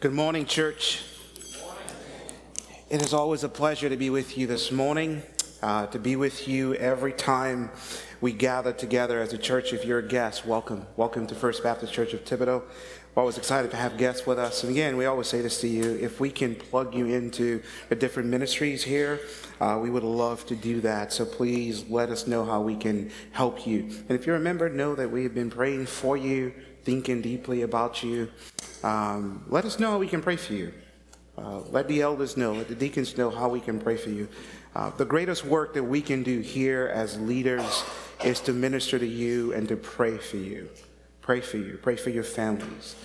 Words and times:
Good 0.00 0.12
morning, 0.12 0.46
church. 0.46 1.02
It 2.88 3.02
is 3.02 3.12
always 3.12 3.42
a 3.42 3.48
pleasure 3.48 3.88
to 3.88 3.96
be 3.96 4.10
with 4.10 4.38
you 4.38 4.46
this 4.46 4.70
morning, 4.70 5.24
uh, 5.60 5.88
to 5.88 5.98
be 5.98 6.14
with 6.14 6.46
you 6.46 6.74
every 6.74 7.12
time 7.12 7.68
we 8.20 8.32
gather 8.32 8.72
together 8.72 9.20
as 9.20 9.32
a 9.32 9.38
church. 9.38 9.72
If 9.72 9.84
you're 9.84 9.98
a 9.98 10.06
guest, 10.06 10.46
welcome. 10.46 10.86
Welcome 10.96 11.26
to 11.26 11.34
First 11.34 11.64
Baptist 11.64 11.92
Church 11.92 12.14
of 12.14 12.24
Thibodaux. 12.24 12.62
We're 13.16 13.22
always 13.22 13.38
excited 13.38 13.72
to 13.72 13.76
have 13.76 13.98
guests 13.98 14.24
with 14.24 14.38
us. 14.38 14.62
And 14.62 14.70
again, 14.70 14.96
we 14.96 15.06
always 15.06 15.26
say 15.26 15.40
this 15.40 15.60
to 15.62 15.66
you 15.66 15.98
if 16.00 16.20
we 16.20 16.30
can 16.30 16.54
plug 16.54 16.94
you 16.94 17.06
into 17.06 17.60
the 17.88 17.96
different 17.96 18.28
ministries 18.28 18.84
here, 18.84 19.18
uh, 19.60 19.80
we 19.82 19.90
would 19.90 20.04
love 20.04 20.46
to 20.46 20.54
do 20.54 20.80
that. 20.82 21.12
So 21.12 21.24
please 21.24 21.90
let 21.90 22.10
us 22.10 22.28
know 22.28 22.44
how 22.44 22.60
we 22.60 22.76
can 22.76 23.10
help 23.32 23.66
you. 23.66 23.80
And 23.80 24.12
if 24.12 24.28
you're 24.28 24.36
a 24.36 24.40
member, 24.40 24.68
know 24.68 24.94
that 24.94 25.10
we 25.10 25.24
have 25.24 25.34
been 25.34 25.50
praying 25.50 25.86
for 25.86 26.16
you, 26.16 26.54
thinking 26.84 27.20
deeply 27.20 27.62
about 27.62 28.02
you. 28.02 28.28
Um, 28.82 29.44
let 29.48 29.64
us 29.64 29.78
know 29.78 29.90
how 29.90 29.98
we 29.98 30.08
can 30.08 30.22
pray 30.22 30.36
for 30.36 30.54
you. 30.54 30.72
Uh, 31.36 31.60
let 31.70 31.86
the 31.86 32.02
elders 32.02 32.36
know, 32.36 32.52
let 32.52 32.68
the 32.68 32.74
deacons 32.74 33.16
know 33.16 33.30
how 33.30 33.48
we 33.48 33.60
can 33.60 33.78
pray 33.78 33.96
for 33.96 34.10
you. 34.10 34.28
Uh, 34.74 34.90
the 34.90 35.04
greatest 35.04 35.44
work 35.44 35.74
that 35.74 35.82
we 35.82 36.00
can 36.00 36.22
do 36.22 36.40
here 36.40 36.90
as 36.92 37.18
leaders 37.20 37.84
is 38.24 38.40
to 38.40 38.52
minister 38.52 38.98
to 38.98 39.06
you 39.06 39.52
and 39.52 39.68
to 39.68 39.76
pray 39.76 40.18
for 40.18 40.36
you. 40.36 40.68
Pray 41.20 41.40
for 41.40 41.58
you, 41.58 41.78
pray 41.80 41.96
for 41.96 42.10
your 42.10 42.24
families. 42.24 42.96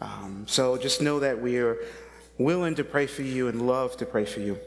Um, 0.00 0.44
so 0.46 0.76
just 0.76 1.00
know 1.00 1.20
that 1.20 1.40
we 1.40 1.58
are 1.58 1.78
willing 2.38 2.74
to 2.74 2.84
pray 2.84 3.06
for 3.06 3.22
you 3.22 3.48
and 3.48 3.66
love 3.66 3.96
to 3.98 4.06
pray 4.06 4.24
for 4.24 4.40
you. 4.40 4.58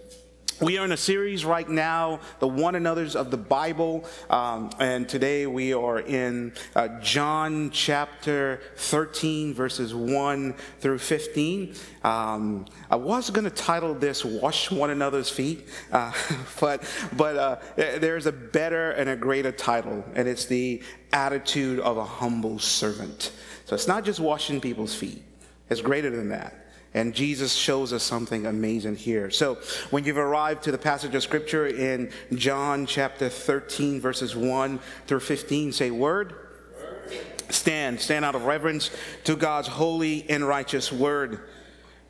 We 0.64 0.78
are 0.78 0.86
in 0.86 0.94
a 0.94 0.98
series 0.98 1.44
right 1.44 1.68
now, 1.68 2.22
the 2.40 2.48
one 2.48 2.76
another's 2.76 3.18
of 3.18 3.32
the 3.32 3.38
Bible, 3.38 4.06
um, 4.30 4.70
and 4.80 5.10
today 5.10 5.46
we 5.46 5.74
are 5.74 6.00
in 6.00 6.54
uh, 6.74 6.88
John 7.02 7.70
chapter 7.70 8.62
13, 8.78 9.54
verses 9.54 9.94
1 9.94 10.54
through 10.80 11.00
15. 11.00 11.76
Um, 12.06 12.66
I 12.90 12.96
was 12.96 13.30
going 13.30 13.44
to 13.44 13.50
title 13.50 13.94
this 13.94 14.24
"Wash 14.24 14.72
One 14.72 14.90
Another's 14.90 15.30
Feet," 15.30 15.68
uh, 15.92 16.14
but 16.62 16.90
but 17.12 17.36
uh, 17.36 17.58
there's 17.76 18.26
a 18.26 18.32
better 18.32 18.92
and 18.92 19.10
a 19.10 19.18
greater 19.18 19.52
title, 19.52 20.06
and 20.16 20.30
it's 20.30 20.46
the 20.46 20.82
attitude 21.12 21.82
of 21.82 21.98
a 21.98 22.06
humble 22.06 22.58
servant. 22.58 23.34
So 23.66 23.76
it's 23.76 23.90
not 23.90 24.06
just 24.06 24.22
washing 24.22 24.62
people's 24.62 24.96
feet; 24.96 25.24
it's 25.70 25.82
greater 25.82 26.10
than 26.10 26.30
that. 26.30 26.63
And 26.94 27.14
Jesus 27.14 27.54
shows 27.54 27.92
us 27.92 28.04
something 28.04 28.46
amazing 28.46 28.96
here. 28.96 29.32
So, 29.32 29.56
when 29.90 30.04
you've 30.04 30.18
arrived 30.18 30.64
to 30.64 30.72
the 30.72 30.78
passage 30.78 31.16
of 31.16 31.24
scripture 31.24 31.66
in 31.66 32.12
John 32.36 32.86
chapter 32.86 33.30
13, 33.30 34.00
verses 34.00 34.36
1 34.36 34.80
through 35.08 35.22
15, 35.22 35.72
say, 35.72 35.92
Word. 35.92 36.36
Stand, 37.50 38.00
stand 38.00 38.26
out 38.26 38.36
of 38.36 38.46
reverence 38.46 38.90
to 39.26 39.36
God's 39.36 39.68
holy 39.68 40.28
and 40.30 40.48
righteous 40.48 40.92
word. 40.92 41.42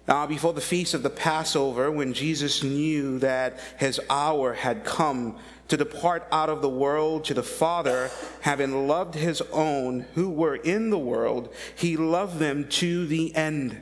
Now, 0.08 0.26
before 0.28 0.54
the 0.54 0.62
feast 0.62 0.94
of 0.94 1.04
the 1.04 1.10
Passover, 1.10 1.90
when 1.90 2.14
Jesus 2.14 2.64
knew 2.64 3.20
that 3.20 3.60
his 3.78 4.00
hour 4.10 4.54
had 4.54 4.84
come 4.84 5.38
to 5.70 5.78
depart 5.78 6.28
out 6.32 6.50
of 6.50 6.62
the 6.62 6.70
world 6.70 7.26
to 7.26 7.34
the 7.34 7.44
Father, 7.44 8.12
having 8.42 8.88
loved 8.88 9.16
his 9.16 9.42
own 9.52 10.02
who 10.14 10.30
were 10.30 10.56
in 10.56 10.90
the 10.90 11.00
world, 11.00 11.54
he 11.76 11.98
loved 11.98 12.38
them 12.40 12.68
to 12.70 13.08
the 13.08 13.34
end 13.36 13.82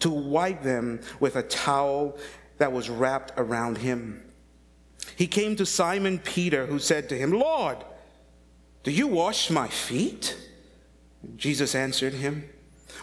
to 0.00 0.10
wipe 0.10 0.62
them 0.62 1.00
with 1.20 1.36
a 1.36 1.42
towel 1.42 2.16
that 2.58 2.72
was 2.72 2.88
wrapped 2.88 3.32
around 3.36 3.78
him. 3.78 4.22
He 5.16 5.26
came 5.26 5.56
to 5.56 5.66
Simon 5.66 6.18
Peter, 6.18 6.66
who 6.66 6.78
said 6.78 7.08
to 7.08 7.18
him, 7.18 7.32
Lord, 7.32 7.78
do 8.82 8.90
you 8.90 9.06
wash 9.06 9.50
my 9.50 9.68
feet? 9.68 10.36
Jesus 11.36 11.74
answered 11.74 12.14
him, 12.14 12.48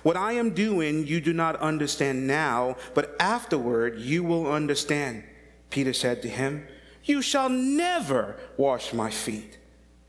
What 0.03 0.18
I 0.18 0.34
am 0.34 0.53
doing 0.53 1.07
you 1.07 1.22
do 1.22 1.34
not 1.34 1.56
understand 1.57 2.28
now, 2.28 2.75
but 2.94 3.16
afterward 3.19 4.00
you 4.00 4.23
will 4.23 4.52
understand. 4.52 5.23
Peter 5.69 5.94
said 5.94 6.22
to 6.22 6.29
him, 6.29 6.68
You 7.03 7.22
shall 7.22 7.50
never 7.50 8.38
wash 8.58 8.94
my 8.94 9.09
feet. 9.09 9.58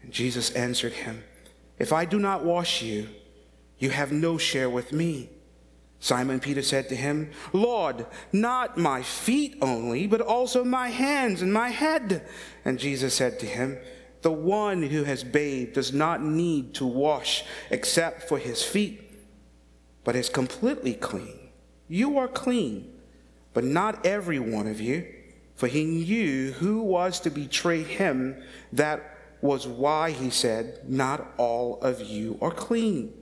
And 0.03 0.13
Jesus 0.13 0.51
answered 0.51 0.93
him, 0.93 1.25
If 1.79 1.93
I 1.93 2.05
do 2.05 2.19
not 2.19 2.45
wash 2.45 2.83
you, 2.83 3.09
you 3.79 3.91
have 3.91 4.13
no 4.13 4.39
share 4.39 4.69
with 4.69 4.93
me. 4.93 5.31
Simon 6.03 6.41
Peter 6.41 6.63
said 6.63 6.89
to 6.89 6.97
him, 6.97 7.31
Lord, 7.53 8.07
not 8.33 8.77
my 8.77 9.03
feet 9.03 9.57
only, 9.63 10.09
but 10.09 10.21
also 10.21 10.65
my 10.65 10.89
hands 10.89 11.43
and 11.43 11.53
my 11.53 11.69
head. 11.69 12.27
And 12.65 12.81
Jesus 12.81 13.15
said 13.15 13.39
to 13.39 13.47
him, 13.47 13.79
The 14.23 14.33
one 14.33 14.83
who 14.83 15.05
has 15.05 15.23
bathed 15.23 15.75
does 15.75 15.93
not 15.93 16.21
need 16.21 16.75
to 16.75 16.85
wash 16.85 17.45
except 17.71 18.29
for 18.29 18.39
his 18.39 18.65
feet, 18.65 19.13
but 20.03 20.17
is 20.17 20.29
completely 20.29 20.95
clean. 20.95 21.39
You 21.87 22.19
are 22.19 22.27
clean, 22.27 22.93
but 23.55 23.63
not 23.63 24.05
every 24.05 24.41
one 24.41 24.67
of 24.67 24.81
you. 24.81 25.07
For 25.55 25.69
he 25.69 25.85
knew 25.85 26.51
who 26.51 26.83
was 26.83 27.21
to 27.21 27.31
betray 27.31 27.85
him. 27.85 28.43
That 28.73 29.19
was 29.41 29.69
why 29.69 30.11
he 30.11 30.31
said, 30.31 30.81
Not 30.89 31.33
all 31.37 31.81
of 31.81 32.01
you 32.01 32.39
are 32.43 32.51
clean 32.51 33.22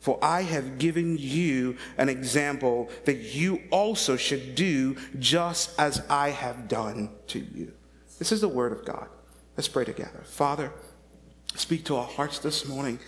For 0.00 0.18
I 0.22 0.42
have 0.42 0.78
given 0.78 1.18
you 1.18 1.76
an 1.96 2.08
example 2.08 2.88
that 3.04 3.34
you 3.34 3.62
also 3.70 4.16
should 4.16 4.54
do 4.54 4.96
just 5.18 5.78
as 5.78 6.02
I 6.08 6.30
have 6.30 6.68
done 6.68 7.10
to 7.28 7.40
you. 7.40 7.72
This 8.18 8.32
is 8.32 8.40
the 8.40 8.48
word 8.48 8.72
of 8.72 8.84
God. 8.84 9.08
Let's 9.56 9.68
pray 9.68 9.84
together. 9.84 10.22
Father, 10.24 10.72
speak 11.56 11.84
to 11.86 11.96
our 11.96 12.06
hearts 12.06 12.38
this 12.38 12.66
morning 12.66 13.00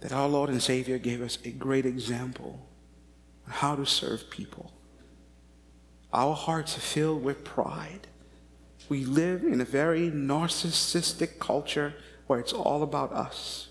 that 0.00 0.12
our 0.12 0.28
Lord 0.28 0.50
and 0.50 0.62
Savior 0.62 0.98
gave 0.98 1.20
us 1.20 1.38
a 1.44 1.50
great 1.50 1.86
example 1.86 2.66
on 3.46 3.52
how 3.52 3.74
to 3.74 3.84
serve 3.84 4.30
people. 4.30 4.72
Our 6.12 6.34
hearts 6.34 6.76
are 6.76 6.80
filled 6.80 7.24
with 7.24 7.44
pride. 7.44 8.06
We 8.88 9.04
live 9.04 9.42
in 9.42 9.60
a 9.60 9.64
very 9.64 10.10
narcissistic 10.10 11.38
culture 11.38 11.94
where 12.26 12.38
it's 12.38 12.52
all 12.52 12.82
about 12.82 13.12
us 13.12 13.68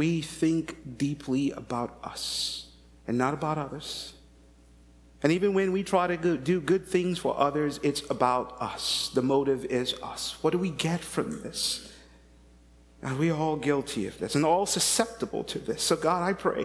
we 0.00 0.22
think 0.22 0.96
deeply 0.96 1.50
about 1.50 1.98
us 2.02 2.68
and 3.06 3.18
not 3.18 3.34
about 3.34 3.58
others. 3.58 4.14
And 5.22 5.30
even 5.30 5.52
when 5.52 5.72
we 5.72 5.82
try 5.82 6.06
to 6.06 6.38
do 6.38 6.58
good 6.58 6.86
things 6.86 7.18
for 7.18 7.38
others, 7.38 7.78
it's 7.82 8.02
about 8.08 8.56
us. 8.62 9.10
The 9.12 9.20
motive 9.20 9.66
is 9.66 9.92
us. 10.02 10.38
What 10.40 10.52
do 10.52 10.58
we 10.58 10.70
get 10.70 11.00
from 11.00 11.42
this? 11.42 11.92
And 13.02 13.18
we're 13.18 13.34
all 13.34 13.56
guilty 13.56 14.06
of 14.06 14.18
this 14.18 14.34
and 14.34 14.42
all 14.42 14.64
susceptible 14.64 15.44
to 15.44 15.58
this. 15.58 15.82
So, 15.82 15.96
God, 15.96 16.22
I 16.22 16.32
pray 16.32 16.64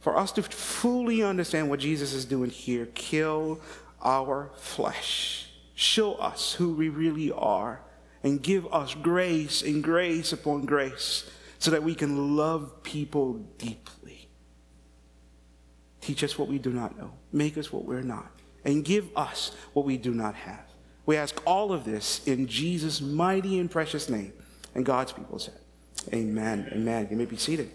for 0.00 0.16
us 0.16 0.32
to 0.32 0.42
fully 0.42 1.22
understand 1.22 1.68
what 1.68 1.80
Jesus 1.80 2.14
is 2.14 2.24
doing 2.24 2.48
here. 2.48 2.86
Kill 2.94 3.60
our 4.02 4.52
flesh, 4.56 5.50
show 5.74 6.14
us 6.14 6.54
who 6.54 6.72
we 6.72 6.88
really 6.88 7.30
are, 7.30 7.82
and 8.22 8.40
give 8.42 8.66
us 8.72 8.94
grace 8.94 9.60
and 9.60 9.84
grace 9.84 10.32
upon 10.32 10.64
grace 10.64 11.30
so 11.58 11.70
that 11.70 11.82
we 11.82 11.94
can 11.94 12.36
love 12.36 12.82
people 12.82 13.34
deeply. 13.58 14.28
Teach 16.00 16.22
us 16.22 16.38
what 16.38 16.48
we 16.48 16.58
do 16.58 16.70
not 16.70 16.98
know, 16.98 17.12
make 17.32 17.56
us 17.56 17.72
what 17.72 17.84
we're 17.84 18.02
not, 18.02 18.30
and 18.64 18.84
give 18.84 19.08
us 19.16 19.52
what 19.72 19.86
we 19.86 19.96
do 19.96 20.12
not 20.12 20.34
have. 20.34 20.64
We 21.06 21.16
ask 21.16 21.40
all 21.46 21.72
of 21.72 21.84
this 21.84 22.26
in 22.26 22.46
Jesus' 22.46 23.00
mighty 23.00 23.58
and 23.58 23.70
precious 23.70 24.08
name. 24.08 24.32
And 24.74 24.84
God's 24.84 25.12
people 25.12 25.38
said, 25.38 25.54
Amen. 26.12 26.68
Amen. 26.72 27.08
You 27.10 27.16
may 27.16 27.24
be 27.24 27.36
seated. 27.36 27.70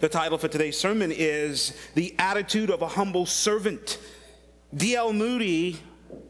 The 0.00 0.08
title 0.08 0.38
for 0.38 0.48
today's 0.48 0.78
sermon 0.78 1.12
is 1.12 1.76
The 1.94 2.14
Attitude 2.18 2.70
of 2.70 2.82
a 2.82 2.88
Humble 2.88 3.26
Servant. 3.26 3.98
D.L. 4.74 5.12
Moody 5.12 5.78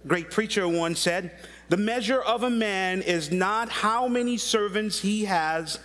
great 0.06 0.30
preacher 0.30 0.66
once 0.68 1.00
said, 1.00 1.32
The 1.68 1.76
measure 1.76 2.20
of 2.20 2.42
a 2.42 2.50
man 2.50 3.02
is 3.02 3.30
not 3.30 3.68
how 3.68 4.08
many 4.08 4.36
servants 4.36 5.00
he 5.00 5.24
has, 5.24 5.78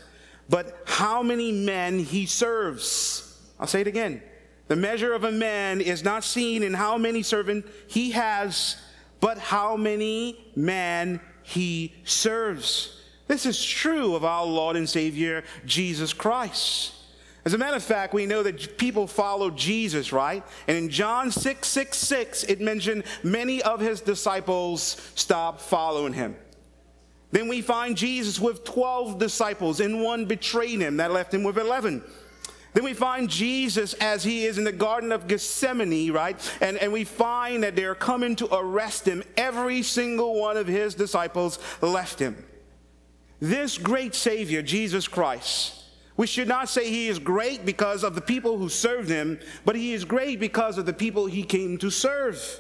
but 0.50 0.82
how 0.86 1.22
many 1.22 1.52
men 1.52 2.00
he 2.00 2.26
serves. 2.26 3.40
I'll 3.60 3.68
say 3.68 3.82
it 3.82 3.88
again. 3.88 4.22
The 4.68 4.76
measure 4.76 5.14
of 5.14 5.24
a 5.24 5.32
man 5.32 5.82
is 5.82 6.04
not 6.04 6.24
seen 6.24 6.64
in 6.64 6.74
how 6.74 6.98
many 6.98 7.24
servants 7.24 7.68
he 7.88 8.12
has, 8.12 8.78
but 9.20 9.38
how 9.38 9.76
many 9.76 10.52
men 10.56 11.20
he 11.44 11.94
serves. 12.04 13.02
This 13.28 13.46
is 13.46 13.64
true 13.64 14.16
of 14.16 14.26
our 14.26 14.46
Lord 14.46 14.76
and 14.76 14.90
Savior, 14.90 15.44
Jesus 15.66 16.14
Christ. 16.14 16.94
As 17.46 17.54
a 17.54 17.58
matter 17.58 17.78
of 17.78 17.84
fact, 17.84 18.14
we 18.14 18.26
know 18.26 18.44
that 18.44 18.78
people 18.78 19.08
followed 19.08 19.58
Jesus, 19.58 20.12
right? 20.12 20.44
And 20.68 20.78
in 20.78 20.90
John 20.90 21.32
6 21.32 21.68
6 21.68 21.98
6, 21.98 22.44
it 22.44 22.60
mentioned 22.60 23.04
many 23.24 23.62
of 23.64 23.80
his 23.80 24.02
disciples 24.02 25.12
stopped 25.16 25.62
following 25.62 26.14
him. 26.14 26.36
Then 27.32 27.48
we 27.48 27.62
find 27.62 27.96
Jesus 27.96 28.40
with 28.40 28.64
12 28.64 29.20
disciples, 29.20 29.80
and 29.80 30.02
one 30.02 30.26
betrayed 30.26 30.80
him. 30.80 30.98
That 30.98 31.12
left 31.12 31.34
him 31.34 31.44
with 31.44 31.58
11. 31.58 32.04
Then 32.74 32.84
we 32.84 32.94
find 32.94 33.30
Jesus 33.30 33.94
as 33.96 34.24
he 34.24 34.46
is 34.46 34.58
in 34.58 34.64
the 34.64 34.72
Garden 34.72 35.12
of 35.12 35.28
Gethsemane, 35.28 36.12
right? 36.12 36.58
And, 36.62 36.78
and 36.78 36.94
we 36.94 37.04
find 37.04 37.64
that 37.64 37.76
they're 37.76 37.96
coming 37.96 38.36
to 38.38 38.54
arrest 38.54 39.08
him. 39.08 39.24
Every 39.38 39.82
single 39.82 40.40
one 40.40 40.58
of 40.58 40.68
his 40.68 40.94
disciples 40.94 41.60
left 41.82 42.20
him. 42.20 42.46
This 43.40 43.78
great 43.78 44.14
Savior, 44.14 44.62
Jesus 44.62 45.08
Christ, 45.08 45.84
we 46.18 46.28
should 46.28 46.48
not 46.50 46.68
say 46.68 46.90
he 46.90 47.08
is 47.08 47.18
great 47.18 47.66
because 47.66 48.04
of 48.04 48.14
the 48.14 48.22
people 48.22 48.58
who 48.58 48.70
served 48.70 49.10
him, 49.10 49.40
but 49.66 49.76
he 49.76 49.94
is 49.94 50.04
great 50.04 50.40
because 50.40 50.78
of 50.78 50.86
the 50.86 50.94
people 50.94 51.26
he 51.26 51.44
came 51.44 51.78
to 51.78 51.90
serve. 51.90 52.60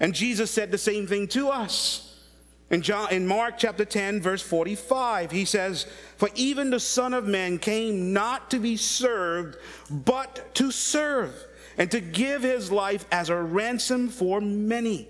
And 0.00 0.14
Jesus 0.14 0.50
said 0.50 0.70
the 0.70 0.78
same 0.78 1.06
thing 1.06 1.28
to 1.28 1.48
us. 1.48 2.07
In, 2.70 2.82
John, 2.82 3.10
in 3.10 3.26
Mark 3.26 3.54
chapter 3.56 3.84
10, 3.84 4.20
verse 4.20 4.42
45, 4.42 5.30
he 5.30 5.46
says, 5.46 5.86
For 6.16 6.28
even 6.34 6.70
the 6.70 6.80
Son 6.80 7.14
of 7.14 7.26
Man 7.26 7.58
came 7.58 8.12
not 8.12 8.50
to 8.50 8.58
be 8.58 8.76
served, 8.76 9.56
but 9.90 10.54
to 10.56 10.70
serve, 10.70 11.34
and 11.78 11.90
to 11.90 12.00
give 12.00 12.42
his 12.42 12.70
life 12.70 13.06
as 13.10 13.30
a 13.30 13.36
ransom 13.36 14.08
for 14.08 14.40
many. 14.40 15.08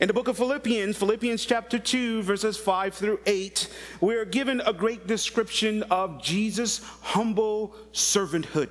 In 0.00 0.06
the 0.06 0.14
book 0.14 0.28
of 0.28 0.36
Philippians, 0.36 0.96
Philippians 0.96 1.44
chapter 1.44 1.78
2, 1.78 2.22
verses 2.22 2.56
5 2.56 2.94
through 2.94 3.20
8, 3.26 3.68
we 4.00 4.14
are 4.14 4.24
given 4.24 4.62
a 4.64 4.72
great 4.72 5.06
description 5.08 5.82
of 5.84 6.22
Jesus' 6.22 6.80
humble 7.02 7.74
servanthood. 7.92 8.70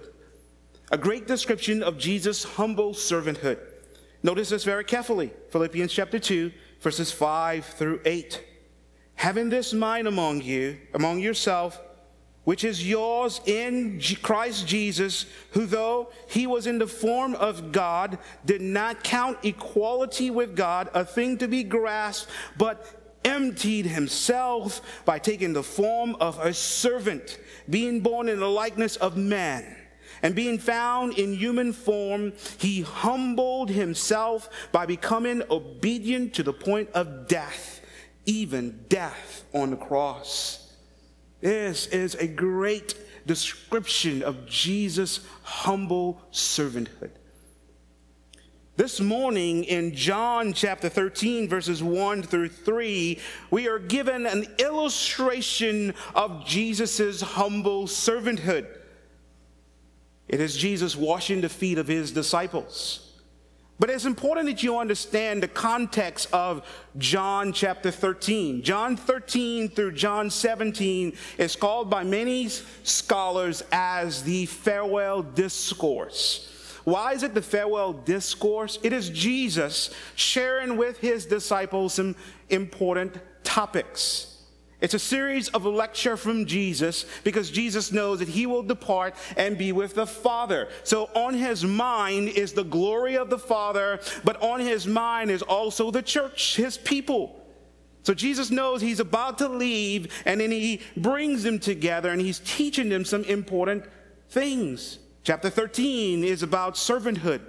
A 0.90 0.98
great 0.98 1.28
description 1.28 1.84
of 1.84 1.98
Jesus' 1.98 2.46
humble 2.46 2.94
servanthood. 2.94 3.60
Notice 4.24 4.50
this 4.50 4.64
very 4.64 4.86
carefully. 4.86 5.32
Philippians 5.52 5.92
chapter 5.92 6.18
2, 6.18 6.52
verses 6.80 7.12
5 7.12 7.66
through 7.66 8.02
8. 8.06 8.44
Having 9.16 9.50
this 9.50 9.74
mind 9.74 10.08
among 10.08 10.42
you, 10.42 10.78
among 10.94 11.20
yourself, 11.20 11.82
which 12.44 12.64
is 12.64 12.88
yours 12.88 13.42
in 13.46 14.00
Christ 14.22 14.68
Jesus, 14.68 15.26
who 15.52 15.66
though 15.66 16.12
he 16.28 16.48
was 16.48 16.66
in 16.66 16.78
the 16.78 16.88
form 16.88 17.36
of 17.36 17.72
God, 17.72 18.20
did 18.46 18.62
not 18.62 19.04
count 19.04 19.38
equality 19.44 20.30
with 20.30 20.56
God 20.56 20.90
a 20.94 21.04
thing 21.04 21.38
to 21.40 21.48
be 21.48 21.64
grasped, 21.64 22.30
but 22.58 23.20
emptied 23.26 23.86
himself 23.86 24.82
by 25.04 25.20
taking 25.20 25.54
the 25.54 25.64
form 25.64 26.16
of 26.22 26.40
a 26.40 26.54
servant, 26.54 27.38
being 27.70 28.00
born 28.00 28.30
in 28.30 28.40
the 28.40 28.50
likeness 28.50 28.96
of 28.96 29.18
man. 29.18 29.77
And 30.22 30.36
being 30.36 30.58
found 30.58 31.18
in 31.18 31.34
human 31.34 31.74
form, 31.74 32.34
he 32.58 32.82
humbled 32.82 33.70
himself 33.70 34.50
by 34.72 34.86
becoming 34.86 35.44
obedient 35.50 36.34
to 36.36 36.44
the 36.44 36.54
point 36.54 36.90
of 36.92 37.28
death, 37.28 37.82
even 38.26 38.86
death 38.90 39.46
on 39.54 39.72
the 39.72 39.78
cross. 39.78 40.74
This 41.42 41.88
is 41.88 42.16
a 42.16 42.28
great 42.28 42.96
description 43.28 44.24
of 44.24 44.48
Jesus' 44.48 45.20
humble 45.44 46.22
servanthood. 46.32 47.12
This 48.78 49.00
morning 49.00 49.64
in 49.64 49.96
John 49.96 50.54
chapter 50.54 50.88
13, 50.88 51.50
verses 51.50 51.82
1 51.82 52.22
through 52.22 52.50
3, 52.50 53.20
we 53.50 53.68
are 53.68 53.80
given 53.80 54.28
an 54.28 54.46
illustration 54.60 55.96
of 56.14 56.46
Jesus' 56.46 57.22
humble 57.22 57.86
servanthood. 57.88 58.68
It 60.28 60.42
is 60.42 60.58
Jesus 60.58 60.96
washing 60.96 61.42
the 61.42 61.50
feet 61.50 61.78
of 61.78 61.88
his 61.88 62.12
disciples. 62.12 63.04
But 63.80 63.92
it's 63.92 64.06
important 64.06 64.48
that 64.48 64.64
you 64.64 64.80
understand 64.80 65.44
the 65.44 65.48
context 65.48 66.30
of 66.34 66.66
John 66.98 67.54
chapter 67.54 67.92
13. 67.92 68.64
John 68.64 68.98
13 68.98 69.70
through 69.70 69.92
John 69.92 70.32
17 70.32 71.14
is 71.38 71.56
called 71.56 71.90
by 71.90 72.04
many 72.04 72.50
scholars 72.84 73.64
as 73.72 74.24
the 74.24 74.48
farewell 74.48 75.22
discourse. 75.22 76.54
Why 76.86 77.14
is 77.14 77.22
it 77.22 77.36
the 77.36 77.42
farewell 77.42 77.94
discourse? 77.94 78.80
It 78.82 78.94
is 78.94 79.10
Jesus 79.10 79.94
sharing 80.16 80.78
with 80.78 80.98
his 80.98 81.26
disciples 81.26 81.94
some 81.96 82.16
important 82.50 83.20
topics. 83.44 84.37
It's 84.80 84.94
a 84.94 85.00
series 85.00 85.50
of 85.50 85.66
lecture 85.66 86.16
from 86.16 86.46
Jesus 86.46 87.06
because 87.24 87.50
Jesus 87.50 87.92
knows 87.92 88.20
that 88.20 88.28
he 88.28 88.46
will 88.46 88.62
depart 88.62 89.16
and 89.36 89.58
be 89.58 89.72
with 89.72 89.96
the 89.96 90.06
Father. 90.06 90.70
So 90.84 91.10
on 91.16 91.34
his 91.34 91.66
mind 91.66 92.30
is 92.30 92.54
the 92.54 92.64
glory 92.64 93.18
of 93.18 93.32
the 93.32 93.40
Father, 93.40 94.00
but 94.24 94.40
on 94.40 94.60
his 94.60 94.86
mind 94.86 95.32
is 95.32 95.42
also 95.42 95.90
the 95.90 96.04
church, 96.04 96.58
his 96.58 96.78
people. 96.78 97.44
So 98.04 98.14
Jesus 98.14 98.52
knows 98.52 98.80
he's 98.80 99.00
about 99.00 99.40
to 99.40 99.50
leave 99.50 100.14
and 100.26 100.40
then 100.40 100.52
he 100.52 100.82
brings 100.96 101.42
them 101.42 101.58
together 101.58 102.12
and 102.12 102.22
he's 102.22 102.40
teaching 102.40 102.88
them 102.88 103.04
some 103.04 103.24
important 103.24 103.84
things. 104.30 105.00
Chapter 105.24 105.50
13 105.50 106.24
is 106.24 106.44
about 106.44 106.76
servanthood. 106.76 107.42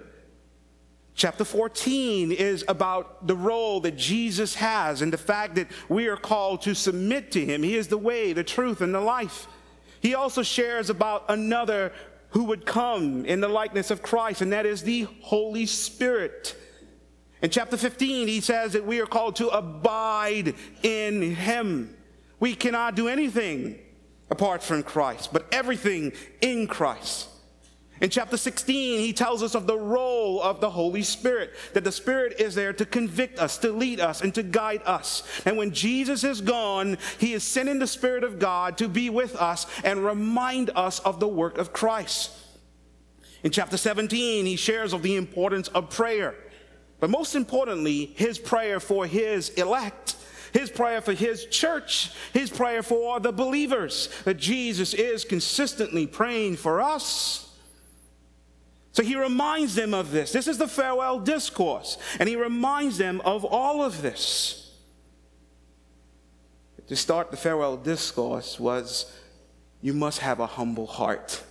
Chapter 1.19 1.45
14 1.45 2.31
is 2.31 2.65
about 2.69 3.27
the 3.27 3.35
role 3.35 3.81
that 3.81 3.97
Jesus 3.97 4.55
has 4.55 5.03
and 5.03 5.13
the 5.13 5.19
fact 5.19 5.57
that 5.57 5.67
we 5.89 6.07
are 6.07 6.17
called 6.17 6.63
to 6.63 6.75
submit 6.75 7.33
to 7.33 7.45
him. 7.45 7.65
He 7.65 7.75
is 7.75 7.89
the 7.89 7.99
way, 7.99 8.33
the 8.33 8.45
truth, 8.45 8.81
and 8.83 8.95
the 8.95 9.01
life. 9.01 9.49
He 10.01 10.15
also 10.15 10.45
shares 10.45 10.91
about 10.91 11.25
another 11.29 11.93
who 12.31 12.45
would 12.45 12.65
come 12.65 13.25
in 13.25 13.41
the 13.41 13.49
likeness 13.49 13.91
of 13.91 14.01
Christ, 14.01 14.43
and 14.43 14.53
that 14.53 14.65
is 14.65 14.85
the 14.85 15.09
Holy 15.23 15.67
Spirit. 15.67 16.55
In 17.43 17.51
chapter 17.51 17.77
15, 17.77 18.29
he 18.29 18.41
says 18.41 18.75
that 18.75 18.87
we 18.87 19.01
are 19.01 19.07
called 19.07 19.35
to 19.37 19.49
abide 19.49 20.55
in 20.85 21.35
him. 21.35 21.97
We 22.39 22.55
cannot 22.55 22.95
do 22.95 23.09
anything 23.09 23.81
apart 24.31 24.63
from 24.63 24.85
Christ, 24.85 25.33
but 25.33 25.47
everything 25.51 26.13
in 26.41 26.69
Christ. 26.69 27.29
In 28.01 28.11
chapter 28.11 28.37
16, 28.37 29.01
he 29.01 29.13
tells 29.13 29.43
us 29.43 29.55
of 29.55 29.67
the 29.67 29.77
role 29.77 30.41
of 30.41 30.61
the 30.61 30.71
Holy 30.71 31.03
Spirit, 31.03 31.53
that 31.75 31.83
the 31.83 31.93
Spirit 31.93 32.41
is 32.41 32.55
there 32.55 32.73
to 32.73 32.87
convict 32.87 33.39
us, 33.39 33.59
to 33.59 33.73
lead 33.73 33.99
us, 33.99 34.21
and 34.21 34.35
to 34.35 34.43
guide 34.43 34.83
us. 34.85 35.25
And 35.45 35.57
when 35.57 35.73
Jesus 35.73 36.23
is 36.23 36.41
gone, 36.41 36.99
he 37.19 37.33
is 37.33 37.43
sending 37.43 37.79
the 37.79 37.87
Spirit 37.87 38.23
of 38.23 38.39
God 38.39 38.79
to 38.79 38.89
be 38.89 39.11
with 39.11 39.35
us 39.37 39.67
and 39.83 40.05
remind 40.05 40.71
us 40.77 41.01
of 41.01 41.19
the 41.19 41.29
work 41.29 41.59
of 41.59 41.73
Christ. 41.73 42.31
In 43.43 43.51
chapter 43.51 43.77
17, 43.77 44.47
he 44.47 44.57
shares 44.57 44.93
of 44.93 45.03
the 45.03 45.17
importance 45.17 45.69
of 45.69 45.91
prayer. 45.91 46.35
But 47.01 47.11
most 47.11 47.35
importantly, 47.35 48.07
his 48.17 48.39
prayer 48.39 48.81
for 48.81 49.07
his 49.07 49.51
elect 49.51 50.17
his 50.53 50.71
prayer 50.71 51.03
for 51.03 51.13
his 51.13 51.45
church, 51.45 52.11
his 52.33 52.49
prayer 52.51 52.83
for 52.83 53.21
the 53.21 53.33
believers, 53.33 54.09
that 54.25 54.39
Jesus 54.39 54.95
is 54.95 55.25
consistently 55.25 56.07
praying 56.07 56.57
for 56.57 56.81
us. 56.81 57.48
So 58.93 59.03
he 59.03 59.17
reminds 59.17 59.75
them 59.75 59.95
of 59.95 60.11
this. 60.11 60.33
This 60.33 60.49
is 60.49 60.59
the 60.59 60.69
farewell 60.69 61.21
discourse. 61.21 61.99
And 62.19 62.29
he 62.29 62.37
reminds 62.37 62.99
them 62.99 63.21
of 63.25 63.45
all 63.45 63.83
of 63.83 64.03
this. 64.03 64.75
To 66.89 66.97
start 66.97 67.31
the 67.31 67.37
farewell 67.37 67.77
discourse 67.77 68.59
was 68.59 69.13
you 69.83 69.93
must 69.93 70.21
have 70.21 70.41
a 70.41 70.47
humble 70.47 70.87
heart. 70.87 71.43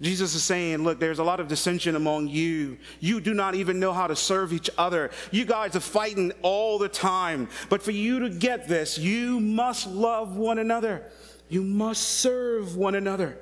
Jesus 0.00 0.34
is 0.34 0.42
saying, 0.42 0.82
Look, 0.82 0.98
there's 0.98 1.18
a 1.18 1.24
lot 1.24 1.40
of 1.40 1.48
dissension 1.48 1.96
among 1.96 2.28
you. 2.28 2.78
You 3.00 3.20
do 3.20 3.32
not 3.32 3.54
even 3.54 3.78
know 3.78 3.92
how 3.92 4.06
to 4.06 4.16
serve 4.16 4.52
each 4.52 4.70
other. 4.76 5.10
You 5.30 5.44
guys 5.44 5.76
are 5.76 5.80
fighting 5.80 6.32
all 6.42 6.78
the 6.78 6.88
time. 6.88 7.48
But 7.68 7.82
for 7.82 7.92
you 7.92 8.20
to 8.20 8.30
get 8.30 8.68
this, 8.68 8.98
you 8.98 9.40
must 9.40 9.86
love 9.86 10.36
one 10.36 10.58
another. 10.58 11.10
You 11.48 11.62
must 11.62 12.02
serve 12.02 12.76
one 12.76 12.94
another. 12.94 13.38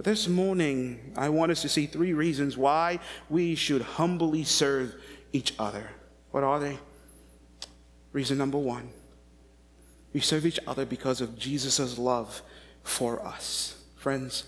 So 0.00 0.04
this 0.04 0.28
morning, 0.28 1.12
I 1.14 1.28
want 1.28 1.52
us 1.52 1.60
to 1.60 1.68
see 1.68 1.84
three 1.84 2.14
reasons 2.14 2.56
why 2.56 3.00
we 3.28 3.54
should 3.54 3.82
humbly 3.82 4.44
serve 4.44 4.94
each 5.34 5.52
other. 5.58 5.90
What 6.30 6.42
are 6.42 6.58
they? 6.58 6.78
Reason 8.12 8.38
number 8.38 8.56
one 8.56 8.88
we 10.14 10.20
serve 10.20 10.46
each 10.46 10.58
other 10.66 10.86
because 10.86 11.20
of 11.20 11.38
Jesus' 11.38 11.98
love 11.98 12.40
for 12.82 13.22
us. 13.22 13.84
Friends, 13.94 14.44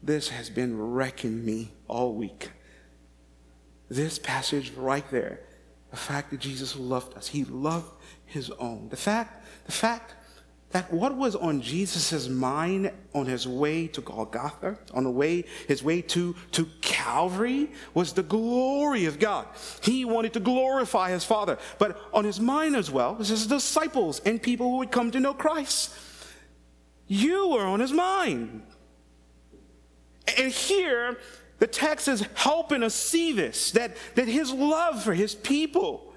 this 0.00 0.28
has 0.28 0.48
been 0.48 0.78
wrecking 0.78 1.44
me 1.44 1.72
all 1.88 2.14
week. 2.14 2.52
this 3.88 4.20
passage 4.20 4.70
right 4.76 5.10
there. 5.10 5.40
The 5.90 5.96
fact 5.96 6.30
that 6.30 6.38
Jesus 6.38 6.76
loved 6.76 7.16
us. 7.16 7.26
He 7.26 7.42
loved 7.42 7.90
his 8.26 8.48
own. 8.60 8.90
The 8.90 8.96
fact, 8.96 9.44
the 9.66 9.72
fact 9.72 10.14
that 10.72 10.92
what 10.92 11.16
was 11.16 11.36
on 11.36 11.60
Jesus' 11.60 12.28
mind 12.28 12.90
on 13.14 13.26
his 13.26 13.46
way 13.46 13.86
to 13.88 14.00
Golgotha, 14.00 14.78
on 14.94 15.04
the 15.04 15.10
way, 15.10 15.44
his 15.68 15.82
way 15.82 16.02
to, 16.02 16.34
to 16.52 16.66
Calvary, 16.80 17.70
was 17.94 18.14
the 18.14 18.22
glory 18.22 19.04
of 19.04 19.18
God. 19.18 19.46
He 19.82 20.04
wanted 20.04 20.32
to 20.32 20.40
glorify 20.40 21.10
his 21.10 21.24
Father, 21.24 21.58
but 21.78 22.00
on 22.12 22.24
his 22.24 22.40
mind 22.40 22.74
as 22.74 22.90
well 22.90 23.14
was 23.14 23.28
his 23.28 23.46
disciples 23.46 24.20
and 24.20 24.42
people 24.42 24.70
who 24.70 24.78
would 24.78 24.90
come 24.90 25.10
to 25.10 25.20
know 25.20 25.34
Christ. 25.34 25.94
You 27.06 27.48
were 27.48 27.64
on 27.64 27.80
his 27.80 27.92
mind. 27.92 28.62
And 30.38 30.50
here, 30.50 31.18
the 31.58 31.66
text 31.66 32.08
is 32.08 32.26
helping 32.34 32.82
us 32.82 32.94
see 32.94 33.32
this 33.32 33.72
that, 33.72 33.96
that 34.14 34.26
his 34.26 34.50
love 34.50 35.02
for 35.02 35.12
his 35.12 35.34
people, 35.34 36.14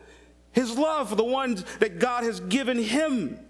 his 0.54 0.78
love 0.78 1.10
for 1.10 1.16
the 1.16 1.24
ones 1.24 1.66
that 1.80 2.00
God 2.00 2.24
has 2.24 2.40
given 2.40 2.78
him, 2.78 3.45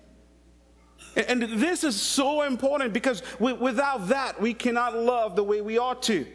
and 1.16 1.42
this 1.44 1.84
is 1.84 2.00
so 2.00 2.42
important 2.42 2.94
because 2.94 3.24
without 3.40 4.10
that, 4.10 4.42
we 4.42 4.54
cannot 4.54 4.96
love 4.96 5.36
the 5.36 5.44
way 5.44 5.62
we 5.62 5.78
ought 5.78 6.04
to. 6.04 6.26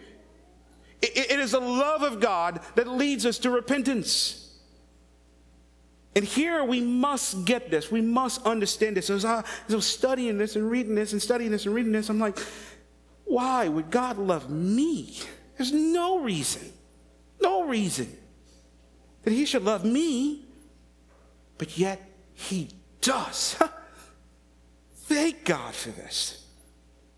It 1.02 1.38
is 1.38 1.52
the 1.52 1.60
love 1.60 2.02
of 2.02 2.20
God 2.20 2.60
that 2.74 2.86
leads 2.86 3.24
us 3.24 3.38
to 3.38 3.50
repentance. 3.50 4.58
And 6.14 6.24
here 6.24 6.64
we 6.64 6.80
must 6.80 7.44
get 7.44 7.70
this. 7.70 7.90
We 7.90 8.00
must 8.00 8.44
understand 8.44 8.96
this. 8.96 9.08
As 9.08 9.24
I, 9.24 9.38
as 9.38 9.72
I 9.72 9.74
was 9.76 9.86
studying 9.86 10.38
this 10.38 10.56
and 10.56 10.70
reading 10.70 10.94
this 10.94 11.12
and 11.12 11.22
studying 11.22 11.50
this 11.50 11.66
and 11.66 11.74
reading 11.74 11.92
this, 11.92 12.08
I'm 12.10 12.18
like, 12.18 12.38
why 13.24 13.68
would 13.68 13.90
God 13.90 14.18
love 14.18 14.50
me? 14.50 15.20
There's 15.56 15.72
no 15.72 16.20
reason, 16.20 16.72
no 17.40 17.64
reason 17.64 18.14
that 19.22 19.32
He 19.32 19.44
should 19.44 19.64
love 19.64 19.84
me, 19.84 20.44
but 21.58 21.78
yet 21.78 22.02
He 22.34 22.70
does. 23.00 23.56
Thank 25.10 25.44
God 25.44 25.74
for 25.74 25.90
this. 25.90 26.46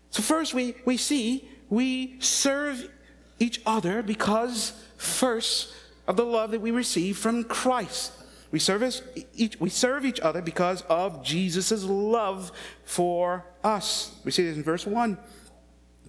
So, 0.09 0.23
first, 0.23 0.55
we, 0.55 0.73
we 0.83 0.97
see 0.97 1.47
we 1.69 2.19
serve 2.19 2.89
each 3.37 3.61
other 3.67 4.01
because, 4.01 4.73
first, 4.97 5.71
of 6.07 6.17
the 6.17 6.25
love 6.25 6.49
that 6.51 6.61
we 6.61 6.71
receive 6.71 7.19
from 7.19 7.43
Christ. 7.43 8.11
We 8.49 8.57
serve, 8.57 8.99
each, 9.35 9.59
we 9.59 9.69
serve 9.69 10.05
each 10.05 10.19
other 10.21 10.41
because 10.41 10.81
of 10.89 11.23
Jesus' 11.23 11.83
love 11.83 12.51
for 12.83 13.45
us. 13.63 14.19
We 14.23 14.31
see 14.31 14.45
this 14.45 14.57
in 14.57 14.63
verse 14.63 14.87
1. 14.87 15.15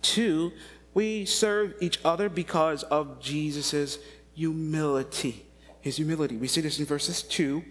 2, 0.01 0.53
we 0.95 1.27
serve 1.27 1.75
each 1.83 1.99
other 2.03 2.31
because 2.31 2.83
of 2.85 3.21
Jesus' 3.21 3.99
humility. 4.33 5.45
His 5.83 5.97
humility. 5.97 6.39
We 6.39 6.49
see 6.49 6.63
this 6.63 6.79
in 6.79 6.87
verses 6.87 7.23
2 7.25 7.63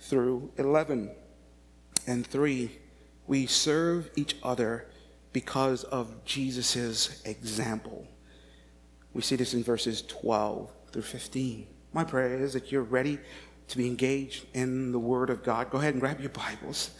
through 0.00 0.50
11. 0.56 1.12
And 2.08 2.26
3, 2.26 2.70
we 3.26 3.46
serve 3.46 4.10
each 4.16 4.36
other 4.42 4.86
because 5.32 5.84
of 5.84 6.24
Jesus' 6.24 7.22
example. 7.24 8.06
We 9.12 9.22
see 9.22 9.36
this 9.36 9.54
in 9.54 9.62
verses 9.62 10.02
12 10.02 10.70
through 10.92 11.02
15. 11.02 11.66
My 11.92 12.04
prayer 12.04 12.36
is 12.36 12.52
that 12.52 12.70
you're 12.70 12.82
ready 12.82 13.18
to 13.68 13.76
be 13.76 13.86
engaged 13.86 14.46
in 14.52 14.92
the 14.92 14.98
Word 14.98 15.30
of 15.30 15.42
God. 15.42 15.70
Go 15.70 15.78
ahead 15.78 15.94
and 15.94 16.00
grab 16.00 16.20
your 16.20 16.30
Bibles. 16.30 16.90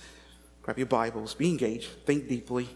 Grab 0.63 0.79
your 0.79 0.87
Bibles. 0.87 1.35
Be 1.35 1.51
engaged. 1.51 1.89
Think 2.07 2.29
deeply. 2.29 2.69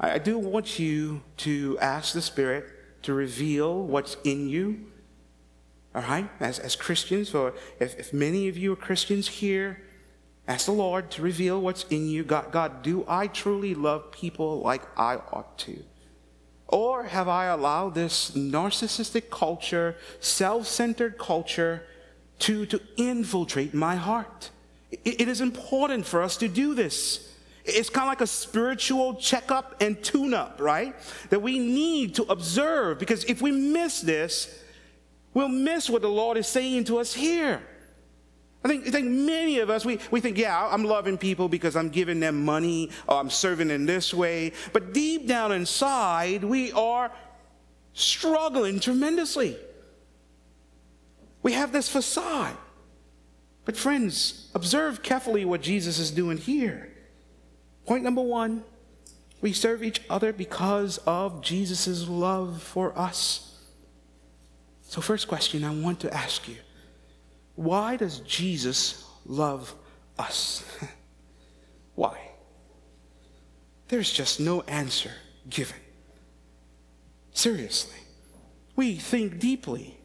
I 0.00 0.18
do 0.18 0.38
want 0.38 0.78
you 0.78 1.22
to 1.38 1.78
ask 1.78 2.12
the 2.12 2.22
Spirit 2.22 2.66
to 3.02 3.14
reveal 3.14 3.82
what's 3.84 4.16
in 4.24 4.48
you. 4.48 4.86
All 5.94 6.02
right? 6.02 6.28
As, 6.40 6.58
as 6.58 6.74
Christians, 6.74 7.34
or 7.34 7.54
if, 7.78 7.98
if 7.98 8.12
many 8.12 8.48
of 8.48 8.58
you 8.58 8.72
are 8.72 8.76
Christians 8.76 9.28
here, 9.28 9.82
Ask 10.46 10.66
the 10.66 10.72
Lord 10.72 11.10
to 11.12 11.22
reveal 11.22 11.60
what's 11.60 11.84
in 11.84 12.06
you. 12.06 12.22
God, 12.22 12.52
God, 12.52 12.82
do 12.82 13.04
I 13.08 13.28
truly 13.28 13.74
love 13.74 14.12
people 14.12 14.60
like 14.60 14.82
I 14.98 15.16
ought 15.16 15.56
to? 15.58 15.82
Or 16.68 17.04
have 17.04 17.28
I 17.28 17.46
allowed 17.46 17.94
this 17.94 18.32
narcissistic 18.32 19.30
culture, 19.30 19.96
self 20.20 20.66
centered 20.66 21.18
culture, 21.18 21.84
to, 22.40 22.66
to 22.66 22.80
infiltrate 22.96 23.72
my 23.72 23.96
heart? 23.96 24.50
It, 24.90 25.22
it 25.22 25.28
is 25.28 25.40
important 25.40 26.04
for 26.04 26.22
us 26.22 26.36
to 26.38 26.48
do 26.48 26.74
this. 26.74 27.30
It's 27.64 27.88
kind 27.88 28.04
of 28.04 28.08
like 28.08 28.20
a 28.20 28.26
spiritual 28.26 29.14
checkup 29.14 29.80
and 29.80 30.02
tune 30.02 30.34
up, 30.34 30.60
right? 30.60 30.94
That 31.30 31.40
we 31.40 31.58
need 31.58 32.16
to 32.16 32.24
observe 32.24 32.98
because 32.98 33.24
if 33.24 33.40
we 33.40 33.50
miss 33.52 34.02
this, 34.02 34.62
we'll 35.32 35.48
miss 35.48 35.88
what 35.88 36.02
the 36.02 36.08
Lord 36.08 36.36
is 36.36 36.46
saying 36.46 36.84
to 36.84 36.98
us 36.98 37.14
here. 37.14 37.62
I 38.64 38.68
think, 38.68 38.86
I 38.86 38.90
think 38.90 39.06
many 39.08 39.58
of 39.58 39.68
us, 39.68 39.84
we, 39.84 39.98
we 40.10 40.20
think, 40.20 40.38
yeah, 40.38 40.68
I'm 40.72 40.84
loving 40.84 41.18
people 41.18 41.48
because 41.48 41.76
I'm 41.76 41.90
giving 41.90 42.18
them 42.18 42.44
money 42.44 42.90
or 43.06 43.18
I'm 43.18 43.28
serving 43.28 43.70
in 43.70 43.84
this 43.84 44.14
way. 44.14 44.52
But 44.72 44.94
deep 44.94 45.26
down 45.28 45.52
inside, 45.52 46.42
we 46.42 46.72
are 46.72 47.12
struggling 47.92 48.80
tremendously. 48.80 49.56
We 51.42 51.52
have 51.52 51.72
this 51.72 51.90
facade. 51.90 52.56
But, 53.66 53.76
friends, 53.76 54.50
observe 54.54 55.02
carefully 55.02 55.44
what 55.44 55.60
Jesus 55.60 55.98
is 55.98 56.10
doing 56.10 56.38
here. 56.38 56.90
Point 57.84 58.02
number 58.02 58.22
one 58.22 58.64
we 59.42 59.52
serve 59.52 59.82
each 59.82 60.00
other 60.08 60.32
because 60.32 60.96
of 61.06 61.42
Jesus' 61.42 62.08
love 62.08 62.62
for 62.62 62.98
us. 62.98 63.60
So, 64.80 65.02
first 65.02 65.28
question 65.28 65.64
I 65.64 65.70
want 65.70 66.00
to 66.00 66.14
ask 66.14 66.48
you 66.48 66.56
why 67.54 67.96
does 67.96 68.20
Jesus 68.20 69.04
love 69.26 69.74
us? 70.18 70.64
Why? 71.94 72.18
There's 73.88 74.12
just 74.12 74.40
no 74.40 74.62
answer 74.62 75.12
given. 75.48 75.76
Seriously. 77.32 77.98
We 78.74 78.96
think 78.96 79.38
deeply. 79.38 79.96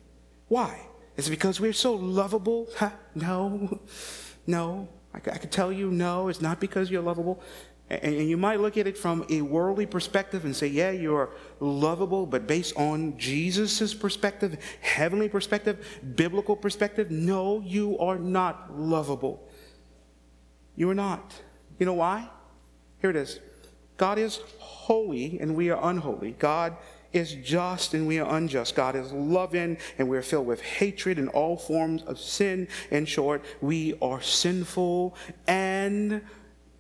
Why? 0.48 0.80
Is 1.18 1.28
it 1.28 1.32
because 1.32 1.60
we're 1.60 1.74
so 1.74 1.94
lovable? 1.94 2.68
No. 3.16 3.80
No. 4.46 4.88
I, 5.14 5.18
I 5.18 5.38
can 5.38 5.50
tell 5.50 5.72
you, 5.72 5.90
no, 5.90 6.28
it's 6.28 6.42
not 6.42 6.60
because 6.60 6.92
you're 6.92 7.02
lovable. 7.02 7.42
And 7.90 8.30
you 8.30 8.38
might 8.38 8.60
look 8.60 8.78
at 8.78 8.86
it 8.86 8.98
from 8.98 9.26
a 9.30 9.42
worldly 9.42 9.88
perspective 9.88 10.46
and 10.46 10.56
say, 10.56 10.68
yeah, 10.68 10.92
you're 10.92 11.32
lovable, 11.60 12.28
but 12.28 12.46
based 12.46 12.78
on 12.78 13.18
Jesus' 13.18 13.96
perspective, 13.96 14.58
heavenly 14.82 15.28
perspective, 15.28 16.00
biblical 16.16 16.56
perspective, 16.56 17.10
no, 17.10 17.62
you 17.62 17.98
are 17.98 18.20
not 18.20 18.78
lovable. 18.78 19.50
You 20.76 20.90
are 20.92 20.96
not. 20.96 21.34
You 21.80 21.88
know 21.88 21.94
why? 21.94 22.30
Here 23.02 23.10
it 23.10 23.16
is 23.16 23.40
God 23.98 24.18
is 24.18 24.40
holy 24.60 25.40
and 25.40 25.56
we 25.56 25.70
are 25.70 25.90
unholy. 25.90 26.36
God 26.38 26.78
is 27.12 27.34
just 27.34 27.94
and 27.94 28.08
we 28.08 28.20
are 28.20 28.38
unjust. 28.38 28.76
God 28.76 28.96
is 28.96 29.12
loving 29.12 29.78
and 29.98 30.08
we're 30.08 30.22
filled 30.22 30.46
with 30.46 30.62
hatred 30.62 31.18
and 31.18 31.28
all 31.30 31.58
forms 31.58 32.04
of 32.04 32.20
sin. 32.20 32.68
In 32.92 33.06
short, 33.06 33.44
we 33.62 33.98
are 34.02 34.22
sinful 34.22 35.16
and 35.48 36.22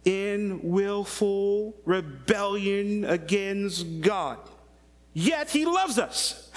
in 0.09 0.59
willful 0.63 1.75
rebellion 1.85 3.05
against 3.05 4.01
God. 4.01 4.39
Yet 5.13 5.51
he 5.51 5.65
loves 5.65 5.99
us. 5.99 6.49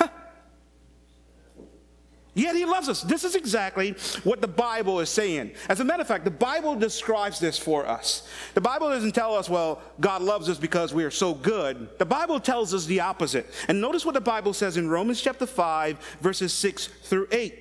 Yet 2.35 2.57
he 2.57 2.65
loves 2.65 2.89
us. 2.89 3.03
This 3.03 3.25
is 3.25 3.35
exactly 3.35 3.95
what 4.25 4.41
the 4.41 4.49
Bible 4.49 5.01
is 5.01 5.11
saying. 5.11 5.53
As 5.69 5.81
a 5.81 5.85
matter 5.85 6.01
of 6.01 6.09
fact, 6.09 6.25
the 6.25 6.31
Bible 6.31 6.75
describes 6.75 7.39
this 7.39 7.59
for 7.59 7.87
us. 7.87 8.27
The 8.55 8.61
Bible 8.63 8.89
doesn't 8.89 9.13
tell 9.13 9.35
us, 9.35 9.51
well, 9.51 9.83
God 10.01 10.23
loves 10.23 10.49
us 10.49 10.57
because 10.57 10.95
we 10.95 11.05
are 11.05 11.11
so 11.11 11.35
good. 11.35 11.91
The 11.99 12.07
Bible 12.07 12.41
tells 12.41 12.73
us 12.73 12.87
the 12.87 13.01
opposite. 13.01 13.47
And 13.69 13.83
notice 13.83 14.07
what 14.07 14.15
the 14.15 14.21
Bible 14.23 14.55
says 14.55 14.79
in 14.79 14.89
Romans 14.89 15.21
chapter 15.21 15.45
5, 15.45 15.99
verses 16.23 16.55
6 16.55 16.87
through 16.87 17.29
8. 17.31 17.55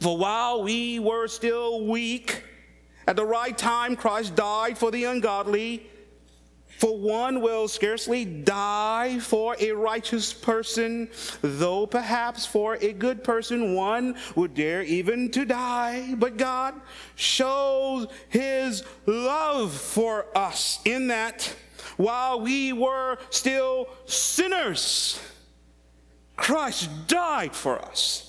For 0.00 0.18
while 0.18 0.62
we 0.62 0.98
were 0.98 1.26
still 1.26 1.86
weak, 1.86 2.42
at 3.06 3.16
the 3.16 3.24
right 3.24 3.56
time, 3.56 3.96
Christ 3.96 4.34
died 4.34 4.76
for 4.76 4.90
the 4.90 5.04
ungodly. 5.04 5.90
For 6.78 6.98
one 6.98 7.40
will 7.40 7.68
scarcely 7.68 8.26
die 8.26 9.18
for 9.18 9.56
a 9.58 9.72
righteous 9.72 10.34
person, 10.34 11.08
though 11.40 11.86
perhaps 11.86 12.44
for 12.44 12.74
a 12.74 12.92
good 12.92 13.24
person 13.24 13.74
one 13.74 14.16
would 14.34 14.52
dare 14.54 14.82
even 14.82 15.30
to 15.30 15.46
die. 15.46 16.14
But 16.16 16.36
God 16.36 16.74
shows 17.14 18.08
his 18.28 18.82
love 19.06 19.72
for 19.72 20.26
us 20.36 20.80
in 20.84 21.06
that 21.06 21.54
while 21.96 22.40
we 22.40 22.74
were 22.74 23.16
still 23.30 23.88
sinners, 24.04 25.18
Christ 26.36 26.90
died 27.06 27.54
for 27.54 27.78
us. 27.78 28.25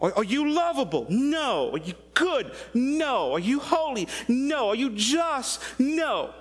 Are, 0.00 0.24
you 0.24 0.52
lovable? 0.52 1.06
No. 1.08 1.72
Are 1.72 1.78
you 1.78 1.94
good? 2.12 2.52
No. 2.74 3.32
Are 3.32 3.38
you 3.38 3.58
holy? 3.58 4.08
No. 4.28 4.68
Are 4.68 4.74
you 4.74 4.90
just? 4.90 5.62
No. 5.78 6.34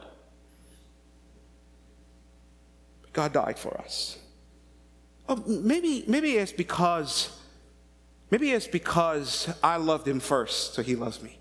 God 3.13 3.31
died 3.31 3.57
for 3.57 3.79
us. 3.79 4.17
oh, 5.29 5.41
maybe, 5.47 6.03
maybe 6.05 6.33
it's 6.33 6.51
because, 6.51 7.29
maybe 8.29 8.51
it's 8.51 8.67
because 8.67 9.47
I 9.63 9.77
loved 9.77 10.05
him 10.05 10.19
first, 10.19 10.73
so 10.73 10.81
he 10.81 10.97
loves 10.97 11.21
me. 11.21 11.39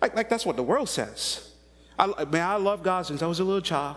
Like, 0.00 0.16
like 0.16 0.30
that's 0.30 0.46
what 0.46 0.56
the 0.56 0.62
world 0.62 0.88
says. 0.88 1.52
I, 1.98 2.24
man, 2.24 2.48
I 2.48 2.56
love 2.56 2.82
God 2.82 3.04
since 3.04 3.22
I 3.22 3.26
was 3.26 3.38
a 3.38 3.44
little 3.44 3.60
child. 3.60 3.96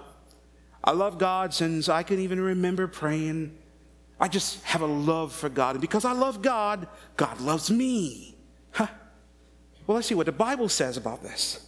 I 0.84 0.92
love 0.92 1.18
God 1.18 1.54
since 1.54 1.88
I 1.88 2.04
can 2.04 2.20
even 2.20 2.42
remember 2.42 2.88
praying. 2.88 3.58
I 4.22 4.28
just 4.28 4.64
have 4.64 4.82
a 4.82 4.86
love 4.86 5.34
for 5.34 5.50
God. 5.50 5.72
And 5.72 5.82
because 5.82 6.06
I 6.06 6.12
love 6.12 6.44
God, 6.44 6.88
God 7.18 7.42
loves 7.42 7.72
me. 7.72 8.38
Huh. 8.72 8.88
Well, 9.88 9.96
let's 9.96 10.08
see 10.08 10.16
what 10.16 10.28
the 10.28 10.32
Bible 10.32 10.70
says 10.70 10.96
about 10.96 11.24
this. 11.24 11.68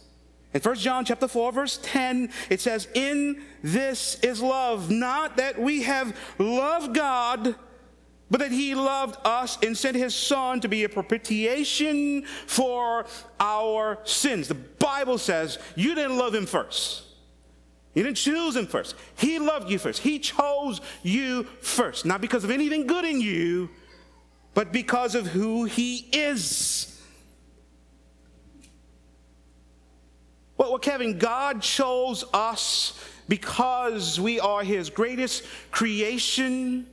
In 0.54 0.60
1 0.60 0.76
John 0.76 1.04
chapter 1.04 1.26
4 1.26 1.50
verse 1.50 1.80
10 1.82 2.30
it 2.48 2.60
says 2.60 2.86
in 2.94 3.42
this 3.60 4.20
is 4.20 4.40
love 4.40 4.88
not 4.88 5.36
that 5.38 5.60
we 5.60 5.82
have 5.82 6.16
loved 6.38 6.94
God 6.94 7.56
but 8.30 8.38
that 8.38 8.52
he 8.52 8.76
loved 8.76 9.16
us 9.24 9.58
and 9.64 9.76
sent 9.76 9.96
his 9.96 10.14
son 10.14 10.60
to 10.60 10.68
be 10.68 10.84
a 10.84 10.88
propitiation 10.88 12.22
for 12.46 13.04
our 13.40 13.98
sins. 14.04 14.46
The 14.46 14.54
Bible 14.54 15.18
says 15.18 15.58
you 15.74 15.96
didn't 15.96 16.18
love 16.18 16.34
him 16.34 16.46
first. 16.46 17.02
You 17.94 18.02
didn't 18.02 18.16
choose 18.16 18.56
him 18.56 18.66
first. 18.66 18.96
He 19.16 19.38
loved 19.38 19.70
you 19.70 19.78
first. 19.78 20.02
He 20.02 20.18
chose 20.18 20.80
you 21.02 21.44
first. 21.60 22.04
Not 22.04 22.20
because 22.20 22.42
of 22.42 22.50
anything 22.50 22.86
good 22.86 23.04
in 23.04 23.20
you, 23.20 23.70
but 24.52 24.72
because 24.72 25.14
of 25.14 25.26
who 25.28 25.64
he 25.64 26.08
is. 26.12 26.90
Well, 30.56 30.70
well, 30.70 30.78
Kevin, 30.78 31.18
God 31.18 31.62
chose 31.62 32.24
us 32.32 33.00
because 33.28 34.20
we 34.20 34.40
are 34.40 34.62
his 34.62 34.90
greatest 34.90 35.44
creation 35.70 36.86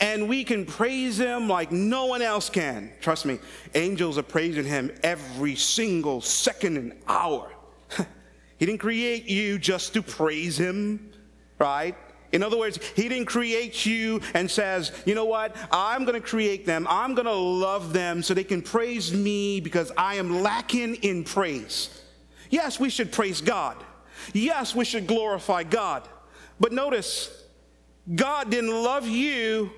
and 0.00 0.28
we 0.28 0.44
can 0.44 0.64
praise 0.64 1.18
him 1.18 1.48
like 1.48 1.72
no 1.72 2.06
one 2.06 2.22
else 2.22 2.48
can. 2.48 2.92
Trust 3.00 3.26
me, 3.26 3.38
angels 3.74 4.18
are 4.18 4.22
praising 4.22 4.64
him 4.64 4.92
every 5.02 5.56
single 5.56 6.20
second 6.20 6.76
and 6.76 6.92
hour. 7.08 7.50
He 8.64 8.66
didn't 8.66 8.80
create 8.80 9.28
you 9.28 9.58
just 9.58 9.92
to 9.92 10.00
praise 10.00 10.56
him, 10.56 11.12
right? 11.58 11.94
In 12.32 12.42
other 12.42 12.56
words, 12.56 12.78
he 12.96 13.10
didn't 13.10 13.26
create 13.26 13.84
you 13.84 14.22
and 14.32 14.50
says, 14.50 14.90
you 15.04 15.14
know 15.14 15.26
what? 15.26 15.54
I'm 15.70 16.06
going 16.06 16.18
to 16.18 16.26
create 16.26 16.64
them. 16.64 16.86
I'm 16.88 17.14
going 17.14 17.26
to 17.26 17.34
love 17.34 17.92
them 17.92 18.22
so 18.22 18.32
they 18.32 18.42
can 18.42 18.62
praise 18.62 19.12
me 19.12 19.60
because 19.60 19.92
I 19.98 20.14
am 20.14 20.40
lacking 20.42 20.94
in 20.94 21.24
praise. 21.24 21.90
Yes, 22.48 22.80
we 22.80 22.88
should 22.88 23.12
praise 23.12 23.42
God. 23.42 23.76
Yes, 24.32 24.74
we 24.74 24.86
should 24.86 25.06
glorify 25.06 25.62
God. 25.64 26.08
But 26.58 26.72
notice, 26.72 27.44
God 28.14 28.48
didn't 28.48 28.70
love 28.70 29.06
you. 29.06 29.72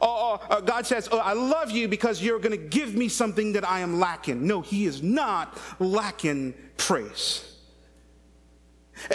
God 0.00 0.86
says, 0.86 1.08
oh, 1.12 1.18
I 1.18 1.34
love 1.34 1.70
you 1.70 1.86
because 1.86 2.20
you're 2.20 2.40
going 2.40 2.50
to 2.50 2.66
give 2.68 2.96
me 2.96 3.08
something 3.08 3.52
that 3.52 3.64
I 3.64 3.78
am 3.78 4.00
lacking. 4.00 4.44
No, 4.44 4.60
He 4.60 4.86
is 4.86 5.04
not 5.04 5.56
lacking 5.78 6.54
praise. 6.76 7.52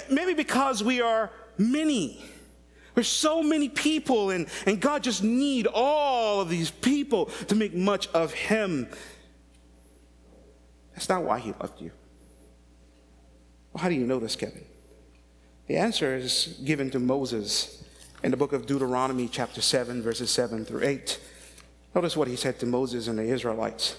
Maybe 0.09 0.33
because 0.33 0.83
we 0.83 1.01
are 1.01 1.31
many. 1.57 2.24
There's 2.95 3.07
so 3.07 3.41
many 3.41 3.69
people, 3.69 4.29
and, 4.31 4.48
and 4.65 4.79
God 4.81 5.03
just 5.03 5.24
need 5.24 5.67
all 5.67 6.41
of 6.41 6.50
these 6.50 6.71
people 6.71 7.27
to 7.48 7.55
make 7.55 7.74
much 7.74 8.07
of 8.09 8.33
Him. 8.33 8.88
That's 10.93 11.07
not 11.07 11.24
why 11.24 11.39
He 11.39 11.53
loved 11.53 11.81
you. 11.81 11.91
Well, 13.71 13.83
how 13.83 13.89
do 13.89 13.95
you 13.95 14.05
know 14.05 14.19
this, 14.19 14.36
Kevin? 14.36 14.65
The 15.67 15.77
answer 15.77 16.15
is 16.15 16.59
given 16.65 16.89
to 16.91 17.00
Moses 17.00 17.83
in 18.24 18.31
the 18.31 18.38
book 18.38 18.53
of 18.53 18.65
Deuteronomy, 18.65 19.27
chapter 19.27 19.62
7, 19.62 20.01
verses 20.01 20.31
7 20.31 20.65
through 20.65 20.83
8. 20.83 21.19
Notice 21.95 22.17
what 22.17 22.27
he 22.27 22.36
said 22.36 22.59
to 22.59 22.65
Moses 22.65 23.07
and 23.07 23.17
the 23.17 23.24
Israelites. 23.24 23.95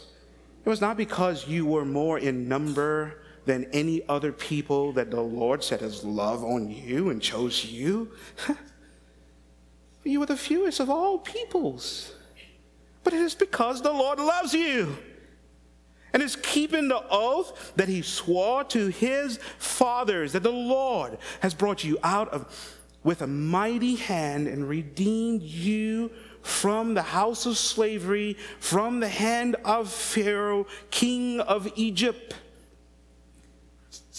It 0.64 0.68
was 0.68 0.80
not 0.80 0.96
because 0.96 1.48
you 1.48 1.64
were 1.64 1.84
more 1.84 2.18
in 2.18 2.48
number 2.48 3.19
than 3.44 3.64
any 3.72 4.06
other 4.08 4.32
people 4.32 4.92
that 4.92 5.10
the 5.10 5.20
Lord 5.20 5.64
set 5.64 5.80
his 5.80 6.04
love 6.04 6.44
on 6.44 6.70
you 6.70 7.10
and 7.10 7.20
chose 7.22 7.64
you. 7.64 8.12
you 10.04 10.22
are 10.22 10.26
the 10.26 10.36
fewest 10.36 10.80
of 10.80 10.90
all 10.90 11.18
peoples. 11.18 12.14
But 13.02 13.14
it 13.14 13.20
is 13.20 13.34
because 13.34 13.82
the 13.82 13.92
Lord 13.92 14.18
loves 14.18 14.52
you 14.52 14.96
and 16.12 16.22
is 16.22 16.36
keeping 16.36 16.88
the 16.88 17.02
oath 17.08 17.72
that 17.76 17.88
he 17.88 18.02
swore 18.02 18.64
to 18.64 18.88
his 18.88 19.38
fathers 19.58 20.32
that 20.32 20.42
the 20.42 20.50
Lord 20.50 21.18
has 21.40 21.54
brought 21.54 21.84
you 21.84 21.98
out 22.02 22.28
of 22.28 22.76
with 23.02 23.22
a 23.22 23.26
mighty 23.26 23.94
hand 23.94 24.46
and 24.46 24.68
redeemed 24.68 25.42
you 25.42 26.10
from 26.42 26.94
the 26.94 27.02
house 27.02 27.46
of 27.46 27.56
slavery, 27.56 28.36
from 28.58 29.00
the 29.00 29.08
hand 29.08 29.56
of 29.64 29.90
Pharaoh, 29.90 30.66
king 30.90 31.40
of 31.40 31.70
Egypt. 31.76 32.34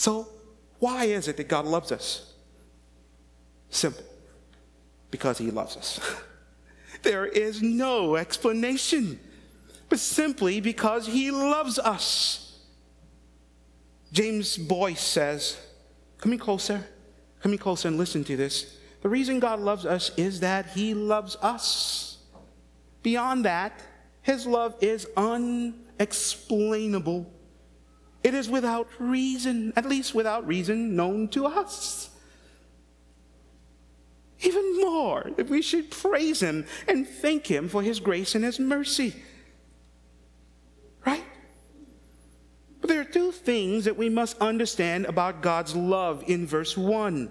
So, 0.02 0.28
why 0.80 1.06
is 1.06 1.28
it 1.28 1.38
that 1.38 1.48
God 1.48 1.66
loves 1.66 1.92
us? 1.92 2.34
Simple. 3.70 4.04
Because 5.12 5.38
he 5.38 5.52
loves 5.52 5.78
us. 5.78 6.00
there 7.04 7.28
is 7.28 7.62
no 7.62 8.16
explanation 8.16 9.20
but 9.90 10.00
simply 10.00 10.60
because 10.60 11.06
he 11.06 11.30
loves 11.30 11.78
us. 11.78 12.62
James 14.12 14.58
Boice 14.58 15.02
says, 15.02 15.60
Come 16.18 16.34
in 16.34 16.40
closer, 16.40 16.84
come 17.40 17.52
in 17.52 17.60
closer 17.60 17.90
and 17.90 18.00
listen 18.00 18.24
to 18.24 18.36
this. 18.36 18.80
The 19.04 19.10
reason 19.10 19.40
God 19.40 19.60
loves 19.60 19.86
us 19.86 20.10
is 20.18 20.40
that 20.40 20.72
he 20.72 20.96
loves 20.96 21.38
us. 21.44 22.18
Beyond 23.04 23.46
that, 23.46 23.80
his 24.24 24.48
love 24.48 24.74
is 24.82 25.06
unexplainable. 25.16 27.32
It 28.24 28.34
is 28.34 28.50
without 28.50 28.88
reason, 29.00 29.74
at 29.76 29.86
least 29.86 30.14
without 30.14 30.46
reason 30.48 30.96
known 30.96 31.28
to 31.30 31.46
us. 31.48 32.10
Even 34.42 34.82
more, 34.82 35.32
if 35.38 35.50
we 35.50 35.62
should 35.62 35.92
praise 35.92 36.42
him 36.42 36.66
and 36.88 37.08
thank 37.08 37.46
him 37.46 37.70
for 37.70 37.82
his 37.82 38.00
grace 38.00 38.34
and 38.34 38.44
his 38.44 38.60
mercy. 38.60 39.16
Right? 41.06 41.24
But 42.80 42.90
there 42.90 43.02
are 43.02 43.06
two 43.06 43.32
things 43.32 43.86
that 43.86 43.98
we 43.98 44.10
must 44.10 44.38
understand 44.40 45.06
about 45.06 45.42
God's 45.42 45.76
love 45.76 46.24
in 46.28 46.48
verse 46.48 46.76
1. 46.76 47.30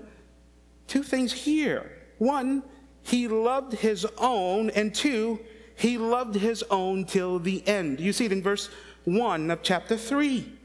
Two 0.86 1.02
things 1.02 1.32
here. 1.32 1.90
One, 2.18 2.62
he 3.02 3.26
loved 3.26 3.72
his 3.72 4.06
own, 4.18 4.70
and 4.70 4.94
two, 4.94 5.40
he 5.74 5.98
loved 5.98 6.34
his 6.34 6.62
own 6.70 7.04
till 7.06 7.38
the 7.38 7.66
end. 7.66 7.98
You 7.98 8.12
see 8.12 8.26
it 8.26 8.32
in 8.32 8.42
verse 8.42 8.70
1 9.04 9.50
of 9.50 9.62
chapter 9.62 9.96
3. 9.96 10.58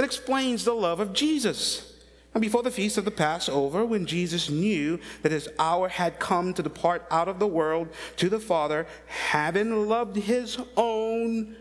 That 0.00 0.06
explains 0.06 0.64
the 0.64 0.72
love 0.72 0.98
of 0.98 1.12
Jesus. 1.12 1.92
And 2.32 2.40
before 2.40 2.62
the 2.62 2.70
feast 2.70 2.96
of 2.96 3.04
the 3.04 3.10
Passover, 3.10 3.84
when 3.84 4.06
Jesus 4.06 4.48
knew 4.48 4.98
that 5.20 5.30
his 5.30 5.46
hour 5.58 5.88
had 5.90 6.18
come 6.18 6.54
to 6.54 6.62
depart 6.62 7.04
out 7.10 7.28
of 7.28 7.38
the 7.38 7.46
world 7.46 7.88
to 8.16 8.30
the 8.30 8.40
Father, 8.40 8.86
having 9.08 9.90
loved 9.90 10.16
his 10.16 10.56
own 10.74 11.54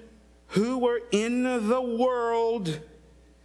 who 0.47 0.78
were 0.78 1.02
in 1.12 1.67
the 1.67 1.82
world, 1.82 2.80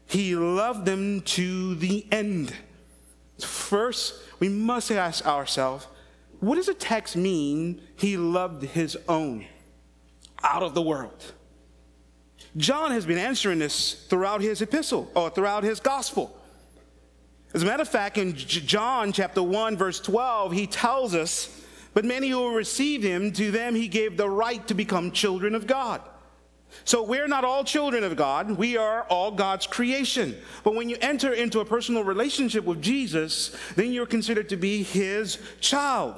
he 0.06 0.36
loved 0.36 0.86
them 0.86 1.22
to 1.22 1.74
the 1.74 2.06
end. 2.12 2.54
First, 3.40 4.14
we 4.38 4.48
must 4.48 4.92
ask 4.92 5.26
ourselves, 5.26 5.88
what 6.38 6.54
does 6.54 6.66
the 6.66 6.74
text 6.74 7.16
mean 7.16 7.80
he 7.96 8.16
loved 8.16 8.62
his 8.62 8.96
own 9.08 9.44
out 10.44 10.62
of 10.62 10.72
the 10.72 10.82
world? 10.82 11.32
John 12.56 12.92
has 12.92 13.04
been 13.04 13.18
answering 13.18 13.58
this 13.58 13.94
throughout 14.08 14.40
his 14.40 14.62
epistle 14.62 15.10
or 15.14 15.30
throughout 15.30 15.64
his 15.64 15.80
gospel. 15.80 16.36
As 17.52 17.62
a 17.62 17.66
matter 17.66 17.82
of 17.82 17.88
fact, 17.88 18.18
in 18.18 18.34
John 18.34 19.12
chapter 19.12 19.42
1, 19.42 19.76
verse 19.76 20.00
12, 20.00 20.52
he 20.52 20.66
tells 20.66 21.14
us, 21.14 21.62
But 21.94 22.04
many 22.04 22.28
who 22.28 22.54
received 22.54 23.04
him, 23.04 23.32
to 23.32 23.50
them 23.50 23.74
he 23.74 23.88
gave 23.88 24.16
the 24.16 24.28
right 24.28 24.66
to 24.68 24.74
become 24.74 25.12
children 25.12 25.54
of 25.54 25.66
God. 25.66 26.00
So 26.84 27.02
we're 27.02 27.28
not 27.28 27.44
all 27.44 27.62
children 27.62 28.02
of 28.02 28.16
God. 28.16 28.50
We 28.50 28.76
are 28.76 29.02
all 29.04 29.30
God's 29.30 29.66
creation. 29.66 30.36
But 30.64 30.74
when 30.74 30.88
you 30.88 30.96
enter 31.00 31.32
into 31.32 31.60
a 31.60 31.64
personal 31.64 32.02
relationship 32.02 32.64
with 32.64 32.82
Jesus, 32.82 33.56
then 33.76 33.92
you're 33.92 34.06
considered 34.06 34.48
to 34.48 34.56
be 34.56 34.82
his 34.82 35.38
child. 35.60 36.16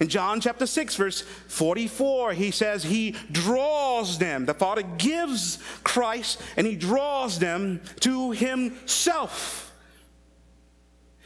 In 0.00 0.08
John 0.08 0.40
chapter 0.40 0.66
6, 0.66 0.94
verse 0.94 1.20
44, 1.20 2.32
he 2.32 2.50
says 2.50 2.84
he 2.84 3.16
draws 3.32 4.18
them. 4.18 4.46
The 4.46 4.54
Father 4.54 4.82
gives 4.82 5.58
Christ 5.82 6.40
and 6.56 6.66
he 6.66 6.76
draws 6.76 7.38
them 7.38 7.80
to 8.00 8.30
himself. 8.30 9.72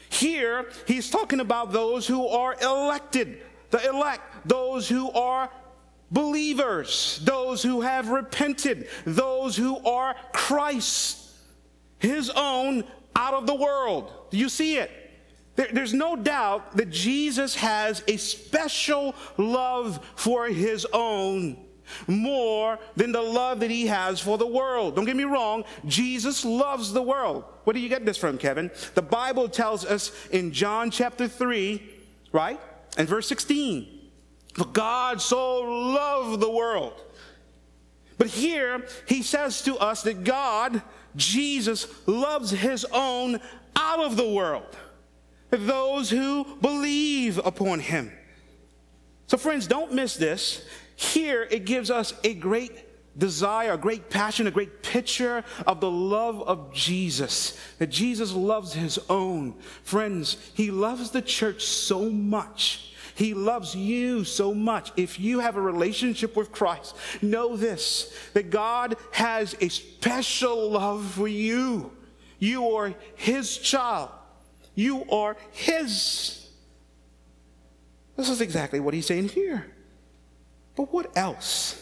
Here, 0.09 0.69
he's 0.87 1.09
talking 1.09 1.39
about 1.39 1.71
those 1.71 2.07
who 2.07 2.27
are 2.27 2.55
elected, 2.61 3.41
the 3.69 3.87
elect, 3.87 4.21
those 4.47 4.87
who 4.87 5.11
are 5.11 5.49
believers, 6.11 7.19
those 7.23 7.63
who 7.63 7.81
have 7.81 8.09
repented, 8.09 8.87
those 9.05 9.55
who 9.55 9.77
are 9.85 10.15
Christ, 10.31 11.19
his 11.99 12.29
own 12.29 12.83
out 13.15 13.33
of 13.33 13.47
the 13.47 13.55
world. 13.55 14.11
Do 14.29 14.37
you 14.37 14.49
see 14.49 14.77
it? 14.77 15.02
There, 15.55 15.67
there's 15.71 15.93
no 15.93 16.15
doubt 16.15 16.75
that 16.77 16.89
Jesus 16.89 17.55
has 17.55 18.03
a 18.07 18.17
special 18.17 19.15
love 19.37 20.03
for 20.15 20.47
his 20.47 20.85
own 20.93 21.57
more 22.07 22.79
than 22.95 23.11
the 23.11 23.21
love 23.21 23.59
that 23.59 23.69
he 23.69 23.87
has 23.87 24.19
for 24.19 24.37
the 24.37 24.47
world. 24.47 24.95
Don't 24.95 25.05
get 25.05 25.15
me 25.15 25.25
wrong, 25.25 25.63
Jesus 25.85 26.43
loves 26.43 26.91
the 26.91 27.01
world. 27.01 27.43
Where 27.65 27.73
do 27.73 27.79
you 27.79 27.89
get 27.89 28.05
this 28.05 28.17
from, 28.17 28.37
Kevin? 28.37 28.71
The 28.95 29.01
Bible 29.01 29.47
tells 29.47 29.85
us 29.85 30.11
in 30.29 30.51
John 30.51 30.91
chapter 30.91 31.27
3, 31.27 31.81
right? 32.31 32.59
And 32.97 33.07
verse 33.07 33.27
16. 33.27 34.09
For 34.53 34.65
God 34.65 35.21
so 35.21 35.61
loved 35.61 36.39
the 36.39 36.49
world. 36.49 36.93
But 38.17 38.27
here 38.27 38.85
he 39.07 39.23
says 39.23 39.61
to 39.63 39.77
us 39.77 40.03
that 40.03 40.23
God, 40.23 40.81
Jesus, 41.15 41.87
loves 42.07 42.51
his 42.51 42.85
own 42.85 43.39
out 43.75 43.99
of 43.99 44.15
the 44.15 44.29
world 44.29 44.77
those 45.57 46.09
who 46.09 46.45
believe 46.61 47.39
upon 47.39 47.79
him. 47.79 48.11
So, 49.27 49.37
friends, 49.37 49.67
don't 49.67 49.93
miss 49.93 50.15
this. 50.15 50.65
Here 50.95 51.47
it 51.49 51.65
gives 51.65 51.89
us 51.89 52.13
a 52.23 52.33
great 52.33 52.71
desire, 53.17 53.73
a 53.73 53.77
great 53.77 54.09
passion, 54.09 54.47
a 54.47 54.51
great 54.51 54.81
picture 54.83 55.43
of 55.67 55.79
the 55.79 55.89
love 55.89 56.41
of 56.41 56.73
Jesus, 56.73 57.59
that 57.79 57.87
Jesus 57.87 58.33
loves 58.33 58.73
his 58.73 58.99
own. 59.09 59.55
Friends, 59.83 60.37
he 60.53 60.71
loves 60.71 61.11
the 61.11 61.21
church 61.21 61.63
so 61.63 62.09
much. 62.09 62.93
He 63.15 63.35
loves 63.35 63.75
you 63.75 64.23
so 64.23 64.53
much. 64.53 64.91
If 64.97 65.19
you 65.19 65.39
have 65.39 65.55
a 65.55 65.61
relationship 65.61 66.35
with 66.35 66.51
Christ, 66.51 66.95
know 67.21 67.55
this 67.55 68.11
that 68.33 68.49
God 68.49 68.95
has 69.11 69.55
a 69.61 69.69
special 69.69 70.71
love 70.71 71.05
for 71.11 71.27
you. 71.27 71.91
You 72.39 72.75
are 72.75 72.93
his 73.15 73.57
child. 73.57 74.09
You 74.75 75.05
are 75.09 75.37
His. 75.51 76.43
This 78.15 78.29
is 78.29 78.41
exactly 78.41 78.79
what 78.79 78.93
he's 78.93 79.07
saying 79.07 79.29
here. 79.29 79.65
But 80.75 80.93
what 80.93 81.15
else? 81.17 81.79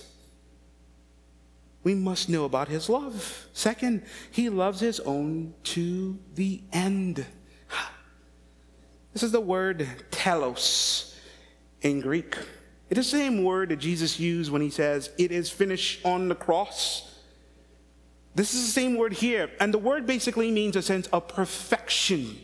We 1.84 1.96
must 1.96 2.30
know 2.30 2.46
about 2.46 2.68
his 2.68 2.90
love. 2.90 3.48
Second, 3.54 4.04
he 4.30 4.50
loves 4.50 4.80
his 4.80 5.00
own 5.02 5.54
to 5.64 6.20
the 6.36 6.62
end. 6.72 7.26
This 9.14 9.24
is 9.24 9.32
the 9.32 9.42
word 9.42 9.88
telos 10.10 11.20
in 11.82 12.00
Greek. 12.00 12.38
It 12.90 12.98
is 12.98 13.12
the 13.12 13.18
same 13.18 13.44
word 13.44 13.70
that 13.70 13.78
Jesus 13.78 14.20
used 14.20 14.52
when 14.52 14.62
he 14.62 14.70
says, 14.70 15.10
It 15.18 15.32
is 15.32 15.50
finished 15.50 16.06
on 16.06 16.30
the 16.30 16.36
cross. 16.36 17.20
This 18.36 18.54
is 18.54 18.66
the 18.66 18.72
same 18.72 18.96
word 18.96 19.14
here. 19.14 19.50
And 19.60 19.74
the 19.74 19.78
word 19.78 20.06
basically 20.06 20.52
means 20.52 20.76
a 20.76 20.82
sense 20.82 21.08
of 21.08 21.28
perfection. 21.28 22.38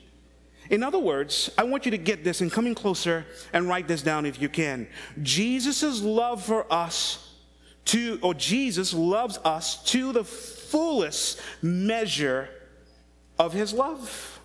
In 0.70 0.84
other 0.84 1.00
words, 1.00 1.50
I 1.58 1.64
want 1.64 1.86
you 1.86 1.92
to 1.92 1.98
get 1.98 2.24
this 2.24 2.42
and 2.42 2.52
come 2.52 2.68
in 2.68 2.76
closer 2.76 3.26
and 3.54 3.68
write 3.68 3.88
this 3.88 4.02
down 4.02 4.26
if 4.26 4.42
you 4.42 4.50
can. 4.50 4.88
Jesus' 5.22 6.02
love 6.02 6.44
for 6.44 6.72
us 6.72 7.36
to, 7.86 8.20
or 8.22 8.34
Jesus 8.34 8.94
loves 8.94 9.40
us 9.46 9.84
to 9.92 10.12
the 10.12 10.24
fullest 10.24 11.40
measure 11.62 12.50
of 13.40 13.54
his 13.54 13.74
love. 13.74 14.40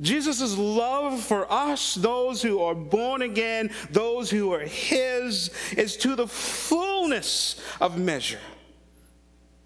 Jesus' 0.00 0.56
love 0.56 1.20
for 1.20 1.50
us, 1.50 1.94
those 1.94 2.42
who 2.42 2.60
are 2.60 2.74
born 2.74 3.22
again, 3.22 3.70
those 3.90 4.30
who 4.30 4.52
are 4.52 4.60
his, 4.60 5.50
is 5.76 5.96
to 5.98 6.16
the 6.16 6.26
fullness 6.26 7.60
of 7.80 7.98
measure. 7.98 8.40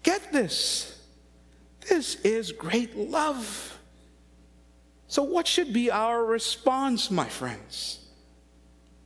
Get 0.03 0.31
this. 0.31 1.01
This 1.89 2.15
is 2.21 2.51
great 2.51 2.95
love. 2.95 3.76
So, 5.07 5.23
what 5.23 5.47
should 5.47 5.71
be 5.71 5.89
our 5.89 6.23
response, 6.23 7.09
my 7.09 7.27
friends? 7.27 7.99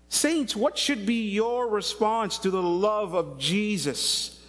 Saints, 0.10 0.56
what 0.56 0.78
should 0.78 1.06
be 1.06 1.30
your 1.30 1.70
response 1.70 2.38
to 2.40 2.50
the 2.50 2.62
love 2.62 3.14
of 3.14 3.38
Jesus? 3.38 4.44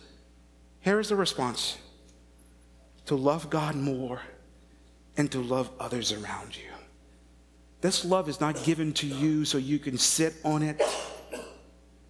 Here 0.80 0.98
is 0.98 1.10
the 1.10 1.16
response 1.16 1.78
to 3.06 3.14
love 3.14 3.50
God 3.50 3.76
more 3.76 4.20
and 5.16 5.30
to 5.30 5.40
love 5.40 5.70
others 5.78 6.12
around 6.12 6.56
you. 6.56 6.70
This 7.80 8.04
love 8.04 8.28
is 8.28 8.40
not 8.40 8.64
given 8.64 8.92
to 8.94 9.06
you 9.06 9.44
so 9.44 9.58
you 9.58 9.78
can 9.78 9.98
sit 9.98 10.34
on 10.44 10.62
it, 10.62 10.80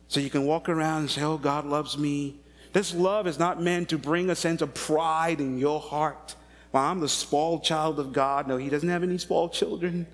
so 0.09 0.20
you 0.20 0.31
can 0.31 0.44
walk 0.44 0.68
around 0.68 1.00
and 1.00 1.11
say, 1.11 1.22
Oh, 1.22 1.37
God 1.37 1.66
loves 1.66 1.98
me. 1.98 2.37
This 2.72 2.94
love 2.94 3.26
is 3.26 3.38
not 3.38 3.61
meant 3.61 3.88
to 3.88 3.98
bring 3.98 4.31
a 4.31 4.35
sense 4.35 4.62
of 4.62 4.72
pride 4.72 5.40
in 5.40 5.59
your 5.59 5.81
heart 5.81 6.37
well, 6.72 6.85
I'm 6.85 7.00
the 7.00 7.08
spoiled 7.08 7.62
child 7.62 8.00
of 8.00 8.12
God. 8.12 8.48
No, 8.48 8.56
he 8.56 8.70
doesn't 8.70 8.88
have 8.88 9.02
any 9.02 9.18
spoiled 9.18 9.52
children. 9.52 10.06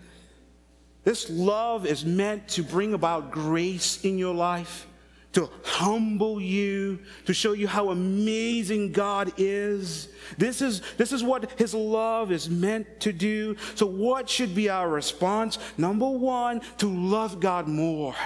This 1.05 1.31
love 1.31 1.87
is 1.87 2.05
meant 2.05 2.49
to 2.49 2.63
bring 2.63 2.93
about 2.93 3.31
grace 3.31 4.05
in 4.05 4.19
your 4.19 4.35
life, 4.35 4.87
to 5.33 5.49
humble 5.65 6.41
you, 6.41 6.99
to 7.27 7.33
show 7.33 7.53
you 7.53 7.69
how 7.69 7.91
amazing 7.91 8.91
God 8.93 9.33
is. 9.37 10.09
This 10.37 10.61
is, 10.61 10.83
this 10.97 11.13
is 11.13 11.23
what 11.23 11.53
His 11.53 11.73
love 11.73 12.33
is 12.33 12.51
meant 12.51 13.01
to 13.01 13.13
do. 13.13 13.57
So, 13.77 13.87
what 13.87 14.29
should 14.29 14.55
be 14.55 14.69
our 14.69 14.89
response? 14.89 15.59
Number 15.79 16.09
one, 16.09 16.61
to 16.79 16.89
love 16.89 17.39
God 17.39 17.69
more, 17.69 18.17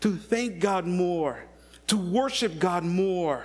to 0.00 0.14
thank 0.14 0.60
God 0.60 0.86
more, 0.86 1.42
to 1.86 1.96
worship 1.96 2.58
God 2.58 2.84
more. 2.84 3.44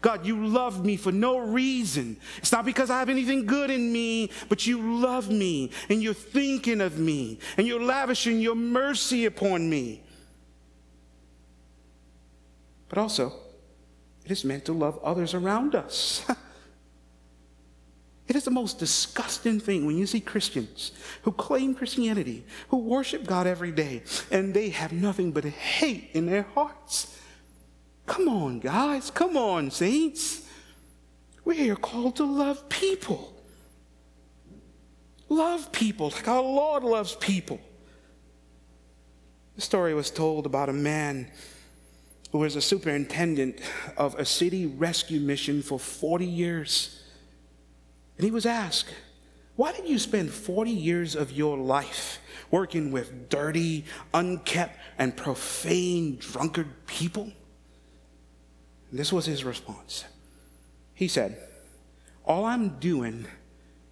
God, 0.00 0.24
you 0.24 0.46
love 0.46 0.84
me 0.84 0.96
for 0.96 1.10
no 1.10 1.38
reason. 1.38 2.16
It's 2.38 2.52
not 2.52 2.64
because 2.64 2.88
I 2.88 3.00
have 3.00 3.08
anything 3.08 3.46
good 3.46 3.70
in 3.70 3.92
me, 3.92 4.30
but 4.48 4.66
you 4.66 5.00
love 5.00 5.28
me 5.28 5.70
and 5.88 6.02
you're 6.02 6.14
thinking 6.14 6.80
of 6.80 6.98
me 6.98 7.40
and 7.56 7.66
you're 7.66 7.82
lavishing 7.82 8.40
your 8.40 8.54
mercy 8.54 9.24
upon 9.24 9.68
me. 9.68 10.02
But 12.88 12.98
also, 12.98 13.32
it 14.24 14.30
is 14.30 14.44
meant 14.44 14.64
to 14.66 14.72
love 14.72 15.00
others 15.02 15.34
around 15.34 15.74
us. 15.74 16.24
it 18.28 18.36
is 18.36 18.44
the 18.44 18.52
most 18.52 18.78
disgusting 18.78 19.58
thing 19.58 19.84
when 19.84 19.96
you 19.96 20.06
see 20.06 20.20
Christians 20.20 20.92
who 21.22 21.32
claim 21.32 21.74
Christianity, 21.74 22.44
who 22.68 22.78
worship 22.78 23.26
God 23.26 23.48
every 23.48 23.72
day, 23.72 24.04
and 24.30 24.54
they 24.54 24.68
have 24.68 24.92
nothing 24.92 25.32
but 25.32 25.44
hate 25.44 26.10
in 26.12 26.26
their 26.26 26.44
hearts. 26.54 27.17
Come 28.08 28.28
on, 28.28 28.58
guys. 28.58 29.10
Come 29.10 29.36
on, 29.36 29.70
saints. 29.70 30.42
We 31.44 31.70
are 31.70 31.76
called 31.76 32.16
to 32.16 32.24
love 32.24 32.68
people. 32.68 33.34
Love 35.28 35.70
people 35.72 36.08
like 36.08 36.26
our 36.26 36.42
Lord 36.42 36.84
loves 36.84 37.14
people. 37.14 37.60
The 39.56 39.60
story 39.60 39.92
was 39.92 40.10
told 40.10 40.46
about 40.46 40.70
a 40.70 40.72
man 40.72 41.30
who 42.32 42.38
was 42.38 42.56
a 42.56 42.62
superintendent 42.62 43.60
of 43.96 44.14
a 44.14 44.24
city 44.24 44.64
rescue 44.66 45.20
mission 45.20 45.62
for 45.62 45.78
40 45.78 46.24
years. 46.24 47.02
And 48.16 48.24
he 48.24 48.30
was 48.30 48.46
asked, 48.46 48.94
Why 49.56 49.72
did 49.72 49.86
you 49.86 49.98
spend 49.98 50.30
40 50.30 50.70
years 50.70 51.14
of 51.14 51.30
your 51.30 51.58
life 51.58 52.20
working 52.50 52.90
with 52.90 53.28
dirty, 53.28 53.84
unkept, 54.14 54.78
and 54.98 55.14
profane 55.14 56.16
drunkard 56.16 56.86
people? 56.86 57.32
This 58.92 59.12
was 59.12 59.26
his 59.26 59.44
response. 59.44 60.04
He 60.94 61.08
said, 61.08 61.38
All 62.24 62.44
I'm 62.44 62.78
doing 62.78 63.26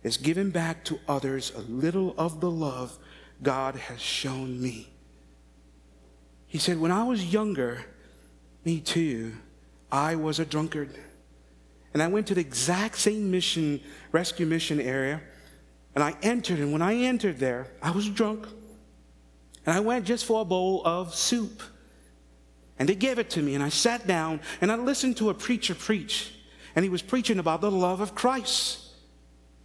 is 0.03 0.17
giving 0.17 0.51
back 0.51 0.85
to 0.85 0.99
others 1.09 1.53
a 1.55 1.61
little 1.61 2.15
of 2.17 2.41
the 2.41 2.51
love 2.51 2.99
God 3.43 3.77
has 3.77 4.01
shown 4.01 4.61
me. 4.61 4.89
He 6.47 6.59
said, 6.59 6.79
When 6.79 6.93
I 6.93 7.03
was 7.03 7.33
younger, 7.33 7.85
me 8.65 8.81
too, 8.81 9.33
I 9.91 10.17
was 10.17 10.39
a 10.39 10.45
drunkard. 10.45 10.97
And 11.93 12.03
I 12.03 12.09
went 12.09 12.27
to 12.27 12.35
the 12.35 12.41
exact 12.41 12.99
same 12.99 13.31
mission, 13.31 13.81
rescue 14.13 14.47
mission 14.47 14.81
area, 14.81 15.21
and 15.95 16.05
I 16.05 16.15
entered. 16.23 16.59
And 16.59 16.73
when 16.73 16.83
I 16.83 16.95
entered 16.95 17.39
there, 17.39 17.69
I 17.83 17.91
was 17.91 18.09
drunk. 18.09 18.47
And 19.65 19.75
I 19.75 19.81
went 19.81 20.05
just 20.05 20.25
for 20.25 20.43
a 20.43 20.45
bowl 20.45 20.83
of 20.85 21.15
soup. 21.15 21.63
And 22.79 22.89
they 22.89 22.95
gave 22.95 23.19
it 23.19 23.31
to 23.31 23.43
me, 23.43 23.55
and 23.55 23.65
I 23.65 23.71
sat 23.71 24.07
down 24.07 24.41
and 24.61 24.71
I 24.71 24.77
listened 24.77 25.17
to 25.19 25.31
a 25.31 25.35
preacher 25.35 25.75
preach. 25.75 26.33
And 26.75 26.85
he 26.85 26.91
was 26.91 27.01
preaching 27.01 27.39
about 27.39 27.62
the 27.62 27.71
love 27.71 28.01
of 28.01 28.15
Christ. 28.15 28.87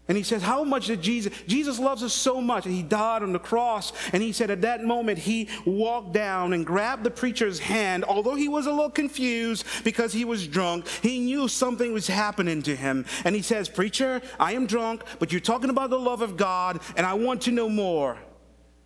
And 0.08 0.18
he 0.18 0.24
says, 0.24 0.42
How 0.42 0.64
much 0.64 0.88
did 0.88 1.02
Jesus? 1.02 1.34
Jesus 1.48 1.80
loves 1.80 2.04
us 2.04 2.14
so 2.14 2.42
much. 2.42 2.66
And 2.66 2.74
he 2.74 2.84
died 2.84 3.22
on 3.22 3.34
the 3.34 3.40
cross. 3.40 3.94
And 4.12 4.24
he 4.24 4.32
said, 4.32 4.50
At 4.50 4.62
that 4.62 4.84
moment, 4.84 5.20
he 5.20 5.48
walked 5.66 6.14
down 6.14 6.54
and 6.54 6.66
grabbed 6.66 7.04
the 7.04 7.12
preacher's 7.12 7.60
hand. 7.60 8.04
Although 8.04 8.36
he 8.36 8.48
was 8.48 8.66
a 8.66 8.72
little 8.72 8.90
confused 8.90 9.66
because 9.84 10.12
he 10.12 10.26
was 10.26 10.48
drunk, 10.48 10.88
he 11.02 11.20
knew 11.20 11.48
something 11.48 11.94
was 11.94 12.08
happening 12.08 12.62
to 12.64 12.76
him. 12.76 13.06
And 13.24 13.36
he 13.36 13.42
says, 13.42 13.70
Preacher, 13.70 14.22
I 14.40 14.54
am 14.54 14.68
drunk, 14.68 15.04
but 15.20 15.32
you're 15.32 15.40
talking 15.40 15.70
about 15.70 15.90
the 15.90 16.00
love 16.00 16.22
of 16.22 16.36
God, 16.36 16.82
and 16.96 17.06
I 17.06 17.14
want 17.14 17.44
to 17.44 17.52
know 17.52 17.70
more. 17.70 18.18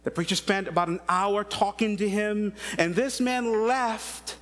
The 0.06 0.12
preacher 0.12 0.36
spent 0.36 0.68
about 0.68 0.88
an 0.88 1.02
hour 1.10 1.44
talking 1.44 1.98
to 1.98 2.08
him, 2.08 2.54
and 2.78 2.96
this 2.96 3.20
man 3.20 3.68
left. 3.68 4.38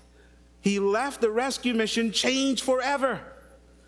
He 0.60 0.78
left 0.78 1.22
the 1.22 1.32
rescue 1.32 1.74
mission 1.74 2.12
changed 2.12 2.64
forever. 2.64 3.22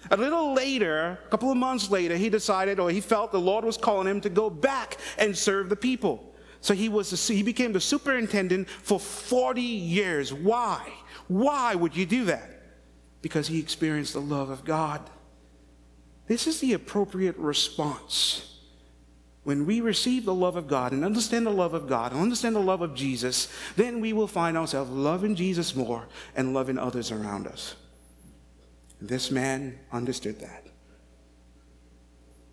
A 0.09 0.17
little 0.17 0.53
later, 0.53 1.19
a 1.25 1.29
couple 1.29 1.51
of 1.51 1.57
months 1.57 1.91
later, 1.91 2.15
he 2.15 2.29
decided 2.29 2.79
or 2.79 2.89
he 2.89 3.01
felt 3.01 3.31
the 3.31 3.39
Lord 3.39 3.65
was 3.65 3.75
calling 3.75 4.07
him 4.07 4.21
to 4.21 4.29
go 4.29 4.49
back 4.49 4.97
and 5.17 5.37
serve 5.37 5.67
the 5.67 5.75
people. 5.75 6.33
So 6.61 6.73
he 6.73 6.89
was 6.89 7.11
the, 7.11 7.33
he 7.33 7.43
became 7.43 7.73
the 7.73 7.81
superintendent 7.81 8.69
for 8.69 8.99
40 8.99 9.61
years. 9.61 10.33
Why? 10.33 10.81
Why 11.27 11.75
would 11.75 11.95
you 11.95 12.05
do 12.05 12.25
that? 12.25 12.49
Because 13.21 13.47
he 13.47 13.59
experienced 13.59 14.13
the 14.13 14.21
love 14.21 14.49
of 14.49 14.63
God. 14.63 15.01
This 16.27 16.47
is 16.47 16.59
the 16.59 16.73
appropriate 16.73 17.37
response. 17.37 18.54
When 19.45 19.67
we 19.67 19.79
receive 19.79 20.25
the 20.25 20.33
love 20.33 20.55
of 20.55 20.67
God 20.67 20.91
and 20.91 21.05
understand 21.05 21.45
the 21.45 21.51
love 21.51 21.75
of 21.75 21.87
God 21.87 22.11
and 22.11 22.19
understand 22.19 22.55
the 22.55 22.59
love 22.59 22.81
of 22.81 22.95
Jesus, 22.95 23.47
then 23.75 24.01
we 24.01 24.11
will 24.11 24.27
find 24.27 24.57
ourselves 24.57 24.89
loving 24.89 25.35
Jesus 25.35 25.75
more 25.75 26.07
and 26.35 26.55
loving 26.55 26.79
others 26.79 27.11
around 27.11 27.45
us. 27.45 27.75
This 28.99 29.29
man 29.29 29.77
understood 29.91 30.39
that. 30.39 30.65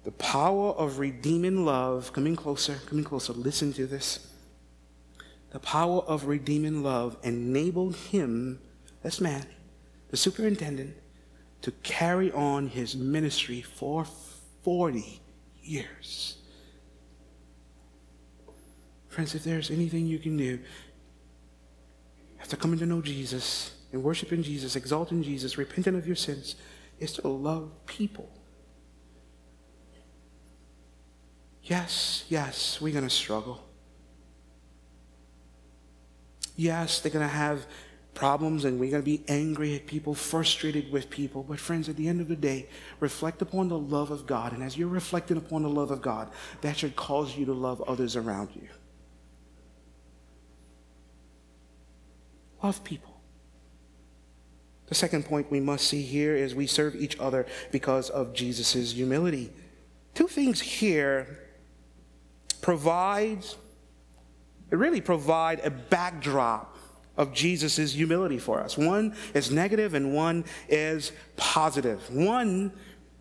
The 0.05 0.13
power 0.13 0.73
of 0.73 0.99
redeeming 0.99 1.65
love, 1.65 2.13
coming 2.13 2.37
closer, 2.37 2.79
coming 2.85 3.05
closer, 3.05 3.33
listen 3.33 3.73
to 3.73 3.87
this. 3.87 4.29
The 5.51 5.61
power 5.61 6.01
of 6.03 6.27
redeeming 6.27 6.83
love 6.83 7.17
enabled 7.23 7.97
him, 7.97 8.61
this 9.03 9.19
man, 9.19 9.47
the 10.11 10.19
superintendent, 10.19 10.95
to 11.63 11.71
carry 11.71 12.31
on 12.33 12.69
his 12.69 12.95
ministry 12.95 13.63
for 13.63 14.05
40 14.63 15.23
years. 15.63 16.37
Friends, 19.13 19.35
if 19.35 19.45
there's 19.45 19.71
anything 19.71 20.07
you 20.07 20.19
can 20.19 20.39
do 20.39 20.59
after 22.41 22.57
coming 22.57 22.79
to 22.79 22.87
know 22.87 23.03
Jesus 23.03 23.73
and 23.93 24.03
worshiping 24.03 24.43
Jesus, 24.43 24.75
exalting 24.75 25.23
Jesus, 25.23 25.59
repenting 25.59 25.97
of 25.97 26.07
your 26.07 26.17
sins, 26.17 26.57
is 26.99 27.13
to 27.13 27.29
love 27.29 27.71
people. 27.85 28.33
Yes, 31.63 32.25
yes, 32.31 32.81
we're 32.81 32.95
going 32.95 33.05
to 33.05 33.11
struggle. 33.11 33.63
Yes, 36.57 37.01
they're 37.01 37.13
going 37.13 37.29
to 37.29 37.35
have 37.35 37.67
problems 38.15 38.65
and 38.65 38.81
we're 38.81 38.93
going 38.93 39.03
to 39.03 39.05
be 39.05 39.25
angry 39.29 39.75
at 39.77 39.87
people, 39.87 40.15
frustrated 40.15 40.91
with 40.91 41.11
people. 41.11 41.43
But, 41.43 41.61
friends, 41.61 41.91
at 41.91 41.97
the 41.97 42.09
end 42.09 42.23
of 42.23 42.29
the 42.29 42.37
day, 42.37 42.67
reflect 42.99 43.43
upon 43.43 43.69
the 43.69 43.79
love 43.79 44.11
of 44.11 44.27
God. 44.27 44.55
And 44.55 44.63
as 44.63 44.79
you're 44.79 44.89
reflecting 44.89 45.37
upon 45.37 45.65
the 45.65 45.69
love 45.69 45.91
of 45.91 46.01
God, 46.01 46.31
that 46.63 46.79
should 46.79 46.97
cause 46.97 47.37
you 47.37 47.45
to 47.45 47.53
love 47.53 47.83
others 47.83 48.17
around 48.17 48.49
you. 48.55 48.69
Love 52.63 52.83
people. 52.85 53.13
The 54.87 54.95
second 54.95 55.25
point 55.25 55.51
we 55.51 55.61
must 55.61 55.89
see 55.89 56.03
here 56.03 56.37
is 56.37 56.55
we 56.55 56.67
serve 56.67 56.95
each 56.95 57.19
other 57.19 57.47
because 57.71 58.11
of 58.11 58.35
Jesus' 58.35 58.93
humility. 58.93 59.51
Two 60.15 60.29
things 60.29 60.61
here 60.61 61.39
provides, 62.61 63.57
it 64.71 64.77
really 64.77 65.01
provide 65.01 65.61
a 65.65 65.71
backdrop 65.71 66.77
of 67.17 67.33
Jesus' 67.33 67.93
humility 67.93 68.39
for 68.39 68.61
us. 68.61 68.77
One 68.77 69.17
is 69.35 69.51
negative 69.51 69.95
and 69.95 70.15
one 70.15 70.45
is 70.69 71.13
positive. 71.37 72.15
One 72.15 72.73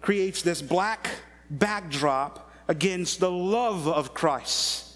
creates 0.01 0.41
this 0.41 0.61
black 0.61 1.09
backdrop 1.49 2.51
against 2.67 3.19
the 3.19 3.31
love 3.31 3.87
of 3.87 4.13
Christ. 4.13 4.90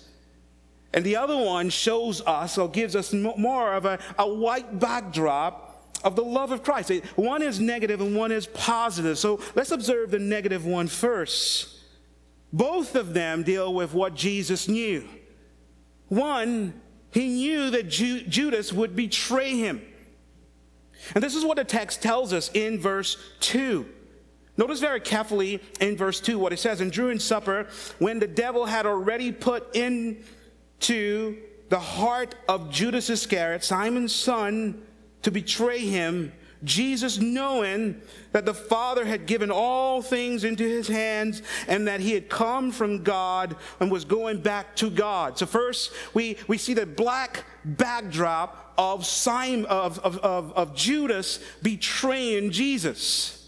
And 0.95 1.05
the 1.05 1.17
other 1.17 1.37
one 1.37 1.69
shows 1.69 2.21
us 2.21 2.57
or 2.57 2.69
gives 2.69 2.95
us 2.95 3.13
more 3.13 3.73
of 3.73 3.83
a, 3.83 3.99
a 4.17 4.27
white 4.27 4.79
backdrop 4.79 5.93
of 6.05 6.15
the 6.15 6.23
love 6.23 6.53
of 6.53 6.63
Christ. 6.63 6.89
One 7.17 7.41
is 7.41 7.59
negative 7.59 7.99
and 7.99 8.15
one 8.15 8.31
is 8.31 8.47
positive. 8.47 9.19
So 9.19 9.41
let's 9.55 9.71
observe 9.71 10.11
the 10.11 10.19
negative 10.19 10.65
one 10.65 10.87
first. 10.87 11.67
Both 12.53 12.95
of 12.95 13.13
them 13.13 13.43
deal 13.43 13.73
with 13.73 13.93
what 13.93 14.15
Jesus 14.15 14.69
knew. 14.69 15.05
One, 16.07 16.79
he 17.11 17.27
knew 17.27 17.71
that 17.71 17.89
Ju- 17.89 18.21
Judas 18.21 18.71
would 18.71 18.95
betray 18.95 19.57
him. 19.57 19.81
And 21.13 21.21
this 21.21 21.35
is 21.35 21.43
what 21.43 21.57
the 21.57 21.65
text 21.65 22.01
tells 22.01 22.31
us 22.31 22.49
in 22.53 22.79
verse 22.79 23.17
2. 23.41 23.85
Notice 24.57 24.79
very 24.79 25.01
carefully 25.01 25.59
in 25.81 25.97
verse 25.97 26.21
2 26.21 26.39
what 26.39 26.53
it 26.53 26.59
says. 26.59 26.79
And 26.79 26.89
during 26.89 27.19
supper, 27.19 27.67
when 27.99 28.19
the 28.19 28.27
devil 28.27 28.65
had 28.65 28.85
already 28.85 29.33
put 29.33 29.75
into 30.79 31.37
the 31.69 31.79
heart 31.79 32.35
of 32.47 32.69
Judas 32.69 33.09
Iscariot, 33.09 33.63
Simon's 33.63 34.13
son, 34.13 34.83
to 35.23 35.31
betray 35.31 35.79
him, 35.79 36.31
Jesus, 36.63 37.19
knowing 37.19 38.01
that 38.31 38.45
the 38.45 38.53
Father 38.53 39.05
had 39.05 39.25
given 39.25 39.51
all 39.51 40.01
things 40.01 40.43
into 40.43 40.63
his 40.63 40.87
hands 40.87 41.41
and 41.67 41.87
that 41.87 41.99
he 41.99 42.13
had 42.13 42.29
come 42.29 42.71
from 42.71 43.03
God 43.03 43.55
and 43.79 43.91
was 43.91 44.05
going 44.05 44.41
back 44.41 44.75
to 44.77 44.89
God. 44.89 45.37
So, 45.37 45.45
first, 45.45 45.91
we, 46.13 46.37
we 46.47 46.57
see 46.57 46.73
the 46.73 46.85
black 46.85 47.43
backdrop 47.63 48.73
of, 48.77 49.05
Simon, 49.05 49.65
of, 49.65 49.99
of, 49.99 50.17
of, 50.19 50.53
of 50.53 50.75
Judas 50.75 51.39
betraying 51.61 52.51
Jesus. 52.51 53.44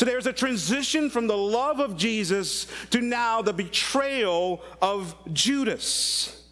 So 0.00 0.06
there's 0.06 0.26
a 0.26 0.32
transition 0.32 1.10
from 1.10 1.26
the 1.26 1.36
love 1.36 1.78
of 1.78 1.94
Jesus 1.94 2.66
to 2.88 3.02
now 3.02 3.42
the 3.42 3.52
betrayal 3.52 4.62
of 4.80 5.14
Judas. 5.34 6.42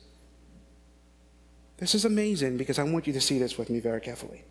This 1.79 1.95
is 1.95 2.05
amazing 2.05 2.59
because 2.59 2.79
I 2.79 2.83
want 2.83 3.07
you 3.07 3.15
to 3.15 3.23
see 3.23 3.39
this 3.39 3.57
with 3.57 3.71
me 3.71 3.81
very 3.81 4.03
carefully. 4.03 4.45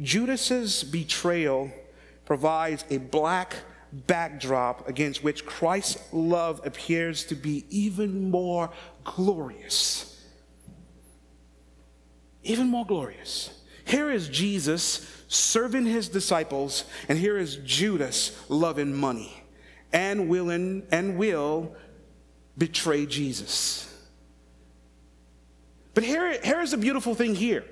Judas's 0.00 0.84
betrayal 0.84 1.72
provides 2.24 2.84
a 2.88 2.98
black 2.98 3.56
backdrop 3.92 4.88
against 4.88 5.24
which 5.24 5.44
Christ's 5.44 6.00
love 6.12 6.64
appears 6.64 7.24
to 7.24 7.34
be 7.34 7.64
even 7.68 8.30
more 8.30 8.70
glorious. 9.02 10.24
Even 12.44 12.68
more 12.68 12.86
glorious. 12.86 13.59
Here 13.84 14.10
is 14.10 14.28
Jesus 14.28 15.06
serving 15.28 15.86
his 15.86 16.08
disciples, 16.08 16.84
and 17.08 17.18
here 17.18 17.38
is 17.38 17.56
Judas 17.56 18.36
loving 18.48 18.94
money 18.94 19.42
and 19.92 20.28
willing 20.28 20.86
and 20.90 21.16
will 21.16 21.74
betray 22.56 23.06
Jesus. 23.06 23.86
But 25.94 26.04
here, 26.04 26.38
here's 26.42 26.72
a 26.72 26.78
beautiful 26.78 27.14
thing 27.14 27.34
here. 27.34 27.64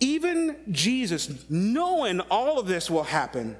Even 0.00 0.56
Jesus, 0.70 1.48
knowing 1.48 2.20
all 2.20 2.58
of 2.58 2.66
this 2.66 2.90
will 2.90 3.04
happen, 3.04 3.56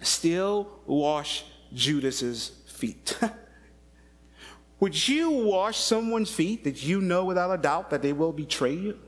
still 0.00 0.68
wash 0.86 1.44
Judas's 1.74 2.52
feet. 2.66 3.18
Would 4.80 5.08
you 5.08 5.30
wash 5.30 5.78
someone's 5.78 6.30
feet 6.30 6.64
that 6.64 6.84
you 6.84 7.00
know 7.00 7.24
without 7.24 7.52
a 7.52 7.60
doubt 7.60 7.90
that 7.90 8.00
they 8.00 8.12
will 8.12 8.32
betray 8.32 8.74
you? 8.74 8.98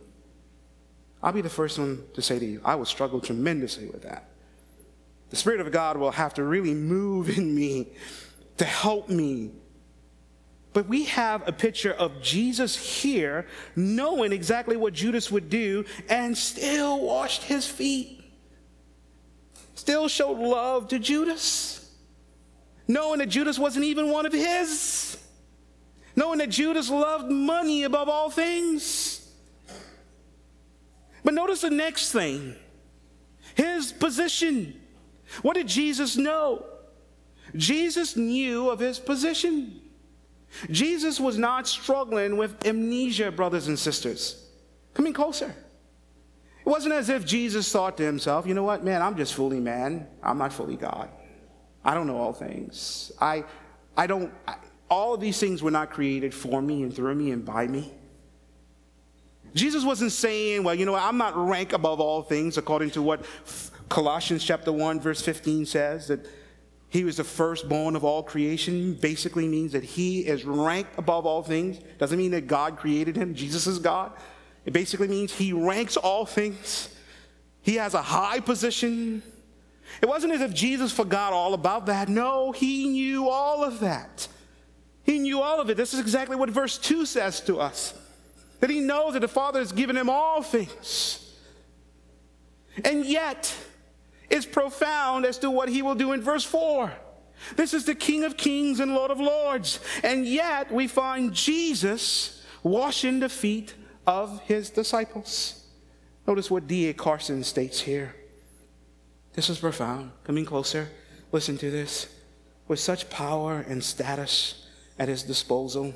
I'll 1.23 1.33
be 1.33 1.43
the 1.43 1.51
first 1.51 1.79
one 1.79 2.05
to 2.15 2.23
say 2.23 2.39
to 2.39 2.45
you, 2.45 2.61
I 2.65 2.75
will 2.75 2.85
struggle 2.85 3.21
tremendously 3.21 3.87
with 3.87 4.03
that. 4.03 4.31
The 5.31 5.37
Spirit 5.37 5.61
of 5.61 5.71
God 5.71 5.97
will 5.97 6.11
have 6.11 6.35
to 6.35 6.45
really 6.45 6.75
move 6.75 7.37
in 7.39 7.55
me 7.55 7.89
to 8.57 8.65
help 8.65 9.09
me 9.09 9.53
but 10.73 10.89
we 10.89 11.05
have 11.07 11.47
a 11.49 11.53
picture 11.53 11.93
of 11.93 12.23
Jesus 12.23 12.77
here, 12.77 13.47
knowing 13.75 14.33
exactly 14.33 14.77
what 14.77 14.93
Judas 14.93 15.31
would 15.31 15.51
do, 15.51 15.85
and 16.09 16.37
still 16.37 17.01
washed 17.01 17.43
his 17.43 17.67
feet. 17.67 18.23
Still 19.75 20.09
showed 20.09 20.39
love 20.39 20.89
to 20.89 20.99
Judas, 20.99 21.93
knowing 22.87 23.19
that 23.19 23.29
Judas 23.29 23.59
wasn't 23.59 23.85
even 23.85 24.11
one 24.11 24.27
of 24.27 24.33
his, 24.33 25.17
knowing 26.15 26.39
that 26.39 26.51
Judas 26.51 26.89
loved 26.89 27.31
money 27.31 27.83
above 27.83 28.09
all 28.09 28.31
things. 28.31 29.20
But 31.23 31.35
notice 31.35 31.61
the 31.61 31.71
next 31.71 32.13
thing 32.13 32.57
his 33.55 33.93
position. 33.93 34.81
What 35.43 35.55
did 35.55 35.69
Jesus 35.69 36.17
know? 36.17 36.65
Jesus 37.55 38.17
knew 38.17 38.71
of 38.71 38.79
his 38.79 38.99
position. 38.99 39.81
Jesus 40.71 41.21
was 41.21 41.39
not 41.39 41.69
struggling 41.69 42.37
with 42.37 42.67
amnesia, 42.67 43.31
brothers 43.31 43.69
and 43.69 43.79
sisters. 43.79 44.49
Coming 44.95 45.13
closer. 45.13 45.55
It 46.61 46.69
wasn't 46.69 46.95
as 46.95 47.09
if 47.09 47.25
Jesus 47.25 47.71
thought 47.71 47.97
to 47.97 48.05
himself, 48.05 48.47
you 48.47 48.55
know 48.55 48.65
what, 48.65 48.85
man, 48.85 49.03
I'm 49.03 49.17
just 49.17 49.35
fully 49.35 49.61
man. 49.61 50.07
I'm 50.23 50.39
not 50.39 50.53
fully 50.53 50.77
God. 50.77 51.09
I 51.85 51.95
don't 51.95 52.07
know 52.07 52.19
all 52.19 52.33
things. 52.33 53.13
I, 53.21 53.45
I 53.97 54.07
don't, 54.07 54.33
I, 54.47 54.57
all 54.91 55.15
of 55.15 55.21
these 55.21 55.39
things 55.39 55.63
were 55.63 55.71
not 55.71 55.91
created 55.91 56.35
for 56.35 56.61
me 56.61 56.83
and 56.83 56.95
through 56.95 57.15
me 57.15 57.31
and 57.31 57.45
by 57.45 57.67
me. 57.67 57.93
Jesus 59.55 59.85
wasn't 59.85 60.13
saying, 60.13 60.63
well, 60.63 60.75
you 60.75 60.87
know 60.87 60.95
I'm 60.95 61.19
not 61.19 61.37
rank 61.37 61.73
above 61.73 62.01
all 62.01 62.23
things 62.23 62.57
according 62.59 62.91
to 62.93 63.03
what 63.03 63.25
Colossians 63.89 64.45
chapter 64.45 64.73
1 64.73 65.01
verse 65.01 65.21
15 65.21 65.67
says 65.67 66.09
that 66.09 66.27
he 66.91 67.05
was 67.05 67.17
the 67.17 67.25
firstborn 67.25 67.95
of 67.95 68.05
all 68.05 68.23
creation, 68.23 68.95
basically 68.95 69.47
means 69.47 69.73
that 69.73 69.85
he 69.85 70.21
is 70.21 70.45
ranked 70.45 70.99
above 70.99 71.25
all 71.25 71.43
things. 71.43 71.79
Doesn't 71.99 72.19
mean 72.19 72.33
that 72.33 72.49
God 72.49 72.77
created 72.77 73.17
him, 73.17 73.35
Jesus 73.35 73.69
is 73.69 73.79
God. 73.79 74.13
It 74.65 74.73
basically 74.73 75.09
means 75.09 75.33
he 75.33 75.53
ranks 75.53 75.97
all 75.97 76.27
things. 76.27 76.95
He 77.63 77.77
has 77.77 77.95
a 77.95 78.03
high 78.03 78.41
position. 78.41 79.23
It 80.03 80.09
wasn't 80.09 80.33
as 80.33 80.41
if 80.41 80.53
Jesus 80.53 80.93
forgot 80.93 81.33
all 81.33 81.55
about 81.55 81.87
that. 81.87 82.09
No, 82.09 82.53
he 82.53 82.89
knew 82.89 83.29
all 83.29 83.65
of 83.65 83.81
that. 83.81 84.27
He 85.05 85.19
knew 85.19 85.41
all 85.41 85.61
of 85.61 85.71
it. 85.71 85.77
This 85.77 85.95
is 85.95 86.01
exactly 86.01 86.37
what 86.37 86.51
verse 86.51 86.77
2 86.77 87.07
says 87.07 87.41
to 87.43 87.61
us 87.61 87.95
that 88.61 88.71
he 88.71 88.81
knows 88.81 89.15
that 89.15 89.21
the 89.21 89.29
Father 89.29 89.59
has 89.59 89.73
given 89.73 89.97
him 89.97 90.09
all 90.09 90.43
things. 90.43 91.35
And 92.85 93.05
yet, 93.05 93.55
it's 94.29 94.47
profound 94.47 95.27
as 95.27 95.39
to 95.39 95.51
what 95.51 95.69
he 95.69 95.83
will 95.83 95.95
do 95.95 96.13
in 96.13 96.23
verse 96.23 96.45
4. 96.45 96.93
This 97.57 97.75
is 97.75 97.85
the 97.85 97.95
King 97.95 98.25
of 98.25 98.37
Kings 98.37 98.81
and 98.81 98.95
Lord 98.95 99.11
of 99.11 99.19
Lords. 99.19 99.81
And 100.03 100.27
yet, 100.27 100.71
we 100.71 100.87
find 100.87 101.33
Jesus 101.33 102.45
washing 102.63 103.21
the 103.21 103.29
feet 103.29 103.75
of 104.07 104.41
his 104.43 104.71
disciples. 104.71 105.67
Notice 106.27 106.51
what 106.51 106.67
D.A. 106.67 106.93
Carson 106.93 107.43
states 107.43 107.81
here. 107.81 108.15
This 109.33 109.49
is 109.49 109.59
profound. 109.59 110.13
Coming 110.25 110.45
closer, 110.45 110.89
listen 111.33 111.57
to 111.59 111.71
this. 111.71 112.09
With 112.69 112.79
such 112.79 113.11
power 113.11 113.65
and 113.67 113.83
status 113.83 114.69
at 114.99 115.09
his 115.09 115.23
disposal, 115.23 115.95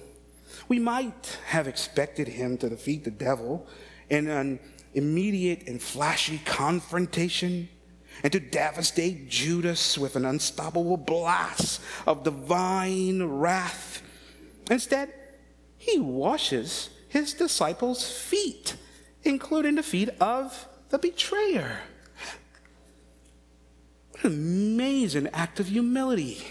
we 0.69 0.79
might 0.79 1.39
have 1.47 1.69
expected 1.69 2.29
him 2.29 2.57
to 2.59 2.69
defeat 2.69 3.05
the 3.05 3.11
devil 3.11 3.67
in 4.09 4.29
an 4.29 4.61
immediate 4.95 5.67
and 5.67 5.83
flashy 5.83 6.41
confrontation 6.45 7.69
and 8.23 8.33
to 8.33 8.41
devastate 8.41 9.29
Judas 9.29 9.99
with 9.99 10.17
an 10.17 10.25
unstoppable 10.25 10.97
blast 10.97 11.81
of 12.07 12.23
divine 12.23 13.23
wrath. 13.23 14.03
Instead, 14.71 15.13
he 15.77 15.99
washes 15.99 16.91
his 17.09 17.35
disciples' 17.35 18.11
feet, 18.11 18.77
including 19.23 19.75
the 19.75 19.83
feet 19.83 20.11
of 20.21 20.69
the 20.91 20.99
betrayer. 20.99 21.81
What 24.11 24.25
an 24.25 24.33
amazing 24.33 25.29
act 25.33 25.61
of 25.61 25.69
humility. 25.69 26.45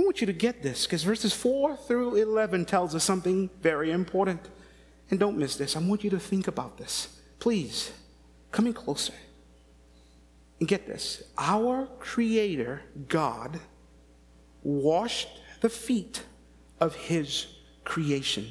I 0.00 0.02
want 0.02 0.22
you 0.22 0.26
to 0.28 0.32
get 0.32 0.62
this 0.62 0.86
because 0.86 1.02
verses 1.02 1.34
4 1.34 1.76
through 1.76 2.16
11 2.16 2.64
tells 2.64 2.94
us 2.94 3.04
something 3.04 3.50
very 3.60 3.90
important. 3.90 4.40
And 5.10 5.20
don't 5.20 5.36
miss 5.36 5.56
this. 5.56 5.76
I 5.76 5.80
want 5.80 6.02
you 6.04 6.08
to 6.08 6.18
think 6.18 6.48
about 6.48 6.78
this. 6.78 7.20
Please, 7.38 7.92
coming 8.50 8.72
closer. 8.72 9.12
And 10.58 10.66
get 10.66 10.86
this 10.86 11.22
our 11.36 11.86
Creator, 11.98 12.80
God, 13.08 13.60
washed 14.62 15.28
the 15.60 15.68
feet 15.68 16.22
of 16.80 16.94
His 16.94 17.48
creation. 17.84 18.46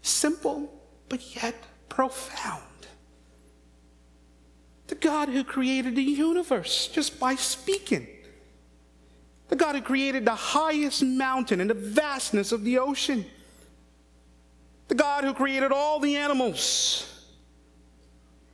Simple, 0.00 0.82
but 1.10 1.36
yet 1.36 1.56
profound. 1.90 2.62
The 4.86 4.94
God 4.94 5.28
who 5.28 5.44
created 5.44 5.94
the 5.94 6.02
universe 6.02 6.88
just 6.88 7.20
by 7.20 7.34
speaking 7.34 8.08
the 9.52 9.56
God 9.56 9.74
who 9.74 9.82
created 9.82 10.24
the 10.24 10.34
highest 10.34 11.02
mountain 11.02 11.60
and 11.60 11.68
the 11.68 11.74
vastness 11.74 12.52
of 12.52 12.64
the 12.64 12.78
ocean, 12.78 13.22
the 14.88 14.94
God 14.94 15.24
who 15.24 15.34
created 15.34 15.70
all 15.70 16.00
the 16.00 16.16
animals, 16.16 17.28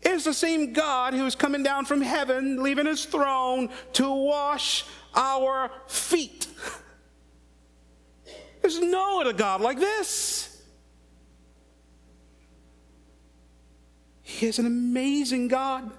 is 0.02 0.24
the 0.24 0.34
same 0.34 0.72
God 0.72 1.14
who 1.14 1.24
is 1.24 1.36
coming 1.36 1.62
down 1.62 1.84
from 1.84 2.00
heaven, 2.00 2.60
leaving 2.64 2.86
his 2.86 3.04
throne 3.04 3.70
to 3.92 4.10
wash 4.10 4.84
our 5.14 5.70
feet. 5.86 6.48
There's 8.60 8.80
no 8.80 9.20
other 9.20 9.32
God 9.32 9.60
like 9.60 9.78
this. 9.78 10.64
He 14.22 14.46
is 14.46 14.58
an 14.58 14.66
amazing 14.66 15.46
God. 15.46 15.92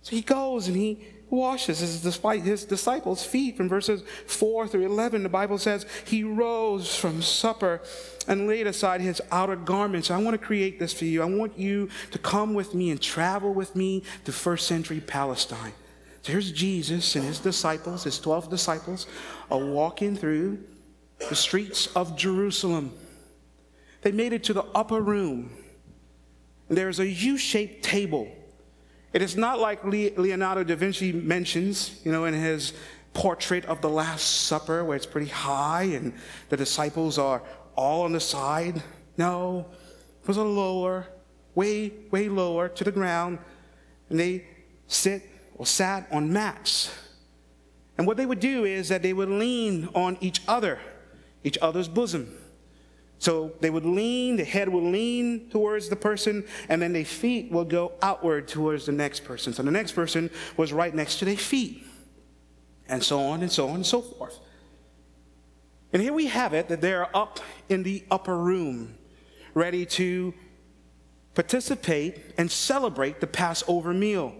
So 0.00 0.16
he 0.16 0.22
goes 0.22 0.68
and 0.68 0.76
he 0.78 1.06
washes 1.30 1.78
his, 1.80 2.02
his 2.44 2.64
disciples' 2.64 3.24
feet. 3.24 3.56
From 3.56 3.68
verses 3.68 4.02
4 4.26 4.68
through 4.68 4.86
11, 4.86 5.22
the 5.22 5.28
Bible 5.28 5.58
says, 5.58 5.86
He 6.06 6.24
rose 6.24 6.94
from 6.94 7.22
supper 7.22 7.80
and 8.28 8.46
laid 8.46 8.66
aside 8.66 9.00
his 9.00 9.20
outer 9.30 9.56
garments. 9.56 10.10
I 10.10 10.18
want 10.18 10.38
to 10.38 10.46
create 10.46 10.78
this 10.78 10.92
for 10.92 11.04
you. 11.04 11.22
I 11.22 11.26
want 11.26 11.58
you 11.58 11.88
to 12.10 12.18
come 12.18 12.54
with 12.54 12.74
me 12.74 12.90
and 12.90 13.00
travel 13.00 13.52
with 13.52 13.74
me 13.74 14.02
to 14.24 14.32
first 14.32 14.66
century 14.66 15.00
Palestine. 15.00 15.72
So 16.22 16.32
here's 16.32 16.52
Jesus 16.52 17.16
and 17.16 17.24
his 17.24 17.38
disciples, 17.38 18.04
his 18.04 18.18
12 18.18 18.48
disciples, 18.48 19.06
are 19.50 19.58
walking 19.58 20.16
through 20.16 20.64
the 21.28 21.34
streets 21.34 21.86
of 21.88 22.16
Jerusalem. 22.16 22.92
They 24.02 24.12
made 24.12 24.32
it 24.32 24.44
to 24.44 24.52
the 24.52 24.64
upper 24.74 25.00
room. 25.00 25.50
There's 26.68 26.98
a 26.98 27.06
U 27.06 27.36
shaped 27.36 27.84
table 27.84 28.30
it 29.14 29.22
is 29.22 29.36
not 29.36 29.60
like 29.60 29.84
Leonardo 29.84 30.64
da 30.64 30.74
Vinci 30.74 31.12
mentions, 31.12 32.00
you 32.04 32.10
know, 32.10 32.24
in 32.24 32.34
his 32.34 32.72
portrait 33.12 33.64
of 33.66 33.80
the 33.80 33.88
Last 33.88 34.42
Supper, 34.46 34.84
where 34.84 34.96
it's 34.96 35.06
pretty 35.06 35.30
high 35.30 35.84
and 35.84 36.12
the 36.48 36.56
disciples 36.56 37.16
are 37.16 37.40
all 37.76 38.02
on 38.02 38.12
the 38.12 38.18
side. 38.18 38.82
No, 39.16 39.66
it 40.20 40.26
was 40.26 40.36
a 40.36 40.42
lower, 40.42 41.06
way, 41.54 41.92
way 42.10 42.28
lower 42.28 42.68
to 42.68 42.82
the 42.82 42.90
ground, 42.90 43.38
and 44.10 44.18
they 44.18 44.46
sit 44.88 45.22
or 45.54 45.64
sat 45.64 46.08
on 46.10 46.32
mats. 46.32 46.92
And 47.96 48.08
what 48.08 48.16
they 48.16 48.26
would 48.26 48.40
do 48.40 48.64
is 48.64 48.88
that 48.88 49.02
they 49.02 49.12
would 49.12 49.28
lean 49.28 49.90
on 49.94 50.18
each 50.20 50.42
other, 50.48 50.80
each 51.44 51.56
other's 51.62 51.86
bosom. 51.86 52.36
So 53.18 53.52
they 53.60 53.70
would 53.70 53.86
lean, 53.86 54.36
the 54.36 54.44
head 54.44 54.68
would 54.68 54.84
lean 54.84 55.48
towards 55.48 55.88
the 55.88 55.96
person, 55.96 56.44
and 56.68 56.82
then 56.82 56.92
their 56.92 57.04
feet 57.04 57.50
would 57.52 57.70
go 57.70 57.92
outward 58.02 58.48
towards 58.48 58.86
the 58.86 58.92
next 58.92 59.24
person. 59.24 59.52
So 59.52 59.62
the 59.62 59.70
next 59.70 59.92
person 59.92 60.30
was 60.56 60.72
right 60.72 60.94
next 60.94 61.18
to 61.20 61.24
their 61.24 61.36
feet, 61.36 61.86
and 62.88 63.02
so 63.02 63.20
on 63.20 63.42
and 63.42 63.50
so 63.50 63.68
on 63.68 63.76
and 63.76 63.86
so 63.86 64.02
forth. 64.02 64.38
And 65.92 66.02
here 66.02 66.12
we 66.12 66.26
have 66.26 66.54
it 66.54 66.68
that 66.68 66.80
they're 66.80 67.16
up 67.16 67.40
in 67.68 67.84
the 67.84 68.04
upper 68.10 68.36
room, 68.36 68.98
ready 69.54 69.86
to 69.86 70.34
participate 71.34 72.20
and 72.36 72.50
celebrate 72.50 73.20
the 73.20 73.26
Passover 73.26 73.94
meal. 73.94 74.34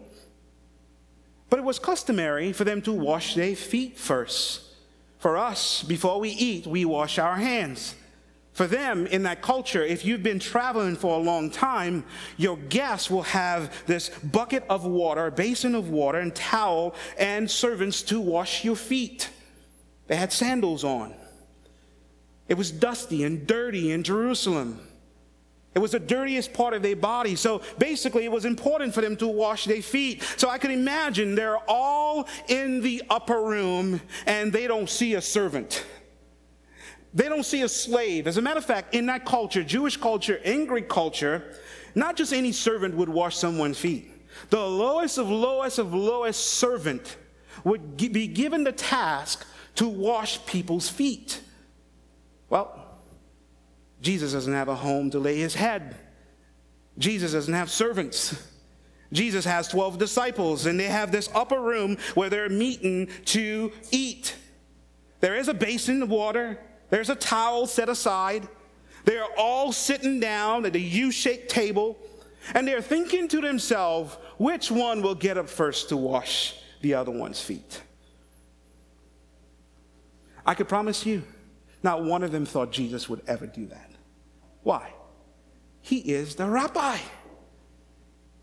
But 1.48 1.60
it 1.60 1.64
was 1.64 1.78
customary 1.78 2.52
for 2.52 2.64
them 2.64 2.82
to 2.82 2.92
wash 2.92 3.34
their 3.34 3.54
feet 3.54 3.96
first. 3.96 4.62
For 5.18 5.36
us, 5.36 5.82
before 5.84 6.18
we 6.20 6.30
eat, 6.30 6.66
we 6.66 6.84
wash 6.84 7.18
our 7.18 7.36
hands. 7.36 7.94
For 8.54 8.68
them, 8.68 9.08
in 9.08 9.24
that 9.24 9.42
culture, 9.42 9.82
if 9.82 10.04
you've 10.04 10.22
been 10.22 10.38
traveling 10.38 10.94
for 10.94 11.18
a 11.18 11.22
long 11.22 11.50
time, 11.50 12.04
your 12.36 12.56
guests 12.56 13.10
will 13.10 13.24
have 13.24 13.84
this 13.86 14.10
bucket 14.10 14.64
of 14.70 14.86
water, 14.86 15.32
basin 15.32 15.74
of 15.74 15.90
water, 15.90 16.20
and 16.20 16.32
towel, 16.32 16.94
and 17.18 17.50
servants 17.50 18.00
to 18.02 18.20
wash 18.20 18.64
your 18.64 18.76
feet. 18.76 19.28
They 20.06 20.14
had 20.14 20.32
sandals 20.32 20.84
on. 20.84 21.14
It 22.48 22.54
was 22.54 22.70
dusty 22.70 23.24
and 23.24 23.44
dirty 23.44 23.90
in 23.90 24.04
Jerusalem. 24.04 24.78
It 25.74 25.80
was 25.80 25.90
the 25.90 25.98
dirtiest 25.98 26.52
part 26.52 26.74
of 26.74 26.82
their 26.82 26.94
body. 26.94 27.34
So 27.34 27.60
basically, 27.78 28.24
it 28.24 28.30
was 28.30 28.44
important 28.44 28.94
for 28.94 29.00
them 29.00 29.16
to 29.16 29.26
wash 29.26 29.64
their 29.64 29.82
feet. 29.82 30.22
So 30.36 30.48
I 30.48 30.58
can 30.58 30.70
imagine 30.70 31.34
they're 31.34 31.58
all 31.68 32.28
in 32.46 32.80
the 32.82 33.02
upper 33.10 33.42
room 33.42 34.00
and 34.26 34.52
they 34.52 34.68
don't 34.68 34.88
see 34.88 35.14
a 35.14 35.20
servant. 35.20 35.84
They 37.14 37.28
don't 37.28 37.44
see 37.44 37.62
a 37.62 37.68
slave. 37.68 38.26
As 38.26 38.36
a 38.36 38.42
matter 38.42 38.58
of 38.58 38.64
fact, 38.64 38.94
in 38.94 39.06
that 39.06 39.24
culture, 39.24 39.62
Jewish 39.62 39.96
culture, 39.96 40.34
in 40.36 40.66
Greek 40.66 40.88
culture, 40.88 41.54
not 41.94 42.16
just 42.16 42.32
any 42.32 42.50
servant 42.50 42.96
would 42.96 43.08
wash 43.08 43.36
someone's 43.36 43.78
feet. 43.78 44.10
The 44.50 44.60
lowest 44.60 45.16
of 45.16 45.30
lowest 45.30 45.78
of 45.78 45.94
lowest 45.94 46.44
servant 46.44 47.16
would 47.62 47.96
be 47.96 48.26
given 48.26 48.64
the 48.64 48.72
task 48.72 49.46
to 49.76 49.88
wash 49.88 50.44
people's 50.44 50.88
feet. 50.88 51.40
Well, 52.50 52.84
Jesus 54.00 54.32
doesn't 54.32 54.52
have 54.52 54.68
a 54.68 54.74
home 54.74 55.10
to 55.10 55.18
lay 55.20 55.38
his 55.38 55.54
head. 55.54 55.96
Jesus 56.98 57.32
doesn't 57.32 57.54
have 57.54 57.70
servants. 57.70 58.50
Jesus 59.12 59.44
has 59.44 59.68
12 59.68 59.98
disciples, 59.98 60.66
and 60.66 60.78
they 60.78 60.84
have 60.84 61.12
this 61.12 61.30
upper 61.34 61.60
room 61.60 61.96
where 62.14 62.28
they're 62.28 62.48
meeting 62.48 63.08
to 63.26 63.72
eat. 63.92 64.34
There 65.20 65.36
is 65.36 65.46
a 65.46 65.54
basin 65.54 66.02
of 66.02 66.10
water, 66.10 66.58
there's 66.90 67.10
a 67.10 67.14
towel 67.14 67.66
set 67.66 67.88
aside. 67.88 68.48
They 69.04 69.18
are 69.18 69.28
all 69.36 69.72
sitting 69.72 70.20
down 70.20 70.66
at 70.66 70.74
a 70.74 70.80
U 70.80 71.10
shaped 71.10 71.50
table, 71.50 71.98
and 72.54 72.66
they're 72.66 72.82
thinking 72.82 73.28
to 73.28 73.40
themselves, 73.40 74.16
which 74.38 74.70
one 74.70 75.02
will 75.02 75.14
get 75.14 75.38
up 75.38 75.48
first 75.48 75.88
to 75.90 75.96
wash 75.96 76.58
the 76.80 76.94
other 76.94 77.10
one's 77.10 77.40
feet? 77.40 77.82
I 80.46 80.54
could 80.54 80.68
promise 80.68 81.06
you, 81.06 81.22
not 81.82 82.04
one 82.04 82.22
of 82.22 82.32
them 82.32 82.46
thought 82.46 82.72
Jesus 82.72 83.08
would 83.08 83.22
ever 83.26 83.46
do 83.46 83.66
that. 83.66 83.90
Why? 84.62 84.92
He 85.80 85.98
is 85.98 86.34
the 86.34 86.46
rabbi. 86.46 86.98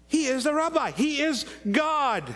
He 0.07 0.25
is 0.27 0.43
the 0.43 0.53
rabbi. 0.53 0.91
He 0.91 1.21
is 1.21 1.45
God. 1.71 2.35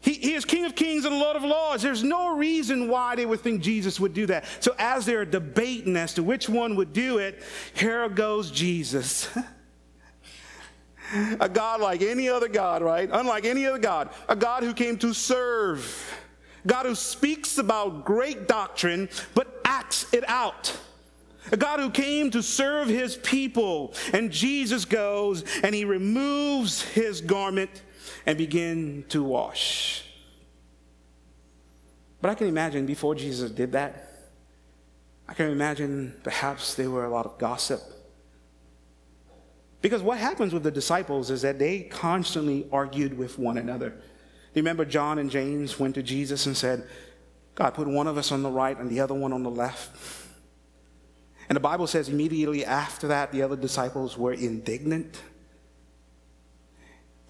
He, 0.00 0.12
he, 0.14 0.34
is 0.34 0.44
King 0.44 0.64
of 0.64 0.76
Kings 0.76 1.04
and 1.04 1.18
Lord 1.18 1.36
of 1.36 1.42
Lords. 1.42 1.82
There's 1.82 2.04
no 2.04 2.36
reason 2.36 2.88
why 2.88 3.16
they 3.16 3.26
would 3.26 3.40
think 3.40 3.62
Jesus 3.62 3.98
would 3.98 4.14
do 4.14 4.26
that. 4.26 4.44
So, 4.60 4.74
as 4.78 5.04
they're 5.04 5.24
debating 5.24 5.96
as 5.96 6.14
to 6.14 6.22
which 6.22 6.48
one 6.48 6.76
would 6.76 6.92
do 6.92 7.18
it, 7.18 7.42
here 7.74 8.08
goes 8.08 8.50
Jesus. 8.50 9.28
A 11.40 11.48
God 11.48 11.80
like 11.80 12.02
any 12.02 12.28
other 12.28 12.48
God, 12.48 12.82
right? 12.82 13.08
Unlike 13.10 13.46
any 13.46 13.66
other 13.66 13.78
God. 13.78 14.10
A 14.28 14.36
God 14.36 14.62
who 14.62 14.74
came 14.74 14.98
to 14.98 15.14
serve. 15.14 16.14
God 16.66 16.86
who 16.86 16.94
speaks 16.94 17.58
about 17.58 18.04
great 18.04 18.46
doctrine 18.46 19.08
but 19.34 19.60
acts 19.64 20.12
it 20.12 20.28
out. 20.28 20.76
A 21.50 21.56
God 21.56 21.80
who 21.80 21.90
came 21.90 22.30
to 22.32 22.42
serve 22.42 22.88
his 22.88 23.16
people. 23.16 23.94
And 24.12 24.30
Jesus 24.30 24.84
goes 24.84 25.44
and 25.62 25.74
he 25.74 25.86
removes 25.86 26.82
his 26.82 27.22
garment 27.22 27.70
and 28.28 28.36
begin 28.36 29.06
to 29.08 29.24
wash. 29.24 30.04
But 32.20 32.30
I 32.30 32.34
can 32.34 32.46
imagine 32.46 32.84
before 32.84 33.14
Jesus 33.14 33.50
did 33.50 33.72
that, 33.72 34.12
I 35.26 35.32
can 35.32 35.48
imagine 35.48 36.14
perhaps 36.22 36.74
there 36.74 36.90
were 36.90 37.06
a 37.06 37.08
lot 37.08 37.24
of 37.24 37.38
gossip. 37.38 37.80
Because 39.80 40.02
what 40.02 40.18
happens 40.18 40.52
with 40.52 40.62
the 40.62 40.70
disciples 40.70 41.30
is 41.30 41.40
that 41.40 41.58
they 41.58 41.80
constantly 41.84 42.68
argued 42.70 43.16
with 43.16 43.38
one 43.38 43.56
another. 43.56 43.94
You 44.52 44.60
remember, 44.60 44.84
John 44.84 45.18
and 45.18 45.30
James 45.30 45.78
went 45.78 45.94
to 45.94 46.02
Jesus 46.02 46.44
and 46.44 46.54
said, 46.54 46.86
God, 47.54 47.72
put 47.72 47.88
one 47.88 48.06
of 48.06 48.18
us 48.18 48.30
on 48.30 48.42
the 48.42 48.50
right 48.50 48.78
and 48.78 48.90
the 48.90 49.00
other 49.00 49.14
one 49.14 49.32
on 49.32 49.42
the 49.42 49.50
left. 49.50 49.96
And 51.48 51.56
the 51.56 51.60
Bible 51.60 51.86
says 51.86 52.10
immediately 52.10 52.62
after 52.62 53.08
that, 53.08 53.32
the 53.32 53.40
other 53.40 53.56
disciples 53.56 54.18
were 54.18 54.34
indignant. 54.34 55.18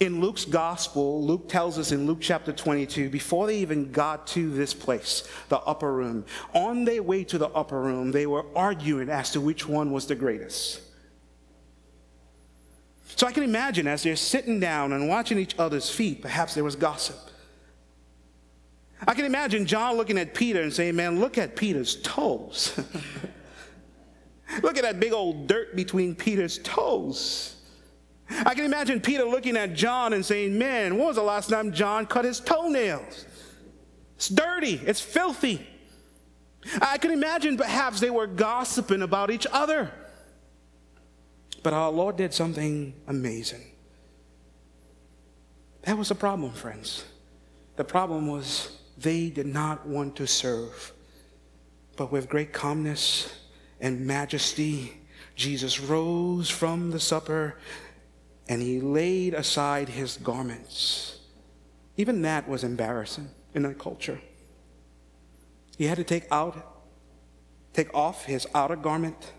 In 0.00 0.20
Luke's 0.20 0.44
gospel, 0.44 1.24
Luke 1.24 1.48
tells 1.48 1.76
us 1.76 1.90
in 1.90 2.06
Luke 2.06 2.18
chapter 2.20 2.52
22, 2.52 3.10
before 3.10 3.48
they 3.48 3.58
even 3.58 3.90
got 3.90 4.28
to 4.28 4.48
this 4.50 4.72
place, 4.72 5.28
the 5.48 5.58
upper 5.58 5.92
room, 5.92 6.24
on 6.54 6.84
their 6.84 7.02
way 7.02 7.24
to 7.24 7.36
the 7.36 7.48
upper 7.48 7.80
room, 7.80 8.12
they 8.12 8.26
were 8.26 8.46
arguing 8.54 9.08
as 9.08 9.32
to 9.32 9.40
which 9.40 9.66
one 9.66 9.90
was 9.90 10.06
the 10.06 10.14
greatest. 10.14 10.80
So 13.16 13.26
I 13.26 13.32
can 13.32 13.42
imagine 13.42 13.88
as 13.88 14.04
they're 14.04 14.14
sitting 14.14 14.60
down 14.60 14.92
and 14.92 15.08
watching 15.08 15.38
each 15.38 15.58
other's 15.58 15.90
feet, 15.90 16.22
perhaps 16.22 16.54
there 16.54 16.62
was 16.62 16.76
gossip. 16.76 17.18
I 19.06 19.14
can 19.14 19.24
imagine 19.24 19.66
John 19.66 19.96
looking 19.96 20.18
at 20.18 20.34
Peter 20.34 20.62
and 20.62 20.72
saying, 20.72 20.94
Man, 20.94 21.18
look 21.18 21.38
at 21.38 21.56
Peter's 21.56 22.00
toes. 22.02 22.78
look 24.62 24.76
at 24.76 24.82
that 24.82 25.00
big 25.00 25.12
old 25.12 25.48
dirt 25.48 25.74
between 25.74 26.14
Peter's 26.14 26.58
toes. 26.58 27.56
I 28.30 28.54
can 28.54 28.64
imagine 28.64 29.00
Peter 29.00 29.24
looking 29.24 29.56
at 29.56 29.74
John 29.74 30.12
and 30.12 30.24
saying, 30.24 30.56
Man, 30.58 30.96
when 30.96 31.06
was 31.06 31.16
the 31.16 31.22
last 31.22 31.48
time 31.48 31.72
John 31.72 32.06
cut 32.06 32.24
his 32.24 32.40
toenails? 32.40 33.24
It's 34.16 34.28
dirty, 34.28 34.80
it's 34.84 35.00
filthy. 35.00 35.66
I 36.82 36.98
can 36.98 37.10
imagine 37.10 37.56
perhaps 37.56 38.00
they 38.00 38.10
were 38.10 38.26
gossiping 38.26 39.02
about 39.02 39.30
each 39.30 39.46
other. 39.52 39.90
But 41.62 41.72
our 41.72 41.90
Lord 41.90 42.16
did 42.16 42.34
something 42.34 42.94
amazing. 43.06 43.64
That 45.82 45.96
was 45.96 46.08
the 46.08 46.14
problem, 46.14 46.52
friends. 46.52 47.04
The 47.76 47.84
problem 47.84 48.26
was 48.26 48.76
they 48.98 49.30
did 49.30 49.46
not 49.46 49.86
want 49.86 50.16
to 50.16 50.26
serve. 50.26 50.92
But 51.96 52.12
with 52.12 52.28
great 52.28 52.52
calmness 52.52 53.32
and 53.80 54.06
majesty, 54.06 55.00
Jesus 55.34 55.80
rose 55.80 56.50
from 56.50 56.90
the 56.90 57.00
supper 57.00 57.56
and 58.48 58.62
he 58.62 58.80
laid 58.80 59.34
aside 59.34 59.88
his 59.88 60.16
garments. 60.16 61.18
Even 61.96 62.22
that 62.22 62.48
was 62.48 62.64
embarrassing 62.64 63.28
in 63.54 63.62
that 63.64 63.78
culture. 63.78 64.20
He 65.76 65.84
had 65.84 65.96
to 65.98 66.04
take 66.04 66.26
out, 66.30 66.84
take 67.72 67.92
off 67.94 68.24
his 68.24 68.46
outer 68.54 68.76
garment 68.76 69.32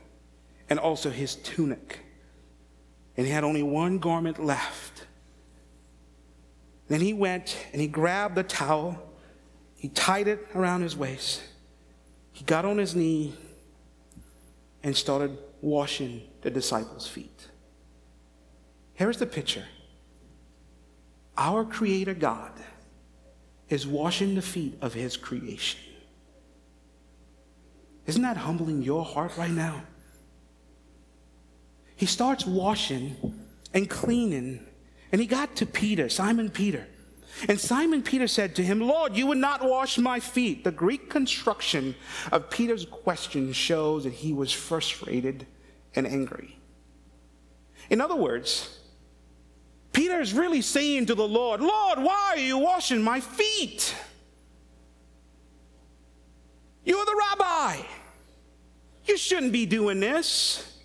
and 0.70 0.80
also 0.80 1.10
his 1.10 1.36
tunic. 1.36 1.99
And 3.18 3.26
he 3.26 3.34
had 3.34 3.43
only 3.43 3.64
one 3.64 3.97
garment 3.97 4.43
left. 4.43 5.05
Then 6.88 7.01
he 7.01 7.14
went 7.14 7.57
and 7.72 7.82
he 7.82 7.88
grabbed 7.88 8.36
the 8.36 8.43
towel, 8.43 9.01
he 9.76 9.89
tied 9.89 10.28
it 10.28 10.47
around 10.55 10.82
his 10.82 10.95
waist, 10.95 11.41
he 12.32 12.43
got 12.43 12.66
on 12.66 12.78
his 12.78 12.95
knee 12.95 13.36
and 14.84 14.95
started 14.95 15.38
washing 15.62 16.22
the 16.41 16.49
disciples' 16.49 17.07
feet. 17.07 17.39
Here's 19.00 19.16
the 19.16 19.26
picture 19.26 19.64
our 21.38 21.64
Creator 21.64 22.16
God 22.16 22.52
is 23.70 23.88
washing 23.88 24.36
the 24.36 24.41
feet 24.41 24.78
of 24.82 24.93
His 24.93 25.16
creation. 25.16 25.80
Isn't 28.08 28.24
that 28.24 28.36
humbling 28.36 28.82
your 28.82 29.06
heart 29.06 29.38
right 29.38 29.52
now? 29.52 29.84
He 31.95 32.08
starts 32.08 32.45
washing 32.45 33.16
and 33.74 33.89
cleaning, 33.89 34.68
and 35.14 35.22
he 35.22 35.28
got 35.28 35.56
to 35.58 35.66
Peter, 35.66 36.10
Simon 36.10 36.50
Peter. 36.50 36.86
And 37.47 37.58
Simon 37.58 38.02
Peter 38.02 38.28
said 38.28 38.54
to 38.56 38.64
him, 38.64 38.82
Lord, 38.82 39.16
you 39.16 39.28
would 39.28 39.38
not 39.38 39.64
wash 39.64 39.97
my 39.97 40.20
feet. 40.20 40.66
The 40.66 40.72
Greek 40.72 41.10
construction 41.10 41.95
of 42.34 42.50
Peter's 42.50 42.86
question 42.86 43.54
shows 43.54 44.04
that 44.04 44.14
he 44.14 44.34
was 44.34 44.52
frustrated 44.52 45.45
and 45.95 46.06
angry. 46.06 46.58
In 47.89 48.02
other 48.02 48.16
words, 48.16 48.78
Peter 50.00 50.22
is 50.22 50.34
really 50.34 50.62
saying 50.62 51.08
to 51.08 51.14
the 51.14 51.28
Lord, 51.28 51.60
Lord, 51.60 52.00
why 52.00 52.32
are 52.34 52.39
you 52.39 52.58
washing 52.58 53.02
my 53.02 53.20
feet? 53.20 53.93
You're 56.86 57.04
the 57.04 57.22
rabbi. 57.38 57.82
You 59.04 59.18
shouldn't 59.18 59.52
be 59.52 59.66
doing 59.66 60.00
this. 60.00 60.80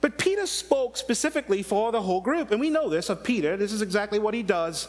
But 0.00 0.16
Peter 0.16 0.46
spoke 0.46 0.96
specifically 0.96 1.64
for 1.64 1.90
the 1.90 2.00
whole 2.00 2.20
group. 2.20 2.52
And 2.52 2.60
we 2.60 2.70
know 2.70 2.88
this 2.88 3.08
of 3.10 3.24
Peter. 3.24 3.56
This 3.56 3.72
is 3.72 3.82
exactly 3.82 4.20
what 4.20 4.32
he 4.32 4.44
does. 4.44 4.86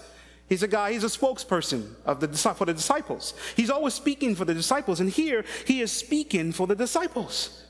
He's 0.47 0.61
a 0.61 0.67
guy, 0.67 0.91
he's 0.91 1.03
a 1.03 1.07
spokesperson 1.07 1.95
of 2.05 2.19
the, 2.19 2.27
for 2.27 2.65
the 2.65 2.75
disciples. 2.75 3.33
He's 3.55 3.71
always 3.71 3.95
speaking 3.95 4.35
for 4.35 4.45
the 4.45 4.53
disciples. 4.53 4.99
And 4.99 5.09
here 5.09 5.45
he 5.65 5.81
is 5.81 5.91
speaking 5.91 6.51
for 6.51 6.67
the 6.67 6.75
disciples. 6.75 7.63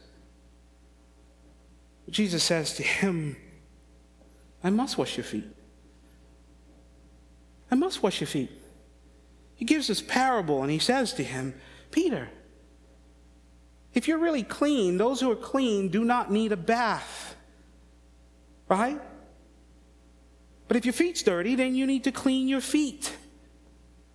Jesus 2.09 2.43
says 2.43 2.73
to 2.75 2.83
him, 2.83 3.37
I 4.65 4.71
must 4.71 4.97
wash 4.97 5.15
your 5.15 5.23
feet. 5.23 5.45
I 7.69 7.75
must 7.75 8.01
wash 8.01 8.19
your 8.19 8.27
feet. 8.27 8.49
He 9.53 9.63
gives 9.63 9.87
this 9.87 10.01
parable 10.01 10.63
and 10.63 10.71
he 10.71 10.79
says 10.79 11.13
to 11.13 11.23
him, 11.23 11.53
Peter, 11.91 12.29
if 13.93 14.07
you're 14.07 14.17
really 14.17 14.41
clean, 14.41 14.97
those 14.97 15.21
who 15.21 15.29
are 15.29 15.35
clean 15.35 15.89
do 15.89 16.03
not 16.03 16.31
need 16.31 16.51
a 16.51 16.57
bath. 16.57 17.35
Right? 18.67 18.99
But 20.67 20.77
if 20.77 20.83
your 20.83 20.93
feet's 20.93 21.21
dirty, 21.21 21.53
then 21.53 21.75
you 21.75 21.85
need 21.85 22.03
to 22.05 22.11
clean 22.11 22.47
your 22.47 22.59
feet. 22.59 23.15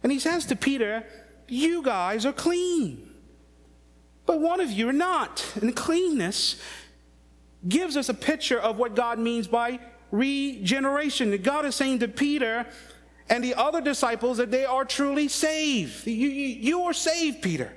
And 0.03 0.11
he 0.11 0.19
says 0.19 0.47
to 0.47 0.57
Peter, 0.57 1.05
You 1.47 1.81
guys 1.81 2.27
are 2.27 2.33
clean. 2.33 3.09
But 4.27 4.41
one 4.41 4.61
of 4.61 4.73
you 4.73 4.89
are 4.89 4.93
not. 4.93 5.47
And 5.55 5.77
cleanness 5.77 6.61
gives 7.69 7.97
us 7.97 8.09
a 8.09 8.15
picture 8.15 8.59
of 8.59 8.79
what 8.79 8.97
God 8.97 9.21
means 9.21 9.47
by 9.47 9.79
regeneration. 10.11 11.37
God 11.43 11.65
is 11.67 11.75
saying 11.75 12.01
to 12.01 12.09
Peter 12.09 12.67
and 13.29 13.45
the 13.45 13.55
other 13.55 13.81
disciples 13.81 14.39
that 14.39 14.51
they 14.51 14.65
are 14.65 14.85
truly 14.85 15.29
saved. 15.29 16.07
You, 16.07 16.13
you, 16.13 16.47
you 16.47 16.83
are 16.83 16.93
saved, 16.93 17.43
Peter. 17.43 17.73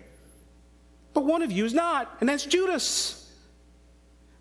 But 1.13 1.25
one 1.25 1.43
of 1.43 1.51
you 1.51 1.63
is 1.65 1.73
not, 1.73 2.17
and 2.19 2.27
that's 2.27 2.45
Judas. 2.45 3.19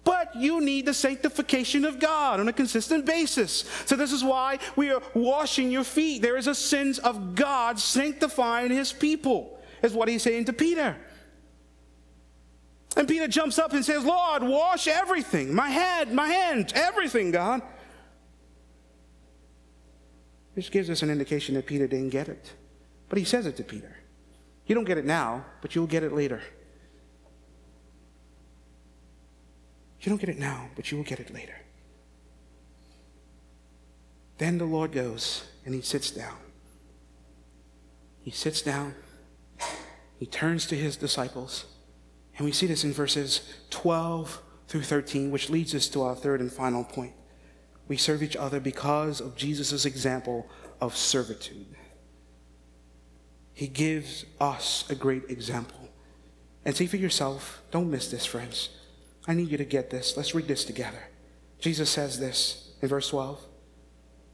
But 0.04 0.34
you 0.34 0.60
need 0.60 0.86
the 0.86 0.94
sanctification 0.94 1.84
of 1.84 2.00
God 2.00 2.40
on 2.40 2.48
a 2.48 2.52
consistent 2.52 3.04
basis. 3.04 3.64
So, 3.86 3.94
this 3.94 4.10
is 4.10 4.24
why 4.24 4.58
we 4.74 4.90
are 4.90 5.02
washing 5.14 5.70
your 5.70 5.84
feet. 5.84 6.22
There 6.22 6.36
is 6.36 6.48
a 6.48 6.54
sense 6.54 6.98
of 6.98 7.34
God 7.34 7.78
sanctifying 7.78 8.70
his 8.70 8.92
people, 8.92 9.60
is 9.82 9.92
what 9.92 10.08
he's 10.08 10.22
saying 10.22 10.46
to 10.46 10.52
Peter. 10.52 10.96
And 12.96 13.06
Peter 13.06 13.28
jumps 13.28 13.58
up 13.58 13.72
and 13.72 13.84
says, 13.84 14.04
Lord, 14.04 14.42
wash 14.42 14.86
everything 14.88 15.54
my 15.54 15.68
head, 15.70 16.12
my 16.12 16.28
hands, 16.28 16.72
everything, 16.74 17.30
God. 17.30 17.62
This 20.54 20.68
gives 20.68 20.90
us 20.90 21.02
an 21.02 21.10
indication 21.10 21.54
that 21.54 21.66
Peter 21.66 21.86
didn't 21.86 22.10
get 22.10 22.28
it. 22.28 22.52
But 23.08 23.18
he 23.18 23.24
says 23.24 23.46
it 23.46 23.56
to 23.56 23.64
Peter. 23.64 23.96
You 24.66 24.74
don't 24.74 24.84
get 24.84 24.98
it 24.98 25.04
now, 25.04 25.44
but 25.60 25.74
you'll 25.74 25.86
get 25.86 26.02
it 26.02 26.12
later. 26.12 26.42
You 30.00 30.10
don't 30.10 30.20
get 30.20 30.28
it 30.28 30.38
now, 30.38 30.68
but 30.74 30.90
you 30.90 30.96
will 30.96 31.04
get 31.04 31.20
it 31.20 31.32
later. 31.32 31.56
Then 34.38 34.58
the 34.58 34.64
Lord 34.64 34.92
goes 34.92 35.46
and 35.64 35.74
he 35.74 35.80
sits 35.80 36.10
down. 36.10 36.36
He 38.22 38.30
sits 38.30 38.62
down, 38.62 38.94
he 40.18 40.26
turns 40.26 40.66
to 40.66 40.76
his 40.76 40.96
disciples, 40.96 41.66
and 42.36 42.44
we 42.44 42.52
see 42.52 42.66
this 42.66 42.84
in 42.84 42.92
verses 42.92 43.54
12 43.70 44.40
through 44.68 44.82
13, 44.82 45.32
which 45.32 45.50
leads 45.50 45.74
us 45.74 45.88
to 45.88 46.02
our 46.02 46.14
third 46.14 46.40
and 46.40 46.50
final 46.50 46.84
point. 46.84 47.12
We 47.88 47.96
serve 47.96 48.22
each 48.22 48.36
other 48.36 48.60
because 48.60 49.20
of 49.20 49.36
Jesus' 49.36 49.84
example 49.84 50.48
of 50.80 50.96
servitude. 50.96 51.76
He 53.54 53.68
gives 53.68 54.24
us 54.40 54.84
a 54.88 54.94
great 54.94 55.24
example. 55.28 55.88
And 56.64 56.76
see 56.76 56.86
for 56.86 56.96
yourself, 56.96 57.62
don't 57.70 57.90
miss 57.90 58.10
this, 58.10 58.24
friends. 58.24 58.70
I 59.26 59.34
need 59.34 59.50
you 59.50 59.58
to 59.58 59.64
get 59.64 59.90
this. 59.90 60.16
Let's 60.16 60.34
read 60.34 60.48
this 60.48 60.64
together. 60.64 61.02
Jesus 61.58 61.90
says 61.90 62.18
this 62.18 62.72
in 62.80 62.88
verse 62.88 63.08
12 63.08 63.40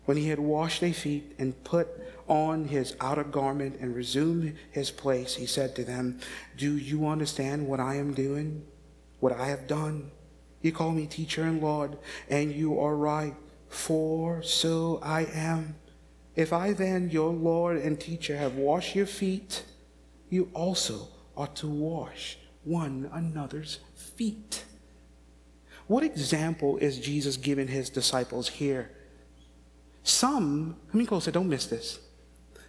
When 0.04 0.16
he 0.16 0.28
had 0.28 0.38
washed 0.38 0.80
their 0.80 0.92
feet 0.92 1.34
and 1.38 1.62
put 1.64 1.88
on 2.26 2.68
his 2.68 2.94
outer 3.00 3.24
garment 3.24 3.78
and 3.80 3.94
resumed 3.94 4.56
his 4.70 4.90
place, 4.90 5.34
he 5.34 5.46
said 5.46 5.74
to 5.76 5.84
them, 5.84 6.20
Do 6.56 6.76
you 6.76 7.06
understand 7.06 7.66
what 7.66 7.80
I 7.80 7.96
am 7.96 8.14
doing? 8.14 8.66
What 9.20 9.32
I 9.32 9.46
have 9.48 9.66
done? 9.66 10.10
You 10.62 10.72
call 10.72 10.92
me 10.92 11.06
teacher 11.06 11.42
and 11.44 11.62
Lord, 11.62 11.98
and 12.28 12.52
you 12.52 12.78
are 12.80 12.96
right, 12.96 13.34
for 13.68 14.42
so 14.42 15.00
I 15.02 15.26
am. 15.32 15.76
If 16.34 16.52
I 16.52 16.72
then, 16.72 17.10
your 17.10 17.32
Lord 17.32 17.76
and 17.78 17.98
teacher, 17.98 18.36
have 18.36 18.56
washed 18.56 18.94
your 18.94 19.06
feet, 19.06 19.64
you 20.28 20.50
also 20.54 21.08
ought 21.36 21.56
to 21.56 21.68
wash 21.68 22.38
one 22.64 23.10
another's 23.12 23.78
feet. 23.94 24.64
What 25.86 26.02
example 26.02 26.76
is 26.78 26.98
Jesus 26.98 27.36
giving 27.36 27.68
his 27.68 27.88
disciples 27.88 28.48
here? 28.48 28.90
Some, 30.02 30.76
come 30.90 31.00
in 31.00 31.06
closer, 31.06 31.30
don't 31.30 31.48
miss 31.48 31.66
this. 31.66 31.98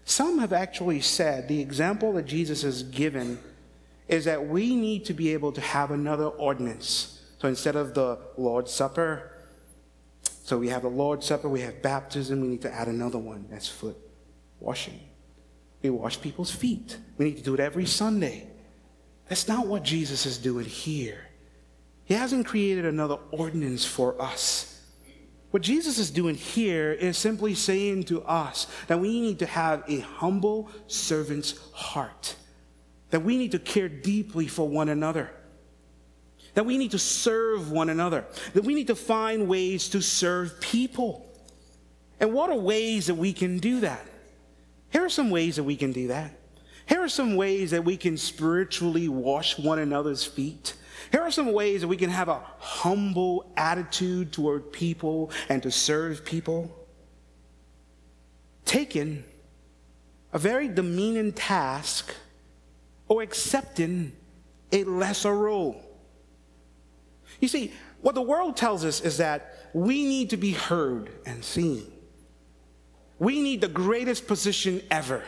Some 0.06 0.40
have 0.40 0.54
actually 0.54 1.02
said 1.02 1.48
the 1.48 1.60
example 1.60 2.14
that 2.14 2.26
Jesus 2.26 2.64
has 2.64 2.84
given 2.84 3.40
is 4.08 4.26
that 4.26 4.48
we 4.48 4.76
need 4.76 5.06
to 5.06 5.14
be 5.14 5.34
able 5.34 5.52
to 5.52 5.62
have 5.62 5.92
another 5.92 6.28
ordinance. 6.28 7.19
So 7.40 7.48
instead 7.48 7.76
of 7.76 7.94
the 7.94 8.20
Lord's 8.38 8.72
Supper, 8.72 9.32
so 10.44 10.58
we 10.58 10.70
have 10.70 10.82
the 10.82 10.90
Lord's 10.90 11.26
Supper, 11.26 11.48
we 11.48 11.62
have 11.62 11.82
baptism, 11.82 12.42
we 12.42 12.48
need 12.48 12.62
to 12.62 12.74
add 12.74 12.88
another 12.88 13.18
one. 13.18 13.48
That's 13.50 13.68
foot 13.68 13.98
washing. 14.60 15.00
We 15.82 15.90
wash 15.90 16.20
people's 16.20 16.52
feet. 16.52 16.98
We 17.18 17.26
need 17.26 17.38
to 17.38 17.44
do 17.44 17.54
it 17.54 17.60
every 17.60 17.86
Sunday. 17.86 18.50
That's 19.30 19.48
not 19.48 19.68
what 19.68 19.84
Jesus 19.84 20.26
is 20.26 20.38
doing 20.38 20.66
here. 20.66 21.28
He 22.04 22.16
hasn't 22.16 22.46
created 22.46 22.86
another 22.86 23.18
ordinance 23.32 23.86
for 23.86 24.22
us. 24.22 24.82
What 25.52 25.64
Jesus 25.64 25.98
is 25.98 26.12
doing 26.12 26.36
here 26.36 26.92
is 26.92 27.18
simply 27.18 27.56
saying 27.56 28.04
to 28.06 28.22
us 28.24 28.68
that 28.88 29.00
we 29.00 29.22
need 29.22 29.40
to 29.40 29.46
have 29.46 29.84
a 29.88 30.00
humble 30.00 30.70
servant's 30.88 31.58
heart, 31.72 32.36
that 33.12 33.22
we 33.22 33.38
need 33.38 33.52
to 33.52 33.60
care 33.60 33.90
deeply 33.90 34.48
for 34.48 34.68
one 34.68 34.90
another, 34.90 35.32
that 36.54 36.66
we 36.66 36.78
need 36.78 36.92
to 36.92 37.00
serve 37.00 37.72
one 37.72 37.90
another, 37.90 38.26
that 38.54 38.64
we 38.64 38.74
need 38.74 38.88
to 38.88 38.96
find 38.96 39.48
ways 39.48 39.90
to 39.90 40.02
serve 40.02 40.60
people. 40.60 41.26
And 42.20 42.34
what 42.34 42.50
are 42.50 42.58
ways 42.58 43.08
that 43.08 43.16
we 43.16 43.34
can 43.34 43.60
do 43.60 43.82
that? 43.82 44.06
Here 44.90 45.06
are 45.06 45.10
some 45.10 45.30
ways 45.30 45.56
that 45.58 45.64
we 45.64 45.76
can 45.76 45.92
do 45.92 46.08
that. 46.08 46.34
Here 46.88 47.02
are 47.02 47.10
some 47.10 47.36
ways 47.36 47.72
that 47.72 47.86
we 47.86 47.98
can 47.98 48.18
spiritually 48.18 49.08
wash 49.08 49.60
one 49.60 49.80
another's 49.80 50.26
feet. 50.26 50.74
Here 51.12 51.22
are 51.22 51.32
some 51.32 51.54
ways 51.54 51.82
that 51.82 51.88
we 51.88 51.98
can 51.98 52.10
have 52.10 52.30
a 52.30 52.42
humble 52.58 53.52
attitude 53.56 54.34
toward 54.34 54.72
people 54.72 55.32
and 55.50 55.62
to 55.64 55.72
serve 55.72 56.26
people. 56.26 56.76
Taking 58.66 59.24
a 60.34 60.40
very 60.40 60.68
demeaning 60.68 61.32
task 61.32 62.14
or 63.08 63.22
accepting 63.22 64.12
a 64.72 64.84
lesser 64.84 65.36
role. 65.36 65.89
You 67.40 67.48
see, 67.48 67.74
what 68.02 68.16
the 68.16 68.22
world 68.22 68.58
tells 68.58 68.86
us 68.86 69.02
is 69.02 69.18
that 69.18 69.56
we 69.74 70.04
need 70.04 70.30
to 70.32 70.38
be 70.38 70.52
heard 70.52 71.12
and 71.26 71.44
seen. 71.44 71.92
We 73.20 73.42
need 73.42 73.62
the 73.62 73.68
greatest 73.68 74.28
position 74.28 74.82
ever. 74.90 75.24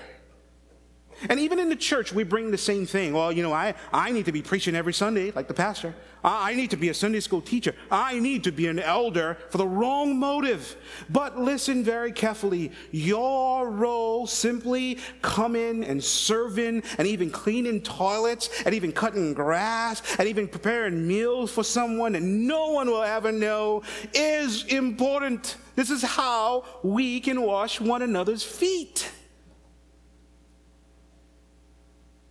And 1.30 1.40
even 1.40 1.60
in 1.60 1.70
the 1.70 1.76
church, 1.76 2.12
we 2.12 2.24
bring 2.24 2.52
the 2.52 2.58
same 2.58 2.86
thing. 2.86 3.14
Well, 3.14 3.32
you 3.32 3.44
know, 3.44 3.54
I, 3.54 3.76
I 3.94 4.12
need 4.12 4.26
to 4.26 4.32
be 4.32 4.42
preaching 4.42 4.76
every 4.76 4.94
Sunday, 4.94 5.32
like 5.32 5.48
the 5.48 5.54
pastor. 5.54 5.94
I, 6.24 6.52
I 6.52 6.56
need 6.56 6.72
to 6.72 6.78
be 6.78 6.90
a 6.90 6.94
Sunday 6.94 7.20
school 7.20 7.42
teacher. 7.42 7.76
I 7.90 8.20
need 8.20 8.44
to 8.46 8.52
be 8.52 8.68
an 8.68 8.80
elder 8.80 9.38
for 9.50 9.58
the 9.58 9.68
wrong 9.68 10.18
motive. 10.18 10.76
But 11.10 11.40
listen 11.40 11.84
very 11.84 12.12
carefully. 12.12 12.72
Your 12.92 13.70
role 13.70 14.28
simply 14.28 14.98
coming 15.22 15.84
and 15.84 16.04
serving 16.04 16.84
and 16.98 17.08
even 17.08 17.30
cleaning 17.30 17.82
toilets 17.82 18.50
and 18.66 18.74
even 18.74 18.92
cutting 18.92 19.34
grass 19.34 20.02
and 20.18 20.28
even 20.28 20.48
preparing 20.48 21.08
meals 21.08 21.52
for 21.52 21.64
someone 21.64 22.14
that 22.14 22.24
no 22.24 22.72
one 22.72 22.88
will 22.88 23.04
ever 23.04 23.32
know 23.32 23.84
is 24.14 24.66
important. 24.66 25.58
This 25.76 25.90
is 25.90 26.02
how 26.02 26.66
we 26.84 27.20
can 27.20 27.42
wash 27.42 27.80
one 27.80 28.02
another's 28.02 28.44
feet. 28.44 29.10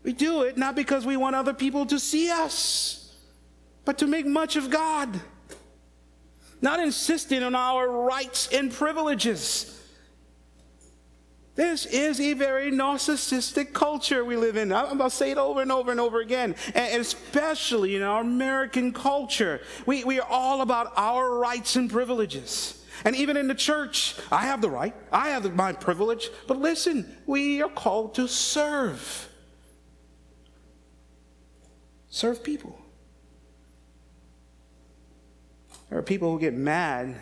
We 0.02 0.12
do 0.12 0.42
it 0.42 0.56
not 0.56 0.74
because 0.74 1.04
we 1.04 1.16
want 1.16 1.36
other 1.36 1.54
people 1.54 1.86
to 1.86 1.98
see 1.98 2.30
us, 2.30 3.14
but 3.84 3.98
to 3.98 4.06
make 4.06 4.26
much 4.26 4.56
of 4.56 4.70
God. 4.70 5.20
Not 6.62 6.80
insisting 6.80 7.42
on 7.42 7.54
our 7.54 7.88
rights 7.88 8.48
and 8.52 8.72
privileges. 8.72 9.76
This 11.54 11.84
is 11.84 12.20
a 12.20 12.32
very 12.34 12.70
narcissistic 12.70 13.72
culture 13.72 14.24
we 14.24 14.36
live 14.36 14.56
in. 14.56 14.72
I'm 14.72 14.98
going 14.98 15.10
to 15.10 15.14
say 15.14 15.30
it 15.30 15.38
over 15.38 15.60
and 15.60 15.72
over 15.72 15.90
and 15.90 16.00
over 16.00 16.20
again, 16.20 16.54
and 16.74 17.00
especially 17.00 17.96
in 17.96 18.02
our 18.02 18.22
American 18.22 18.92
culture. 18.92 19.60
We, 19.84 20.04
we 20.04 20.20
are 20.20 20.28
all 20.28 20.62
about 20.62 20.92
our 20.96 21.36
rights 21.38 21.76
and 21.76 21.90
privileges. 21.90 22.82
And 23.04 23.16
even 23.16 23.36
in 23.36 23.48
the 23.48 23.54
church, 23.54 24.16
I 24.30 24.42
have 24.42 24.60
the 24.60 24.70
right, 24.70 24.94
I 25.10 25.30
have 25.30 25.54
my 25.54 25.72
privilege, 25.72 26.30
but 26.46 26.58
listen, 26.58 27.16
we 27.26 27.62
are 27.62 27.68
called 27.68 28.14
to 28.14 28.28
serve. 28.28 29.29
Serve 32.10 32.42
people. 32.42 32.78
There 35.88 35.98
are 35.98 36.02
people 36.02 36.32
who 36.32 36.40
get 36.40 36.54
mad 36.54 37.16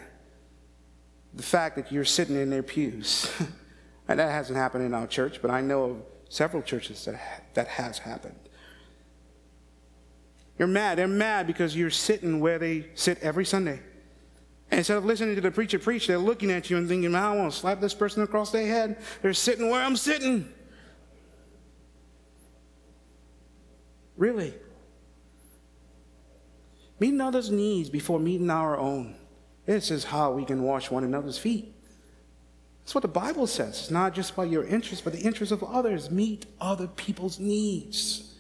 the 1.35 1.43
fact 1.43 1.77
that 1.77 1.93
you're 1.93 2.05
sitting 2.05 2.37
in 2.37 2.51
their 2.51 2.63
pews. 2.63 3.31
and 4.09 4.19
that 4.19 4.31
hasn't 4.31 4.57
happened 4.57 4.85
in 4.85 4.95
our 4.95 5.07
church, 5.07 5.41
but 5.41 5.51
I 5.51 5.61
know 5.61 5.85
of 5.85 5.97
several 6.29 6.63
churches 6.63 7.05
that 7.05 7.21
that 7.55 7.69
has 7.69 7.99
happened. 7.99 8.39
You're 10.59 10.69
mad. 10.69 10.99
They're 10.99 11.07
mad 11.07 11.47
because 11.47 11.77
you're 11.77 11.91
sitting 11.91 12.41
where 12.41 12.59
they 12.59 12.89
sit 12.95 13.19
every 13.21 13.45
Sunday. 13.45 13.81
And 14.71 14.79
instead 14.79 14.97
of 14.97 15.05
listening 15.05 15.35
to 15.37 15.41
the 15.41 15.51
preacher 15.51 15.79
preach, 15.79 16.07
they're 16.07 16.19
looking 16.19 16.51
at 16.51 16.69
you 16.69 16.77
and 16.77 16.89
thinking, 16.89 17.15
I 17.15 17.35
want 17.35 17.53
to 17.53 17.59
slap 17.59 17.81
this 17.81 17.95
person 17.95 18.23
across 18.23 18.51
their 18.51 18.67
head. 18.67 18.99
They're 19.23 19.33
sitting 19.33 19.71
where 19.71 19.81
I'm 19.81 19.97
sitting. 19.97 20.53
Really? 24.17 24.53
Meeting 27.01 27.21
others' 27.21 27.51
needs 27.51 27.89
before 27.91 28.19
meeting 28.19 28.51
our 28.51 28.77
own. 28.77 29.15
This 29.67 29.91
is 29.91 30.05
how 30.05 30.33
we 30.33 30.45
can 30.45 30.63
wash 30.63 30.91
one 30.91 31.05
another's 31.05 31.39
feet. 31.39 31.75
That's 32.81 32.95
what 32.95 33.03
the 33.03 33.09
Bible 33.09 33.47
says. 33.47 33.81
It's 33.81 33.91
not 33.91 34.15
just 34.15 34.33
about 34.33 34.51
your 34.51 34.65
interests, 34.65 35.03
but 35.03 35.13
the 35.13 35.21
interests 35.21 35.53
of 35.53 35.63
others. 35.63 36.11
Meet 36.11 36.47
other 36.61 36.87
people's 36.87 37.39
needs. 37.39 38.35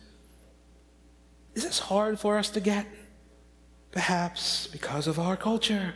Is 1.54 1.64
this 1.64 1.78
hard 1.78 2.18
for 2.18 2.38
us 2.38 2.48
to 2.50 2.60
get? 2.60 2.86
Perhaps 3.90 4.68
because 4.68 5.06
of 5.06 5.18
our 5.18 5.36
culture. 5.36 5.94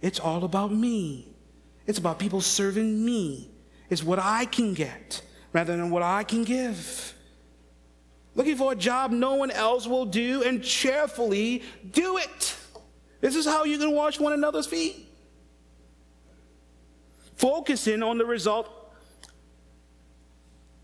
It's 0.00 0.18
all 0.18 0.44
about 0.44 0.72
me. 0.72 1.36
It's 1.86 1.98
about 1.98 2.18
people 2.18 2.40
serving 2.40 3.04
me. 3.04 3.50
It's 3.90 4.02
what 4.02 4.18
I 4.18 4.46
can 4.46 4.74
get 4.74 5.22
rather 5.52 5.76
than 5.76 5.90
what 5.90 6.02
I 6.02 6.24
can 6.24 6.44
give 6.44 7.14
looking 8.34 8.56
for 8.56 8.72
a 8.72 8.76
job 8.76 9.10
no 9.10 9.34
one 9.34 9.50
else 9.50 9.86
will 9.86 10.06
do, 10.06 10.42
and 10.42 10.62
cheerfully 10.62 11.62
do 11.90 12.16
it. 12.18 12.56
This 13.20 13.36
is 13.36 13.46
how 13.46 13.64
you 13.64 13.78
can 13.78 13.92
wash 13.92 14.18
one 14.18 14.32
another's 14.32 14.66
feet. 14.66 15.08
Focusing 17.36 18.02
on 18.02 18.18
the 18.18 18.24
result, 18.24 18.68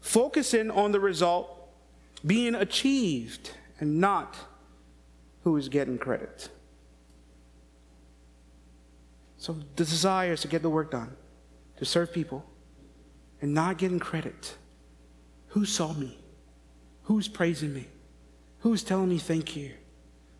focusing 0.00 0.70
on 0.70 0.92
the 0.92 1.00
result 1.00 1.54
being 2.26 2.54
achieved 2.54 3.52
and 3.80 4.00
not 4.00 4.36
who 5.44 5.56
is 5.56 5.68
getting 5.68 5.98
credit. 5.98 6.48
So 9.36 9.52
the 9.76 9.84
desire 9.84 10.32
is 10.32 10.40
to 10.42 10.48
get 10.48 10.62
the 10.62 10.70
work 10.70 10.90
done, 10.90 11.16
to 11.76 11.84
serve 11.84 12.12
people, 12.12 12.44
and 13.40 13.54
not 13.54 13.78
getting 13.78 14.00
credit. 14.00 14.56
Who 15.48 15.64
saw 15.64 15.92
me? 15.92 16.18
Who's 17.08 17.26
praising 17.26 17.72
me? 17.72 17.86
Who's 18.58 18.82
telling 18.82 19.08
me 19.08 19.16
thank 19.16 19.56
you? 19.56 19.70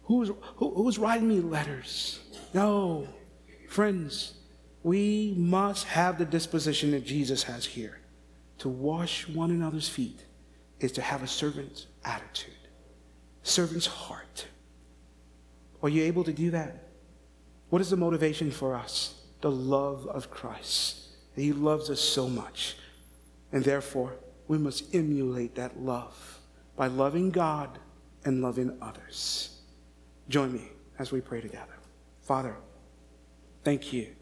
Who's, 0.02 0.30
who, 0.56 0.74
who's 0.74 0.98
writing 0.98 1.26
me 1.26 1.40
letters? 1.40 2.20
No. 2.52 3.08
Friends, 3.70 4.34
we 4.82 5.32
must 5.38 5.86
have 5.86 6.18
the 6.18 6.26
disposition 6.26 6.90
that 6.90 7.06
Jesus 7.06 7.44
has 7.44 7.64
here. 7.64 8.00
To 8.58 8.68
wash 8.68 9.26
one 9.26 9.50
another's 9.50 9.88
feet 9.88 10.26
is 10.78 10.92
to 10.92 11.00
have 11.00 11.22
a 11.22 11.26
servant's 11.26 11.86
attitude, 12.04 12.68
servant's 13.42 13.86
heart. 13.86 14.46
Are 15.82 15.88
you 15.88 16.02
able 16.02 16.24
to 16.24 16.34
do 16.34 16.50
that? 16.50 16.90
What 17.70 17.80
is 17.80 17.88
the 17.88 17.96
motivation 17.96 18.50
for 18.50 18.74
us? 18.74 19.14
The 19.40 19.50
love 19.50 20.06
of 20.06 20.30
Christ. 20.30 20.98
He 21.34 21.50
loves 21.50 21.88
us 21.88 22.00
so 22.00 22.28
much. 22.28 22.76
And 23.52 23.64
therefore, 23.64 24.16
we 24.48 24.58
must 24.58 24.94
emulate 24.94 25.54
that 25.54 25.80
love 25.80 26.37
by 26.78 26.86
loving 26.86 27.30
God 27.30 27.78
and 28.24 28.40
loving 28.40 28.78
others. 28.80 29.60
Join 30.30 30.54
me 30.54 30.70
as 30.98 31.12
we 31.12 31.20
pray 31.20 31.42
together. 31.42 31.76
Father, 32.22 32.56
thank 33.62 33.92
you 33.92 34.14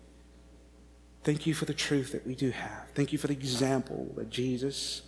Thank 1.26 1.44
you 1.44 1.54
for 1.54 1.64
the 1.64 1.74
truth 1.74 2.12
that 2.12 2.24
we 2.24 2.36
do 2.36 2.50
have. 2.50 2.86
Thank 2.94 3.12
you 3.12 3.18
for 3.18 3.26
the 3.26 3.32
example 3.32 4.12
that 4.14 4.30
Jesus 4.30 5.02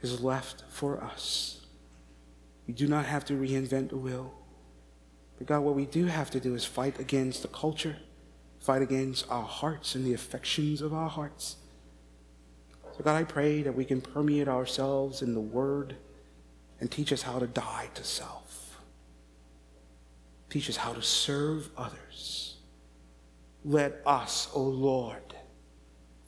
has 0.00 0.20
left 0.20 0.62
for 0.68 1.02
us. 1.02 1.66
We 2.68 2.72
do 2.72 2.86
not 2.86 3.04
have 3.04 3.24
to 3.24 3.32
reinvent 3.32 3.88
the 3.88 3.96
wheel. 3.96 4.32
But 5.36 5.48
God, 5.48 5.62
what 5.62 5.74
we 5.74 5.86
do 5.86 6.04
have 6.04 6.30
to 6.30 6.38
do 6.38 6.54
is 6.54 6.64
fight 6.64 7.00
against 7.00 7.42
the 7.42 7.48
culture, 7.48 7.96
fight 8.60 8.80
against 8.80 9.28
our 9.28 9.42
hearts 9.42 9.96
and 9.96 10.06
the 10.06 10.14
affections 10.14 10.80
of 10.80 10.94
our 10.94 11.08
hearts. 11.08 11.56
So, 12.96 13.02
God, 13.02 13.16
I 13.16 13.24
pray 13.24 13.62
that 13.62 13.74
we 13.74 13.84
can 13.84 14.00
permeate 14.00 14.46
ourselves 14.46 15.20
in 15.20 15.34
the 15.34 15.40
Word 15.40 15.96
and 16.80 16.90
teach 16.90 17.12
us 17.12 17.22
how 17.22 17.38
to 17.38 17.46
die 17.46 17.88
to 17.94 18.04
self. 18.04 18.78
Teach 20.50 20.68
us 20.70 20.76
how 20.76 20.92
to 20.92 21.02
serve 21.02 21.70
others. 21.76 22.56
Let 23.64 24.00
us, 24.06 24.48
O 24.54 24.60
oh 24.60 24.64
Lord, 24.64 25.34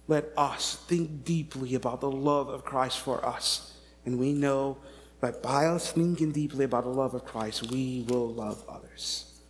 let 0.09 0.33
us 0.37 0.75
think 0.89 1.25
deeply 1.25 1.75
about 1.75 2.01
the 2.01 2.11
love 2.11 2.49
of 2.49 2.65
Christ 2.65 2.99
for 2.99 3.25
us. 3.25 3.77
And 4.05 4.19
we 4.19 4.33
know 4.33 4.79
that 5.21 5.43
by 5.43 5.67
us 5.67 5.93
thinking 5.93 6.33
deeply 6.33 6.65
about 6.65 6.85
the 6.85 6.91
love 6.91 7.15
of 7.15 7.25
Christ, 7.25 7.71
we 7.71 8.05
will 8.09 8.29
love 8.29 8.65
others. 8.69 9.41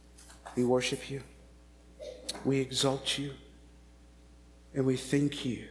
We 0.57 0.65
worship 0.65 1.11
you. 1.11 1.23
We 2.45 2.61
exalt 2.61 3.19
you. 3.19 3.33
And 4.75 4.85
we 4.85 4.97
thank 4.97 5.45
you 5.45 5.65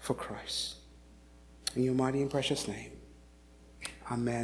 for 0.00 0.14
Christ. 0.14 0.76
In 1.76 1.82
your 1.82 1.94
mighty 1.94 2.22
and 2.22 2.30
precious 2.30 2.66
name. 2.66 2.92
Amen. 4.10 4.42